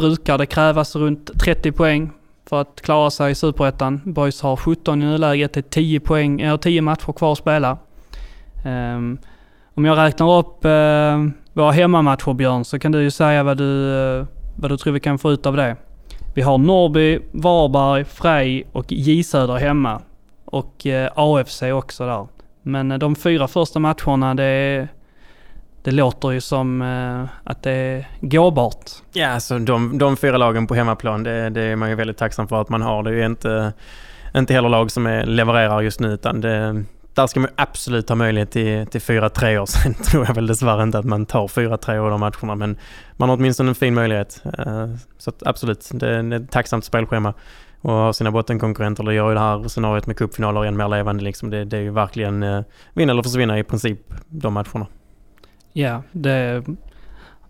brukar 0.00 0.38
det 0.38 0.46
krävas 0.46 0.96
runt 0.96 1.30
30 1.40 1.72
poäng 1.72 2.10
för 2.48 2.60
att 2.60 2.80
klara 2.80 3.10
sig 3.10 3.32
i 3.32 3.34
Superettan. 3.34 4.00
Boys 4.04 4.42
har 4.42 4.56
17 4.56 5.02
i 5.02 5.04
nuläget, 5.04 5.52
det 5.52 5.60
är 5.60 5.62
10, 5.62 6.00
poäng, 6.00 6.40
äh, 6.40 6.56
10 6.56 6.82
matcher 6.82 7.12
kvar 7.12 7.32
att 7.32 7.38
spela. 7.38 7.78
Um, 8.66 9.18
om 9.74 9.84
jag 9.84 9.98
räknar 9.98 10.38
upp 10.38 10.64
uh, 10.64 11.32
våra 11.52 11.70
hemmamatcher 11.70 12.34
Björn, 12.34 12.64
så 12.64 12.78
kan 12.78 12.92
du 12.92 13.02
ju 13.02 13.10
säga 13.10 13.42
vad 13.42 13.56
du, 13.56 13.64
uh, 13.64 14.26
vad 14.56 14.70
du 14.70 14.76
tror 14.76 14.92
vi 14.92 15.00
kan 15.00 15.18
få 15.18 15.32
ut 15.32 15.46
av 15.46 15.56
det. 15.56 15.76
Vi 16.34 16.42
har 16.42 16.58
Norrby, 16.58 17.18
Varberg, 17.32 18.04
Frej 18.04 18.66
och 18.72 18.92
J 18.92 19.24
Söder 19.24 19.56
hemma. 19.56 20.02
Och 20.44 20.86
eh, 20.86 21.04
uh, 21.04 21.10
AFC 21.14 21.62
också 21.62 22.06
där. 22.06 22.26
Men 22.62 22.88
de 22.88 23.14
fyra 23.14 23.48
första 23.48 23.78
matcherna, 23.78 24.34
det, 24.34 24.44
är 24.44 24.88
det 25.82 25.90
låter 25.90 26.30
ju 26.30 26.40
som 26.40 26.82
eh, 26.82 27.50
att 27.50 27.62
det 27.62 27.70
är 27.70 28.08
gåbart. 28.20 28.90
Ja, 29.12 29.28
alltså 29.28 29.58
de, 29.58 29.98
de 29.98 30.16
fyra 30.16 30.36
lagen 30.36 30.66
på 30.66 30.74
hemmaplan, 30.74 31.22
det, 31.22 31.50
det 31.50 31.62
är 31.62 31.76
man 31.76 31.88
ju 31.88 31.94
väldigt 31.94 32.16
tacksam 32.16 32.48
för 32.48 32.60
att 32.60 32.68
man 32.68 32.82
har. 32.82 33.02
Det 33.02 33.10
är 33.10 33.14
ju 33.14 33.26
inte, 33.26 33.72
inte 34.34 34.54
heller 34.54 34.68
lag 34.68 34.90
som 34.90 35.06
är, 35.06 35.26
levererar 35.26 35.80
just 35.80 36.00
nu, 36.00 36.12
utan 36.12 36.40
det, 36.40 36.84
där 37.14 37.26
ska 37.26 37.40
man 37.40 37.50
absolut 37.56 38.08
ha 38.08 38.16
möjlighet 38.16 38.50
till, 38.50 38.86
till 38.86 39.00
4-3 39.00 39.58
år. 39.58 39.66
Sen 39.82 39.94
tror 39.94 40.26
jag 40.26 40.34
väl 40.34 40.46
dessvärre 40.46 40.82
inte 40.82 40.98
att 40.98 41.04
man 41.04 41.26
tar 41.26 41.46
4-3 41.46 41.98
år 41.98 42.10
de 42.10 42.20
matcherna, 42.20 42.54
men 42.54 42.76
man 43.16 43.28
har 43.28 43.36
åtminstone 43.36 43.68
en 43.68 43.74
fin 43.74 43.94
möjlighet. 43.94 44.42
Eh, 44.58 44.86
så 45.18 45.32
absolut, 45.44 45.90
det 45.92 46.08
är 46.08 46.32
ett 46.32 46.50
tacksamt 46.50 46.84
spelschema. 46.84 47.34
Och 47.82 47.92
ha 47.92 48.12
sina 48.12 48.30
bottenkonkurrenter, 48.30 49.04
det 49.04 49.14
gör 49.14 49.28
ju 49.28 49.34
det 49.34 49.40
här 49.40 49.68
scenariot 49.68 50.06
med 50.06 50.16
cupfinaler 50.16 50.64
än 50.64 50.76
mer 50.76 50.88
levande. 50.88 51.24
Liksom. 51.24 51.50
Det, 51.50 51.64
det 51.64 51.76
är 51.76 51.80
ju 51.80 51.90
verkligen 51.90 52.42
eh, 52.42 52.62
vinna 52.94 53.12
eller 53.12 53.22
försvinna 53.22 53.58
i 53.58 53.64
princip, 53.64 54.00
de 54.28 54.54
matcherna. 54.54 54.86
Ja, 55.72 56.02
det, 56.12 56.64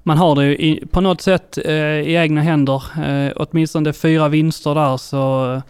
man 0.02 0.18
har 0.18 0.34
det 0.34 0.44
ju 0.44 0.52
i, 0.56 0.84
på 0.90 1.00
något 1.00 1.20
sätt 1.20 1.58
eh, 1.64 1.74
i 1.74 2.14
egna 2.16 2.40
händer. 2.40 2.82
Eh, 3.08 3.32
åtminstone 3.36 3.92
fyra 3.92 4.28
vinster 4.28 4.74
där 4.74 4.96
så 4.96 5.52
eh, 5.54 5.62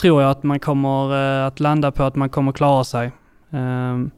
tror 0.00 0.22
jag 0.22 0.30
att 0.30 0.42
man 0.42 0.60
kommer 0.60 1.14
eh, 1.40 1.46
att 1.46 1.60
landa 1.60 1.90
på 1.90 2.02
att 2.04 2.16
man 2.16 2.28
kommer 2.28 2.52
klara 2.52 2.84
sig. 2.84 3.10
Ehm, 3.50 4.10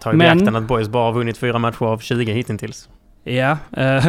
Ta 0.00 0.12
i 0.12 0.16
Men- 0.16 0.38
beaktan 0.38 0.56
att 0.56 0.68
Boys 0.68 0.88
bara 0.88 1.04
har 1.04 1.12
vunnit 1.12 1.38
fyra 1.38 1.58
matcher 1.58 1.82
av 1.84 1.98
20 1.98 2.32
hittills. 2.32 2.88
ja, 3.24 3.58
eh, 3.76 4.06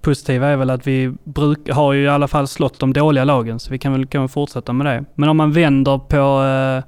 positiva 0.00 0.46
är 0.48 0.56
väl 0.56 0.70
att 0.70 0.86
vi 0.86 1.12
bruk, 1.24 1.70
har 1.70 1.92
ju 1.92 2.02
i 2.04 2.08
alla 2.08 2.28
fall 2.28 2.48
slått 2.48 2.78
de 2.78 2.92
dåliga 2.92 3.24
lagen 3.24 3.58
så 3.60 3.70
vi 3.70 3.78
kan 3.78 3.92
väl, 3.92 4.06
kan 4.06 4.22
väl 4.22 4.28
fortsätta 4.28 4.72
med 4.72 4.86
det. 4.86 5.04
Men 5.14 5.28
om 5.28 5.36
man 5.36 5.52
vänder 5.52 5.98
på 5.98 6.44
eh, 6.44 6.84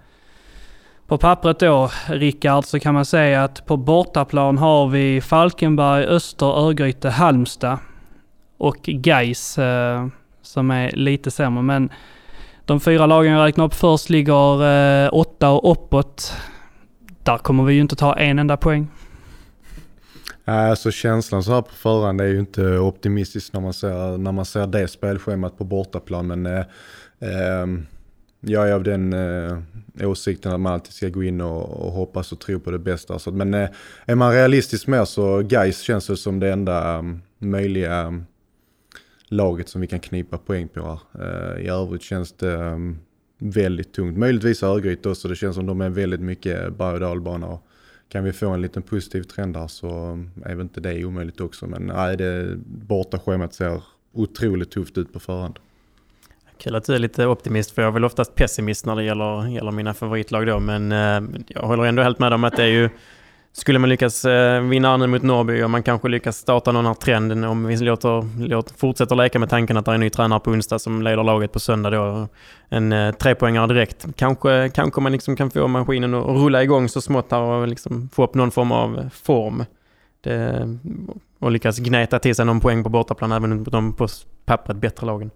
på 1.06 1.18
pappret 1.18 1.58
då, 1.58 1.90
Rickard, 2.06 2.64
så 2.64 2.80
kan 2.80 2.94
man 2.94 3.04
säga 3.04 3.44
att 3.44 3.66
på 3.66 3.76
bortaplan 3.76 4.58
har 4.58 4.88
vi 4.88 5.20
Falkenberg, 5.20 6.04
Öster, 6.04 6.46
Örgryte, 6.46 7.10
Halmstad 7.10 7.78
och 8.58 8.82
Gais 8.82 9.58
eh, 9.58 10.06
som 10.42 10.70
är 10.70 10.90
lite 10.90 11.30
sämre. 11.30 11.62
Men 11.62 11.90
de 12.64 12.80
fyra 12.80 13.06
lagen 13.06 13.32
jag 13.32 13.46
räknar 13.46 13.64
upp 13.64 13.74
först 13.74 14.10
ligger 14.10 14.64
eh, 15.04 15.10
åtta 15.12 15.50
och 15.50 15.72
uppåt. 15.72 16.36
Där 17.22 17.38
kommer 17.38 17.64
vi 17.64 17.74
ju 17.74 17.80
inte 17.80 17.96
ta 17.96 18.14
en 18.14 18.38
enda 18.38 18.56
poäng. 18.56 18.88
Nej, 20.44 20.70
Alltså 20.70 20.90
känslan 20.90 21.42
så 21.42 21.54
här 21.54 21.62
på 21.62 21.74
förhand 21.74 22.20
är 22.20 22.26
ju 22.26 22.38
inte 22.38 22.78
optimistisk 22.78 23.52
när 23.52 23.60
man 23.60 23.72
ser, 23.72 24.18
när 24.18 24.32
man 24.32 24.44
ser 24.44 24.66
det 24.66 24.88
spelschemat 24.88 25.58
på 25.58 25.64
bortaplan. 25.64 26.26
Men 26.26 26.46
eh, 26.46 26.64
ehm, 27.20 27.86
jag 28.46 28.68
är 28.68 28.72
av 28.72 28.82
den 28.82 29.12
eh, 29.12 29.58
åsikten 30.02 30.52
att 30.52 30.60
man 30.60 30.72
alltid 30.72 30.92
ska 30.92 31.08
gå 31.08 31.22
in 31.22 31.40
och, 31.40 31.86
och 31.86 31.92
hoppas 31.92 32.32
och 32.32 32.40
tro 32.40 32.60
på 32.60 32.70
det 32.70 32.78
bästa. 32.78 33.18
Så, 33.18 33.32
men 33.32 33.54
eh, 33.54 33.68
är 34.04 34.14
man 34.14 34.32
realistisk 34.32 34.86
mer 34.86 35.04
så 35.04 35.42
Gais 35.42 35.80
känns 35.80 36.06
det 36.06 36.16
som 36.16 36.40
det 36.40 36.52
enda 36.52 36.98
um, 36.98 37.22
möjliga 37.38 38.06
um, 38.06 38.24
laget 39.28 39.68
som 39.68 39.80
vi 39.80 39.86
kan 39.86 40.00
knipa 40.00 40.38
poäng 40.38 40.68
på 40.68 40.80
här. 40.80 41.00
Eh, 41.24 41.64
I 41.64 41.68
övrigt 41.68 42.02
känns 42.02 42.32
det 42.32 42.54
um, 42.54 42.98
väldigt 43.38 43.92
tungt. 43.92 44.18
Möjligtvis 44.18 44.62
Örgryte 44.62 45.08
också. 45.08 45.28
Det 45.28 45.36
känns 45.36 45.56
som 45.56 45.66
de 45.66 45.80
är 45.80 45.90
väldigt 45.90 46.20
mycket 46.20 46.76
berg 46.76 46.94
och 46.94 47.00
dalbana. 47.00 47.46
Och 47.46 47.66
kan 48.08 48.24
vi 48.24 48.32
få 48.32 48.48
en 48.48 48.62
liten 48.62 48.82
positiv 48.82 49.22
trend 49.22 49.56
här 49.56 49.68
så 49.68 50.18
är 50.44 50.54
väl 50.54 50.60
inte 50.60 50.80
det 50.80 51.04
omöjligt 51.04 51.40
också. 51.40 51.66
Men 51.66 51.86
nej, 51.86 52.16
det 52.16 52.56
bortaschemat 52.66 53.54
ser 53.54 53.82
otroligt 54.12 54.70
tufft 54.70 54.98
ut 54.98 55.12
på 55.12 55.20
förhand. 55.20 55.58
Kul 56.58 56.74
att 56.74 56.84
du 56.84 56.94
är 56.94 56.98
lite 56.98 57.26
optimist 57.26 57.70
för 57.70 57.82
jag 57.82 57.88
är 57.88 57.92
väl 57.92 58.04
oftast 58.04 58.34
pessimist 58.34 58.86
när 58.86 58.96
det 58.96 59.02
gäller, 59.02 59.48
gäller 59.48 59.70
mina 59.70 59.94
favoritlag 59.94 60.46
då. 60.46 60.60
Men 60.60 60.92
eh, 60.92 61.40
jag 61.48 61.62
håller 61.62 61.84
ändå 61.84 62.02
helt 62.02 62.18
med 62.18 62.32
om 62.32 62.44
att 62.44 62.56
det 62.56 62.62
är 62.62 62.68
ju... 62.68 62.90
Skulle 63.56 63.78
man 63.78 63.90
lyckas 63.90 64.24
eh, 64.24 64.62
vinna 64.62 64.96
nu 64.96 65.06
mot 65.06 65.22
Norrby 65.22 65.62
och 65.62 65.70
man 65.70 65.82
kanske 65.82 66.08
lyckas 66.08 66.36
starta 66.36 66.72
någon 66.72 66.86
här 66.86 66.94
trenden 66.94 67.44
om 67.44 67.66
vi 67.66 67.76
låter, 67.76 68.48
låter, 68.48 68.74
fortsätter 68.74 69.16
leka 69.16 69.38
med 69.38 69.50
tanken 69.50 69.76
att 69.76 69.84
det 69.84 69.90
är 69.90 69.94
en 69.94 70.00
ny 70.00 70.10
tränare 70.10 70.40
på 70.40 70.50
onsdag 70.50 70.78
som 70.78 71.02
leder 71.02 71.22
laget 71.22 71.52
på 71.52 71.60
söndag 71.60 71.90
då. 71.90 72.28
En 72.68 72.92
eh, 72.92 73.14
trepoängare 73.14 73.66
direkt. 73.66 74.06
Kanske, 74.16 74.70
kanske 74.74 75.00
man 75.00 75.12
liksom 75.12 75.36
kan 75.36 75.50
få 75.50 75.68
maskinen 75.68 76.14
att 76.14 76.26
rulla 76.26 76.62
igång 76.62 76.88
så 76.88 77.00
smått 77.00 77.30
här 77.30 77.40
och 77.40 77.68
liksom 77.68 78.08
få 78.12 78.24
upp 78.24 78.34
någon 78.34 78.50
form 78.50 78.72
av 78.72 79.08
form. 79.12 79.64
Det, 80.20 80.68
och 81.38 81.50
lyckas 81.50 81.78
gneta 81.78 82.18
till 82.18 82.34
sig 82.34 82.44
någon 82.44 82.60
poäng 82.60 82.84
på 82.84 82.88
bortaplan 82.88 83.32
även 83.32 83.56
mot 83.56 83.72
de 83.72 83.92
på 83.92 84.08
pappret 84.44 84.76
bättre 84.76 85.06
lagen. 85.06 85.30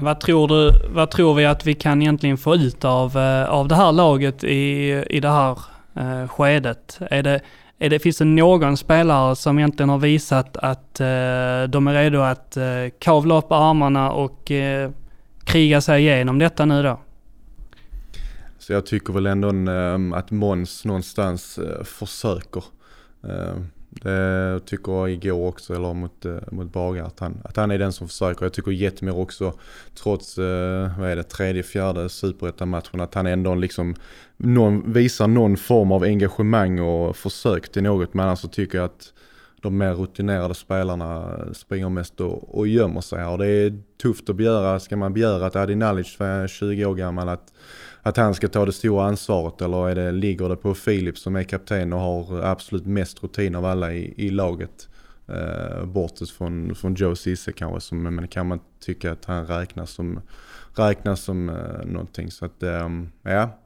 Vad 0.00 0.20
tror, 0.20 0.48
du, 0.48 0.72
vad 0.88 1.10
tror 1.10 1.34
vi 1.34 1.46
att 1.46 1.66
vi 1.66 1.74
kan 1.74 2.02
egentligen 2.02 2.36
få 2.36 2.54
ut 2.54 2.84
av, 2.84 3.16
eh, 3.16 3.44
av 3.44 3.68
det 3.68 3.74
här 3.74 3.92
laget 3.92 4.44
i, 4.44 4.90
i 5.10 5.20
det 5.20 5.28
här 5.28 5.58
eh, 5.94 6.28
skedet? 6.28 6.98
Är 7.10 7.22
det, 7.22 7.40
är 7.78 7.90
det, 7.90 7.98
finns 7.98 8.18
det 8.18 8.24
någon 8.24 8.76
spelare 8.76 9.36
som 9.36 9.58
egentligen 9.58 9.88
har 9.90 9.98
visat 9.98 10.56
att 10.56 11.00
eh, 11.00 11.06
de 11.68 11.88
är 11.88 11.92
redo 11.92 12.20
att 12.20 12.56
eh, 12.56 12.64
kavla 12.98 13.38
upp 13.38 13.52
armarna 13.52 14.10
och 14.10 14.50
eh, 14.50 14.90
kriga 15.44 15.80
sig 15.80 16.02
igenom 16.02 16.38
detta 16.38 16.64
nu 16.64 16.82
då? 16.82 17.00
Så 18.58 18.72
jag 18.72 18.86
tycker 18.86 19.12
väl 19.12 19.26
ändå 19.26 19.48
eh, 19.48 20.18
att 20.18 20.30
Måns 20.30 20.84
någonstans 20.84 21.58
eh, 21.58 21.84
försöker. 21.84 22.64
Eh, 24.04 24.54
det 24.54 24.60
tycker 24.60 25.08
igår 25.08 25.48
också, 25.48 25.74
eller 25.74 25.94
mot, 25.94 26.24
eh, 26.24 26.36
mot 26.50 26.72
Baga, 26.72 27.04
att 27.04 27.20
han, 27.20 27.40
att 27.44 27.56
han 27.56 27.70
är 27.70 27.78
den 27.78 27.92
som 27.92 28.08
försöker. 28.08 28.44
Jag 28.44 28.52
tycker 28.52 28.70
Jetmir 28.70 29.18
också, 29.18 29.52
trots, 30.02 30.38
eh, 30.38 30.98
vad 30.98 31.10
är 31.10 31.16
det, 31.16 31.22
tredje, 31.22 31.62
fjärde 31.62 32.08
superettan-matchen, 32.08 33.00
att 33.00 33.14
han 33.14 33.26
ändå 33.26 33.54
liksom 33.54 33.94
någon, 34.36 34.92
visar 34.92 35.26
någon 35.28 35.56
form 35.56 35.92
av 35.92 36.02
engagemang 36.02 36.80
och 36.80 37.16
försök 37.16 37.72
till 37.72 37.82
något. 37.82 38.14
Men 38.14 38.26
annars 38.26 38.38
så 38.38 38.48
tycker 38.48 38.78
jag 38.78 38.84
att 38.84 39.12
de 39.62 39.78
mer 39.78 39.94
rutinerade 39.94 40.54
spelarna 40.54 41.38
springer 41.52 41.88
mest 41.88 42.20
och, 42.20 42.58
och 42.58 42.68
gömmer 42.68 43.00
sig 43.00 43.18
här. 43.18 43.30
Och 43.30 43.38
det 43.38 43.46
är 43.46 43.82
tufft 44.02 44.30
att 44.30 44.36
begära, 44.36 44.80
ska 44.80 44.96
man 44.96 45.12
begära 45.12 45.46
att 45.46 45.56
Adi 45.56 45.74
Nalic, 45.74 46.18
20 46.48 46.84
år 46.84 46.94
gammal, 46.94 47.28
att 47.28 47.52
att 48.08 48.16
han 48.16 48.34
ska 48.34 48.48
ta 48.48 48.64
det 48.64 48.72
stora 48.72 49.04
ansvaret 49.04 49.62
eller 49.62 49.88
är 49.88 49.94
det, 49.94 50.12
ligger 50.12 50.48
det 50.48 50.56
på 50.56 50.74
Filip 50.74 51.18
som 51.18 51.36
är 51.36 51.42
kapten 51.42 51.92
och 51.92 52.00
har 52.00 52.42
absolut 52.42 52.86
mest 52.86 53.22
rutin 53.22 53.54
av 53.54 53.64
alla 53.64 53.92
i, 53.92 54.14
i 54.16 54.30
laget? 54.30 54.88
Eh, 55.28 55.84
bortsett 55.84 56.30
från, 56.30 56.74
från 56.74 56.94
Joe 56.94 57.14
Cisse 57.14 57.52
kanske, 57.52 57.80
som, 57.80 58.02
men 58.02 58.28
kan 58.28 58.46
man 58.46 58.60
tycka 58.80 59.12
att 59.12 59.24
han 59.24 59.46
räknas 59.46 59.90
som, 59.90 60.20
räknas 60.76 61.20
som 61.20 61.48
eh, 61.48 61.84
någonting. 61.84 62.30
Så 62.30 62.44
att, 62.44 62.62
eh, 62.62 62.88
ja. 63.22 63.58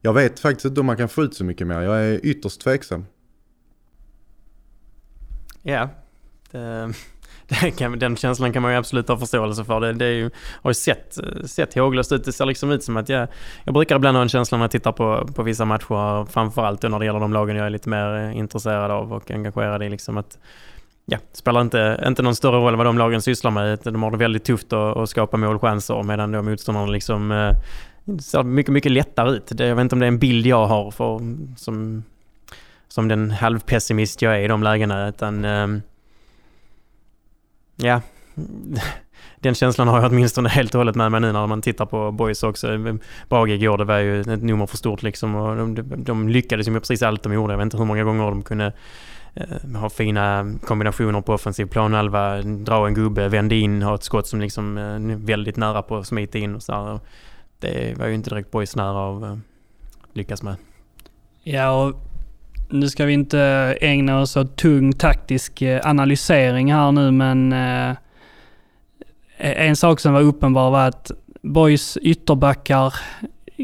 Jag 0.00 0.12
vet 0.12 0.40
faktiskt 0.40 0.64
inte 0.64 0.80
om 0.80 0.86
man 0.86 0.96
kan 0.96 1.08
få 1.08 1.22
ut 1.22 1.34
så 1.34 1.44
mycket 1.44 1.66
mer. 1.66 1.80
Jag 1.80 2.04
är 2.04 2.26
ytterst 2.26 2.60
tveksam. 2.60 3.04
Ja, 5.62 5.88
yeah. 6.52 6.90
kan, 7.76 7.98
den 7.98 8.16
känslan 8.16 8.52
kan 8.52 8.62
man 8.62 8.72
ju 8.72 8.78
absolut 8.78 9.08
ha 9.08 9.16
förståelse 9.16 9.64
för. 9.64 9.80
Det, 9.80 9.92
det 9.92 10.04
är 10.04 10.12
ju, 10.12 10.30
har 10.62 10.70
ju 10.70 10.74
sett, 10.74 11.18
sett 11.44 11.74
håglöst 11.74 12.12
ut. 12.12 12.24
Det 12.24 12.32
ser 12.32 12.46
liksom 12.46 12.70
ut 12.70 12.84
som 12.84 12.96
att 12.96 13.08
jag, 13.08 13.28
jag 13.64 13.74
brukar 13.74 13.96
ibland 13.96 14.16
ha 14.16 14.22
en 14.22 14.28
känsla 14.28 14.58
när 14.58 14.64
jag 14.64 14.70
tittar 14.70 14.92
på, 14.92 15.28
på 15.34 15.42
vissa 15.42 15.64
matcher, 15.64 16.24
framförallt 16.32 16.82
när 16.82 16.98
det 16.98 17.04
gäller 17.04 17.20
de 17.20 17.32
lagen 17.32 17.56
jag 17.56 17.66
är 17.66 17.70
lite 17.70 17.88
mer 17.88 18.16
eh, 18.16 18.38
intresserad 18.38 18.90
av 18.90 19.12
och 19.12 19.30
engagerad 19.30 19.82
i. 19.82 19.88
Liksom 19.88 20.16
att, 20.16 20.38
ja, 21.04 21.18
spelar 21.32 21.60
inte, 21.60 22.04
inte 22.06 22.22
någon 22.22 22.36
större 22.36 22.56
roll 22.56 22.76
vad 22.76 22.86
de 22.86 22.98
lagen 22.98 23.22
sysslar 23.22 23.50
med. 23.50 23.78
De 23.82 24.02
har 24.02 24.10
det 24.10 24.16
väldigt 24.16 24.44
tufft 24.44 24.72
att, 24.72 24.96
att 24.96 25.10
skapa 25.10 25.36
målchanser 25.36 26.02
medan 26.02 26.32
de 26.32 26.44
motståndarna 26.44 26.86
liksom 26.86 27.32
eh, 27.32 27.52
ser 28.20 28.42
mycket, 28.42 28.72
mycket 28.72 28.92
lättare 28.92 29.30
ut. 29.30 29.46
Det, 29.50 29.66
jag 29.66 29.76
vet 29.76 29.82
inte 29.82 29.94
om 29.94 29.98
det 29.98 30.06
är 30.06 30.08
en 30.08 30.18
bild 30.18 30.46
jag 30.46 30.66
har 30.66 30.90
för, 30.90 31.20
som, 31.56 32.04
som 32.88 33.08
den 33.08 33.30
halvpessimist 33.30 34.22
jag 34.22 34.36
är 34.36 34.40
i 34.40 34.48
de 34.48 34.62
lägena. 34.62 35.08
Utan, 35.08 35.44
eh, 35.44 35.66
ja, 37.76 38.00
den 39.40 39.54
känslan 39.54 39.88
har 39.88 40.02
jag 40.02 40.12
åtminstone 40.12 40.48
helt 40.48 40.74
och 40.74 40.78
hållet 40.78 40.96
med 40.96 41.10
mig 41.10 41.20
nu 41.20 41.32
när 41.32 41.46
man 41.46 41.62
tittar 41.62 41.86
på 41.86 42.12
boys 42.12 42.42
också. 42.42 42.68
Brage 43.28 43.48
igår, 43.48 43.78
det 43.78 43.84
var 43.84 43.98
ju 43.98 44.20
ett 44.20 44.42
nummer 44.42 44.66
för 44.66 44.76
stort 44.76 45.02
liksom 45.02 45.34
och 45.34 45.56
de, 45.56 46.04
de, 46.04 46.28
lyckades 46.28 46.66
ju 46.66 46.70
med 46.70 46.82
precis 46.82 47.02
allt 47.02 47.22
de 47.22 47.32
gjorde. 47.32 47.52
Jag 47.52 47.58
vet 47.58 47.64
inte 47.64 47.76
hur 47.76 47.84
många 47.84 48.04
gånger 48.04 48.24
de 48.24 48.42
kunde 48.42 48.72
eh, 49.34 49.70
ha 49.80 49.90
fina 49.90 50.54
kombinationer 50.64 51.20
på 51.20 51.34
offensiv 51.34 51.66
planhalva, 51.66 52.42
dra 52.42 52.86
en 52.86 52.94
gubbe, 52.94 53.28
vända 53.28 53.54
in, 53.54 53.82
ha 53.82 53.94
ett 53.94 54.02
skott 54.02 54.26
som 54.26 54.40
liksom 54.40 54.78
eh, 54.78 55.16
väldigt 55.16 55.56
nära 55.56 55.82
på 55.82 55.96
att 55.96 56.06
smita 56.06 56.38
in 56.38 56.54
och 56.54 56.62
så 56.62 56.72
här. 56.72 57.00
Det 57.58 57.98
var 57.98 58.06
ju 58.06 58.14
inte 58.14 58.30
direkt 58.30 58.50
boys 58.50 58.76
nära 58.76 58.98
av 58.98 59.24
att 59.24 59.38
lyckas 60.12 60.42
med. 60.42 60.56
Ja, 61.42 61.84
och 61.84 62.05
nu 62.68 62.88
ska 62.88 63.04
vi 63.04 63.12
inte 63.12 63.40
ägna 63.80 64.20
oss 64.20 64.36
åt 64.36 64.56
tung 64.56 64.92
taktisk 64.92 65.62
eh, 65.62 65.80
analysering 65.84 66.72
här 66.72 66.92
nu, 66.92 67.10
men 67.10 67.52
eh, 67.52 67.96
en 69.38 69.76
sak 69.76 70.00
som 70.00 70.12
var 70.12 70.20
uppenbar 70.20 70.70
var 70.70 70.88
att 70.88 71.10
Boys 71.42 71.96
ytterbackar 71.96 72.94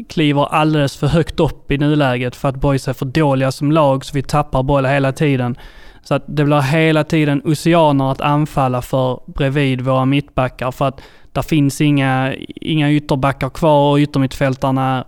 kliver 0.09 0.45
alldeles 0.45 0.97
för 0.97 1.07
högt 1.07 1.39
upp 1.39 1.71
i 1.71 1.77
nuläget 1.77 2.35
för 2.35 2.49
att 2.49 2.55
Boys 2.55 2.87
är 2.87 2.93
för 2.93 3.05
dåliga 3.05 3.51
som 3.51 3.71
lag, 3.71 4.05
så 4.05 4.13
vi 4.13 4.23
tappar 4.23 4.63
boll 4.63 4.85
hela 4.85 5.11
tiden. 5.11 5.57
Så 6.03 6.15
att 6.15 6.23
det 6.27 6.43
blir 6.43 6.61
hela 6.61 7.03
tiden 7.03 7.41
oceaner 7.45 8.11
att 8.11 8.21
anfalla 8.21 8.81
för 8.81 9.19
bredvid 9.25 9.81
våra 9.81 10.05
mittbackar 10.05 10.71
för 10.71 10.87
att 10.87 11.01
där 11.31 11.41
finns 11.41 11.81
inga, 11.81 12.33
inga 12.55 12.91
ytterbackar 12.91 13.49
kvar 13.49 13.91
och 13.91 13.97
yttermittfältarna 13.97 15.05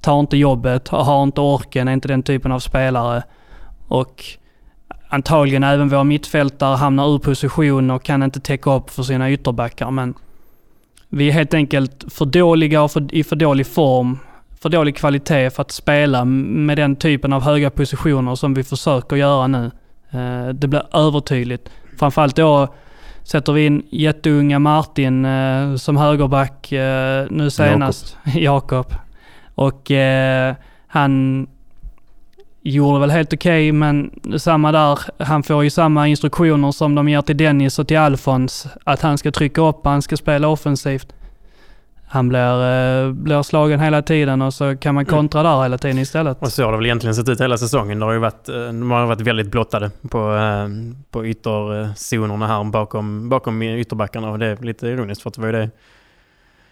tar 0.00 0.20
inte 0.20 0.36
jobbet, 0.36 0.88
har 0.88 1.22
inte 1.22 1.40
orken, 1.40 1.88
är 1.88 1.92
inte 1.92 2.08
den 2.08 2.22
typen 2.22 2.52
av 2.52 2.58
spelare. 2.58 3.22
Och 3.88 4.24
antagligen 5.08 5.64
även 5.64 5.88
våra 5.88 6.04
mittfältare 6.04 6.76
hamnar 6.76 7.14
ur 7.14 7.18
position 7.18 7.90
och 7.90 8.02
kan 8.02 8.22
inte 8.22 8.40
täcka 8.40 8.74
upp 8.74 8.90
för 8.90 9.02
sina 9.02 9.30
ytterbackar. 9.30 9.90
Men 9.90 10.14
vi 11.08 11.28
är 11.28 11.32
helt 11.32 11.54
enkelt 11.54 12.04
för 12.08 12.24
dåliga 12.24 12.82
och 12.82 12.92
för, 12.92 13.14
i 13.14 13.24
för 13.24 13.36
dålig 13.36 13.66
form, 13.66 14.18
för 14.60 14.68
dålig 14.68 14.96
kvalitet 14.96 15.50
för 15.50 15.62
att 15.62 15.70
spela 15.70 16.24
med 16.24 16.78
den 16.78 16.96
typen 16.96 17.32
av 17.32 17.42
höga 17.42 17.70
positioner 17.70 18.34
som 18.34 18.54
vi 18.54 18.64
försöker 18.64 19.16
göra 19.16 19.46
nu. 19.46 19.70
Eh, 20.10 20.48
det 20.48 20.68
blir 20.68 20.96
övertydligt. 20.96 21.70
Framförallt 21.98 22.36
då 22.36 22.74
sätter 23.22 23.52
vi 23.52 23.66
in 23.66 23.82
jätteunga 23.90 24.58
Martin 24.58 25.24
eh, 25.24 25.74
som 25.74 25.96
högerback 25.96 26.72
eh, 26.72 27.26
nu 27.30 27.50
senast. 27.50 28.16
Jakob. 28.34 28.94
Och 29.54 29.90
han 30.86 31.46
gjorde 32.68 33.00
väl 33.00 33.10
helt 33.10 33.32
okej, 33.32 33.70
okay, 33.70 33.72
men 33.72 34.10
samma 34.38 34.72
där. 34.72 34.98
Han 35.18 35.42
får 35.42 35.64
ju 35.64 35.70
samma 35.70 36.08
instruktioner 36.08 36.72
som 36.72 36.94
de 36.94 37.08
ger 37.08 37.22
till 37.22 37.36
Dennis 37.36 37.78
och 37.78 37.88
till 37.88 37.98
Alfons. 37.98 38.66
Att 38.84 39.02
han 39.02 39.18
ska 39.18 39.30
trycka 39.30 39.60
upp, 39.60 39.80
han 39.84 40.02
ska 40.02 40.16
spela 40.16 40.48
offensivt. 40.48 41.12
Han 42.10 42.28
blir, 42.28 42.62
eh, 42.62 43.12
blir 43.12 43.42
slagen 43.42 43.80
hela 43.80 44.02
tiden 44.02 44.42
och 44.42 44.54
så 44.54 44.76
kan 44.76 44.94
man 44.94 45.04
kontra 45.04 45.42
där 45.42 45.62
hela 45.62 45.78
tiden 45.78 45.98
istället. 45.98 46.36
Och 46.40 46.52
så 46.52 46.64
har 46.64 46.72
det 46.72 46.78
väl 46.78 46.86
egentligen 46.86 47.14
sett 47.14 47.28
ut 47.28 47.40
hela 47.40 47.58
säsongen. 47.58 47.98
Det 47.98 48.04
har 48.04 48.12
ju 48.12 48.18
varit, 48.18 48.48
eh, 48.48 48.54
de 48.54 48.90
har 48.90 49.06
varit 49.06 49.20
väldigt 49.20 49.50
blottade 49.50 49.90
på, 50.10 50.34
eh, 50.34 50.68
på 51.10 51.26
ytterzonerna 51.26 52.46
här 52.46 52.64
bakom, 52.64 53.28
bakom 53.28 53.62
ytterbackarna. 53.62 54.30
Och 54.30 54.38
det 54.38 54.46
är 54.46 54.56
lite 54.56 54.88
ironiskt 54.88 55.22
för 55.22 55.30
att 55.30 55.34
det 55.34 55.40
var 55.40 55.48
ju 55.48 55.52
det 55.52 55.70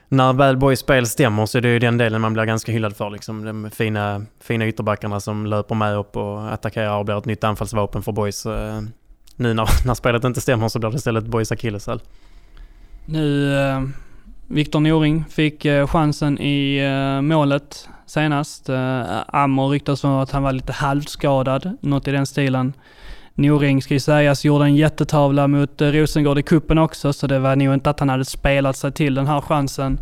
när 0.08 0.32
väl 0.32 0.56
Boys 0.56 0.80
spel 0.80 1.06
stämmer 1.06 1.46
så 1.46 1.58
är 1.58 1.62
det 1.62 1.68
ju 1.68 1.78
den 1.78 1.98
delen 1.98 2.20
man 2.20 2.32
blir 2.32 2.44
ganska 2.44 2.72
hyllad 2.72 2.96
för. 2.96 3.10
Liksom. 3.10 3.44
De 3.44 3.70
fina, 3.70 4.26
fina 4.40 4.66
ytterbackarna 4.66 5.20
som 5.20 5.46
löper 5.46 5.74
med 5.74 5.96
upp 5.96 6.16
och 6.16 6.52
attackerar 6.52 6.98
och 6.98 7.04
blir 7.04 7.18
ett 7.18 7.24
nytt 7.24 7.44
anfallsvapen 7.44 8.02
för 8.02 8.12
Boys. 8.12 8.46
Eh, 8.46 8.80
nu 9.36 9.54
när, 9.54 9.68
när 9.86 9.94
spelet 9.94 10.24
inte 10.24 10.40
stämmer 10.40 10.68
så 10.68 10.78
blir 10.78 10.90
det 10.90 10.96
istället 10.96 11.24
Boys 11.24 11.52
akilleshäl. 11.52 12.00
Nu, 13.06 13.56
eh, 13.58 13.82
Viktor 14.46 14.80
Noring 14.80 15.24
fick 15.30 15.64
eh, 15.64 15.86
chansen 15.86 16.40
i 16.40 16.76
eh, 16.76 17.22
målet 17.22 17.88
senast. 18.06 18.68
Eh, 18.68 19.02
Amor 19.26 19.68
ryktas 19.68 20.04
om 20.04 20.10
att 20.10 20.30
han 20.30 20.42
var 20.42 20.52
lite 20.52 20.72
halvskadad, 20.72 21.78
något 21.80 22.08
i 22.08 22.10
den 22.10 22.26
stilen. 22.26 22.72
Noring 23.38 23.82
ska 23.82 23.94
ju 23.94 24.00
sägas 24.00 24.44
gjorde 24.44 24.64
en 24.64 24.76
jättetavla 24.76 25.48
mot 25.48 25.80
eh, 25.80 25.88
Rosengård 25.88 26.38
i 26.38 26.42
kuppen 26.42 26.78
också, 26.78 27.12
så 27.12 27.26
det 27.26 27.38
var 27.38 27.56
nog 27.56 27.74
inte 27.74 27.90
att 27.90 28.00
han 28.00 28.08
hade 28.08 28.24
spelat 28.24 28.76
sig 28.76 28.92
till 28.92 29.14
den 29.14 29.26
här 29.26 29.40
chansen. 29.40 30.00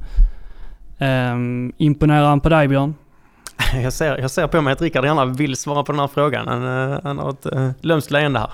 Um, 0.99 1.73
imponerar 1.77 2.27
han 2.27 2.41
på 2.41 2.49
dig 2.49 2.69
Björn? 2.69 2.95
Jag 3.83 3.93
ser, 3.93 4.19
jag 4.19 4.31
ser 4.31 4.47
på 4.47 4.61
mig 4.61 4.73
att 4.73 4.83
Rickard 4.83 5.05
gärna 5.05 5.25
vill 5.25 5.57
svara 5.57 5.83
på 5.83 5.93
den 5.93 6.01
här 6.01 6.09
frågan. 6.09 6.49
Han, 6.49 6.93
eh, 6.93 6.99
han 7.05 7.19
har 7.19 7.31
ett 7.31 7.47
uh, 7.55 7.71
lömskt 7.81 8.11
leende 8.11 8.39
här. 8.39 8.51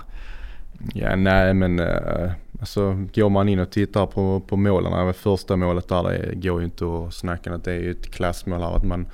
Ja, 0.94 1.16
nej 1.16 1.54
men 1.54 1.80
uh, 1.80 2.30
alltså 2.60 3.06
går 3.14 3.28
man 3.28 3.48
in 3.48 3.58
och 3.58 3.70
tittar 3.70 4.06
på, 4.06 4.42
på 4.48 4.56
målen, 4.56 5.14
första 5.14 5.56
målet 5.56 5.88
där, 5.88 6.02
det 6.02 6.34
går 6.48 6.60
ju 6.60 6.64
inte 6.64 6.84
att 6.84 7.14
snacka 7.14 7.54
att 7.54 7.64
det 7.64 7.72
är 7.72 7.80
ju 7.80 7.90
ett 7.90 8.10
klassmål 8.10 8.60
här. 8.60 8.76
Att 8.76 8.84
man 8.84 9.06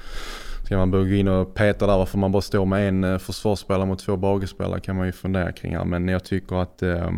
Ska 0.67 0.77
man 0.77 0.91
börja 0.91 1.05
gå 1.05 1.15
in 1.15 1.29
och 1.29 1.55
peta 1.55 1.87
där 1.87 1.97
varför 1.97 2.19
man 2.19 2.33
bara 2.33 2.43
står 2.43 2.67
med 2.67 2.89
en 2.89 3.05
eh, 3.05 3.19
försvarsspelare 3.19 3.87
mot 3.87 3.99
två 3.99 4.17
bagespelare 4.17 4.81
kan 4.81 4.97
man 4.97 5.07
ju 5.07 5.13
fundera 5.13 5.53
kring 5.53 5.77
här. 5.77 5.85
Men 5.85 6.09
jag 6.09 6.25
tycker 6.25 6.57
att, 6.57 6.83
eh, 6.83 7.11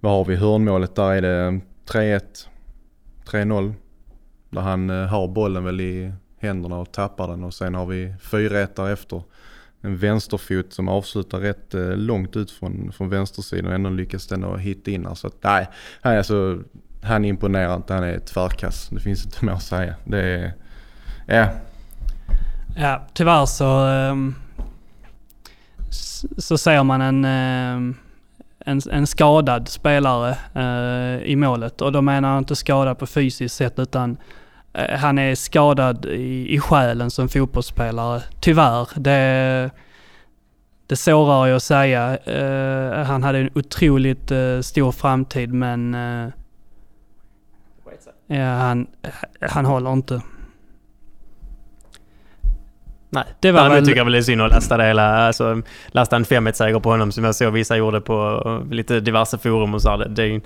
vad 0.00 0.12
har 0.12 0.24
vi, 0.24 0.36
hörnmålet 0.36 0.94
där 0.94 1.12
är 1.12 1.22
det 1.22 1.46
ehm, 1.46 1.60
3-1, 1.86 2.20
3-0. 3.24 3.74
Där 4.50 4.60
han 4.60 4.90
eh, 4.90 5.06
har 5.06 5.28
bollen 5.28 5.64
väl 5.64 5.80
i 5.80 6.12
händerna 6.38 6.78
och 6.78 6.92
tappar 6.92 7.28
den 7.28 7.44
och 7.44 7.54
sen 7.54 7.74
har 7.74 7.86
vi 7.86 8.14
4-1 8.20 8.68
därefter. 8.76 9.22
En 9.80 9.96
vänsterfot 9.96 10.72
som 10.72 10.88
avslutar 10.88 11.38
rätt 11.38 11.74
eh, 11.74 11.96
långt 11.96 12.36
ut 12.36 12.50
från, 12.50 12.92
från 12.92 13.08
vänstersidan 13.08 13.66
och 13.66 13.74
ändå 13.74 13.90
lyckas 13.90 14.26
den 14.26 14.44
att 14.44 14.60
hitta 14.60 14.90
in 14.90 15.06
här. 15.06 15.14
Så 15.14 15.26
att 15.26 15.36
nej, 15.40 15.68
han, 16.00 16.16
alltså, 16.16 16.58
han 17.02 17.24
imponerar 17.24 17.76
inte, 17.76 17.94
han 17.94 18.04
är 18.04 18.18
tvärkass. 18.18 18.88
Det 18.88 19.00
finns 19.00 19.24
inte 19.24 19.44
mer 19.44 19.52
att 19.52 19.62
säga. 19.62 19.94
Det 20.04 20.20
är, 20.20 20.52
ja, 21.26 21.48
Ja, 22.76 23.02
tyvärr 23.12 23.46
så, 23.46 23.86
um, 23.86 24.34
så 26.38 26.58
ser 26.58 26.82
man 26.82 27.00
en, 27.00 27.24
um, 27.24 27.96
en, 28.58 28.80
en, 28.90 29.06
skadad 29.06 29.68
spelare 29.68 30.36
uh, 30.56 31.22
i 31.22 31.36
målet. 31.36 31.80
Och 31.80 31.92
då 31.92 32.02
menar 32.02 32.28
jag 32.28 32.38
inte 32.38 32.56
skadad 32.56 32.98
på 32.98 33.06
fysiskt 33.06 33.54
sätt 33.54 33.78
utan 33.78 34.16
uh, 34.78 34.96
han 34.96 35.18
är 35.18 35.34
skadad 35.34 36.06
i, 36.06 36.54
i 36.54 36.60
själen 36.60 37.10
som 37.10 37.28
fotbollsspelare. 37.28 38.22
Tyvärr. 38.40 38.88
Det, 38.94 39.70
det 40.86 40.96
sårar 40.96 41.46
ju 41.46 41.56
att 41.56 41.62
säga. 41.62 42.18
Uh, 42.28 43.04
han 43.04 43.22
hade 43.22 43.38
en 43.38 43.50
otroligt 43.54 44.32
stor 44.60 44.92
framtid 44.92 45.52
men 45.52 45.96
ja, 48.26 48.44
han, 48.44 48.86
han 49.40 49.66
håller 49.66 49.92
inte. 49.92 50.22
Nej, 53.10 53.24
Det 53.40 53.52
var 53.52 53.60
Däremot 53.60 53.76
väl- 53.76 53.86
tycker 53.86 53.96
jag 53.98 54.04
väl 54.04 54.12
det 54.12 54.18
är 54.18 54.22
synd 54.22 54.42
att 54.42 54.50
lasta 54.50 54.76
det 54.76 54.84
hela, 54.86 55.16
alltså 55.26 55.62
lasta 55.86 56.16
en 56.16 56.24
5 56.24 56.52
seger 56.52 56.80
på 56.80 56.90
honom 56.90 57.12
som 57.12 57.24
jag 57.24 57.34
såg 57.34 57.52
vissa 57.52 57.76
gjorde 57.76 58.00
på 58.00 58.42
eh, 58.66 58.72
lite 58.74 59.00
diverse 59.00 59.38
forum 59.38 59.74
och 59.74 59.82
så. 59.82 59.96
Det, 59.96 60.08
det 60.08 60.40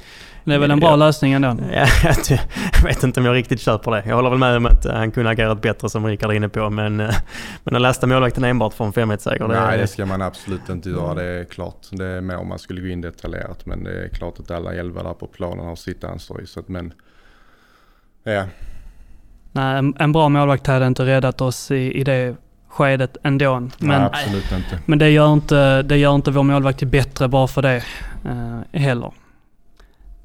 Det 0.45 0.55
är 0.55 0.59
väl 0.59 0.71
en 0.71 0.81
bra 0.81 0.91
Ja. 0.91 0.97
lösning 0.97 1.33
ändå. 1.33 1.49
ja, 1.73 1.87
jag 2.05 2.39
jag 2.75 2.85
vet 2.85 3.03
inte 3.03 3.21
om 3.21 3.27
jag 3.27 3.35
riktigt 3.35 3.61
köper 3.61 3.91
det. 3.91 4.03
Jag 4.07 4.17
håller 4.17 4.31
väl 4.31 4.39
med 4.39 4.57
om 4.57 4.67
att 4.67 4.87
eh, 4.87 4.95
han 4.95 5.11
kunde 5.11 5.29
ha 5.29 5.33
agerat 5.33 5.63
bättre 5.63 5.89
som 5.89 6.07
Rickard 6.07 6.31
är 6.31 6.35
inne 6.35 6.49
på, 6.49 6.71
men, 6.71 7.01
eh, 7.01 7.15
men 7.65 7.75
att 7.77 7.83
lasta 7.83 8.07
målvakten 8.07 8.45
enbart 8.45 8.75
för 8.75 8.85
en 8.85 8.93
5 8.93 9.19
seger 9.19 9.49
det, 9.49 9.61
Nej 9.61 9.79
det 9.79 9.87
ska 9.87 10.07
man 10.07 10.23
absolut 10.23 10.69
inte 10.69 10.91
göra. 10.91 11.15
Det 11.15 11.25
är 11.25 11.45
klart. 11.45 11.87
Det 11.91 12.07
är 12.07 12.21
mer 12.21 12.37
om 12.37 12.49
man 12.49 12.59
skulle 12.59 12.81
gå 12.81 12.87
in 12.87 13.01
detaljerat. 13.01 13.67
Men 13.67 13.85
det 13.85 14.05
är 14.05 14.09
klart 14.09 14.39
att 14.41 14.51
alla 14.51 14.75
elva 14.75 15.03
där 15.03 15.15
på 15.15 15.27
planen 15.27 15.67
har 15.67 15.77
sitt 15.77 16.05
ansvar 16.05 16.41
i. 16.41 16.47
Så 16.47 16.61
att, 16.61 16.69
men 16.69 16.93
ja, 18.25 18.45
Nej, 19.55 19.79
en, 19.79 19.95
en 19.99 20.13
bra 20.13 20.29
målvakt 20.29 20.67
hade 20.67 20.87
inte 20.87 21.05
räddat 21.07 21.41
oss 21.41 21.71
i, 21.71 21.93
i 22.01 22.05
det 22.05 22.35
skedet 22.73 23.17
ändå. 23.23 23.61
Men, 23.61 23.71
nej, 23.79 24.01
absolut 24.13 24.53
inte. 24.53 24.79
men 24.87 24.99
det, 24.99 25.11
gör 25.11 25.33
inte, 25.33 25.83
det 25.83 25.97
gör 25.97 26.15
inte 26.15 26.31
vår 26.31 26.43
målvakt 26.43 26.79
till 26.79 26.89
bättre 26.89 27.29
bara 27.29 27.47
för 27.47 27.63
det 27.63 27.83
eh, 28.25 28.81
heller. 28.81 29.13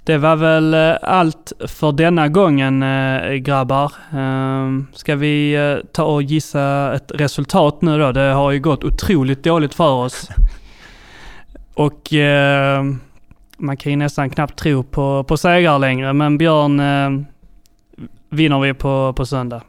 Det 0.03 0.17
var 0.17 0.35
väl 0.35 0.73
eh, 0.73 0.95
allt 1.01 1.53
för 1.67 1.91
denna 1.91 2.27
gången 2.27 2.83
eh, 2.83 3.33
grabbar. 3.33 3.91
Eh, 4.13 4.93
ska 4.93 5.15
vi 5.15 5.53
eh, 5.55 5.85
ta 5.91 6.03
och 6.03 6.23
gissa 6.23 6.93
ett 6.95 7.11
resultat 7.15 7.81
nu 7.81 7.99
då? 7.99 8.11
Det 8.11 8.21
har 8.21 8.51
ju 8.51 8.59
gått 8.59 8.83
otroligt 8.83 9.43
dåligt 9.43 9.73
för 9.73 9.91
oss. 9.91 10.29
Och 11.73 12.13
eh, 12.13 12.83
man 13.57 13.77
kan 13.77 13.91
ju 13.91 13.95
nästan 13.95 14.29
knappt 14.29 14.59
tro 14.59 14.83
på, 14.83 15.23
på 15.23 15.37
segrar 15.37 15.79
längre. 15.79 16.13
Men 16.13 16.37
Björn, 16.37 16.79
eh, 16.79 17.25
vinner 18.29 18.59
vi 18.59 18.73
på, 18.73 19.13
på 19.13 19.25
söndag? 19.25 19.61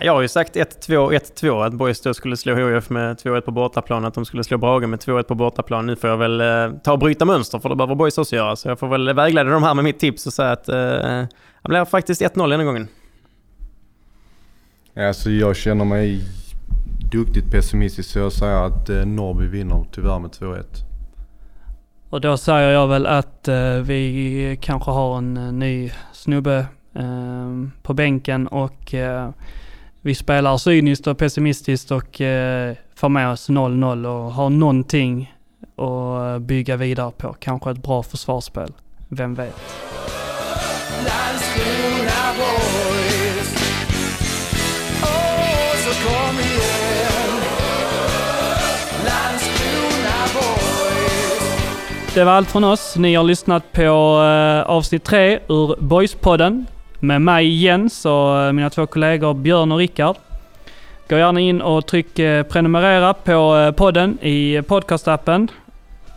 Jag 0.00 0.14
har 0.14 0.22
ju 0.22 0.28
sagt 0.28 0.56
1-2, 0.56 1.12
1-2 1.12 1.66
att 1.66 1.72
Boys 1.72 2.00
då 2.00 2.14
skulle 2.14 2.36
slå 2.36 2.54
HIF 2.54 2.90
med 2.90 3.16
2-1 3.16 3.40
på 3.40 3.50
bortaplan, 3.50 4.04
att 4.04 4.14
de 4.14 4.24
skulle 4.24 4.44
slå 4.44 4.58
Brage 4.58 4.88
med 4.88 4.98
2-1 4.98 5.22
på 5.22 5.34
bortaplan. 5.34 5.86
Nu 5.86 5.96
får 5.96 6.10
jag 6.10 6.16
väl 6.16 6.40
eh, 6.40 6.78
ta 6.84 6.92
och 6.92 6.98
bryta 6.98 7.24
mönster 7.24 7.58
för 7.58 7.68
det 7.68 7.76
behöver 7.76 7.94
Boys 7.94 8.18
också 8.18 8.36
göra. 8.36 8.56
Så 8.56 8.68
jag 8.68 8.78
får 8.78 8.88
väl 8.88 9.14
vägleda 9.14 9.50
dem 9.50 9.62
här 9.62 9.74
med 9.74 9.84
mitt 9.84 9.98
tips 9.98 10.26
och 10.26 10.32
säga 10.32 10.52
att 10.52 10.68
eh, 10.68 10.74
det 10.74 11.68
blir 11.68 11.84
faktiskt 11.84 12.22
1-0 12.22 12.50
denna 12.50 12.64
gången. 12.64 12.88
Alltså 14.96 15.30
jag 15.30 15.56
känner 15.56 15.84
mig 15.84 16.20
duktigt 17.12 17.50
pessimistisk 17.50 18.10
så 18.10 18.18
jag 18.18 18.32
säger 18.32 18.66
att 18.66 18.90
eh, 18.90 19.06
Norrby 19.06 19.46
vinner 19.46 19.84
tyvärr 19.92 20.18
med 20.18 20.30
2-1. 20.30 20.64
Och 22.10 22.20
då 22.20 22.36
säger 22.36 22.70
jag 22.70 22.88
väl 22.88 23.06
att 23.06 23.48
eh, 23.48 23.74
vi 23.74 24.58
kanske 24.62 24.90
har 24.90 25.18
en 25.18 25.36
eh, 25.36 25.52
ny 25.52 25.92
snubbe 26.12 26.66
eh, 26.94 27.68
på 27.82 27.94
bänken 27.94 28.46
och 28.46 28.94
eh, 28.94 29.30
vi 30.06 30.14
spelar 30.14 30.56
cyniskt 30.56 31.06
och 31.06 31.18
pessimistiskt 31.18 31.90
och 31.90 32.20
eh, 32.20 32.76
får 32.94 33.08
med 33.08 33.30
oss 33.30 33.48
0-0 33.48 34.06
och 34.06 34.32
har 34.32 34.50
någonting 34.50 35.34
att 35.76 36.34
eh, 36.34 36.38
bygga 36.38 36.76
vidare 36.76 37.10
på. 37.10 37.36
Kanske 37.38 37.70
ett 37.70 37.82
bra 37.82 38.02
försvarsspel. 38.02 38.72
Vem 39.08 39.34
vet? 39.34 39.54
Det 52.14 52.24
var 52.24 52.32
allt 52.32 52.50
från 52.50 52.64
oss. 52.64 52.96
Ni 52.96 53.14
har 53.14 53.24
lyssnat 53.24 53.72
på 53.72 53.82
eh, 53.82 54.70
avsnitt 54.70 55.04
tre 55.04 55.38
ur 55.48 55.82
Boyspodden 55.82 56.66
med 57.06 57.22
mig 57.22 57.62
Jens 57.62 58.04
och 58.04 58.40
eh, 58.40 58.52
mina 58.52 58.70
två 58.70 58.86
kollegor 58.86 59.34
Björn 59.34 59.72
och 59.72 59.78
Rickard. 59.78 60.16
Gå 61.08 61.16
gärna 61.16 61.40
in 61.40 61.62
och 61.62 61.86
tryck 61.86 62.18
eh, 62.18 62.42
prenumerera 62.42 63.14
på 63.14 63.56
eh, 63.56 63.70
podden 63.70 64.18
i 64.22 64.62
podcastappen. 64.62 65.48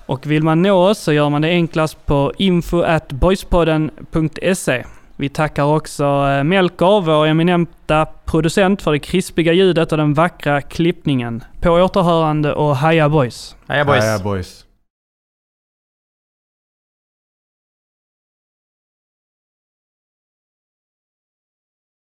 Och 0.06 0.28
vill 0.28 0.44
man 0.44 0.62
nå 0.62 0.90
oss 0.90 1.00
så 1.00 1.14
gör 1.14 1.30
man 1.30 1.42
det 1.42 1.48
enklast 1.48 2.06
på 2.06 2.34
info 2.38 2.82
at 2.82 3.12
boyspodden.se. 3.12 4.84
Vi 5.16 5.30
tackar 5.30 5.64
också 5.64 6.04
Melker, 6.44 7.02
vår 7.02 7.26
eminenta 7.26 8.06
producent, 8.26 8.82
för 8.82 8.92
det 8.92 9.00
krispiga 9.00 9.54
ljudet 9.54 9.92
och 9.92 9.98
den 9.98 10.14
vackra 10.14 10.62
klippningen. 10.62 11.44
På 11.62 11.70
återhörande 11.70 12.54
och 12.54 12.78
heja 12.78 13.10
boys! 13.10 13.56
Heja 13.68 13.86
boys! 13.86 14.04
Heja 14.04 14.20
boys. 14.20 14.67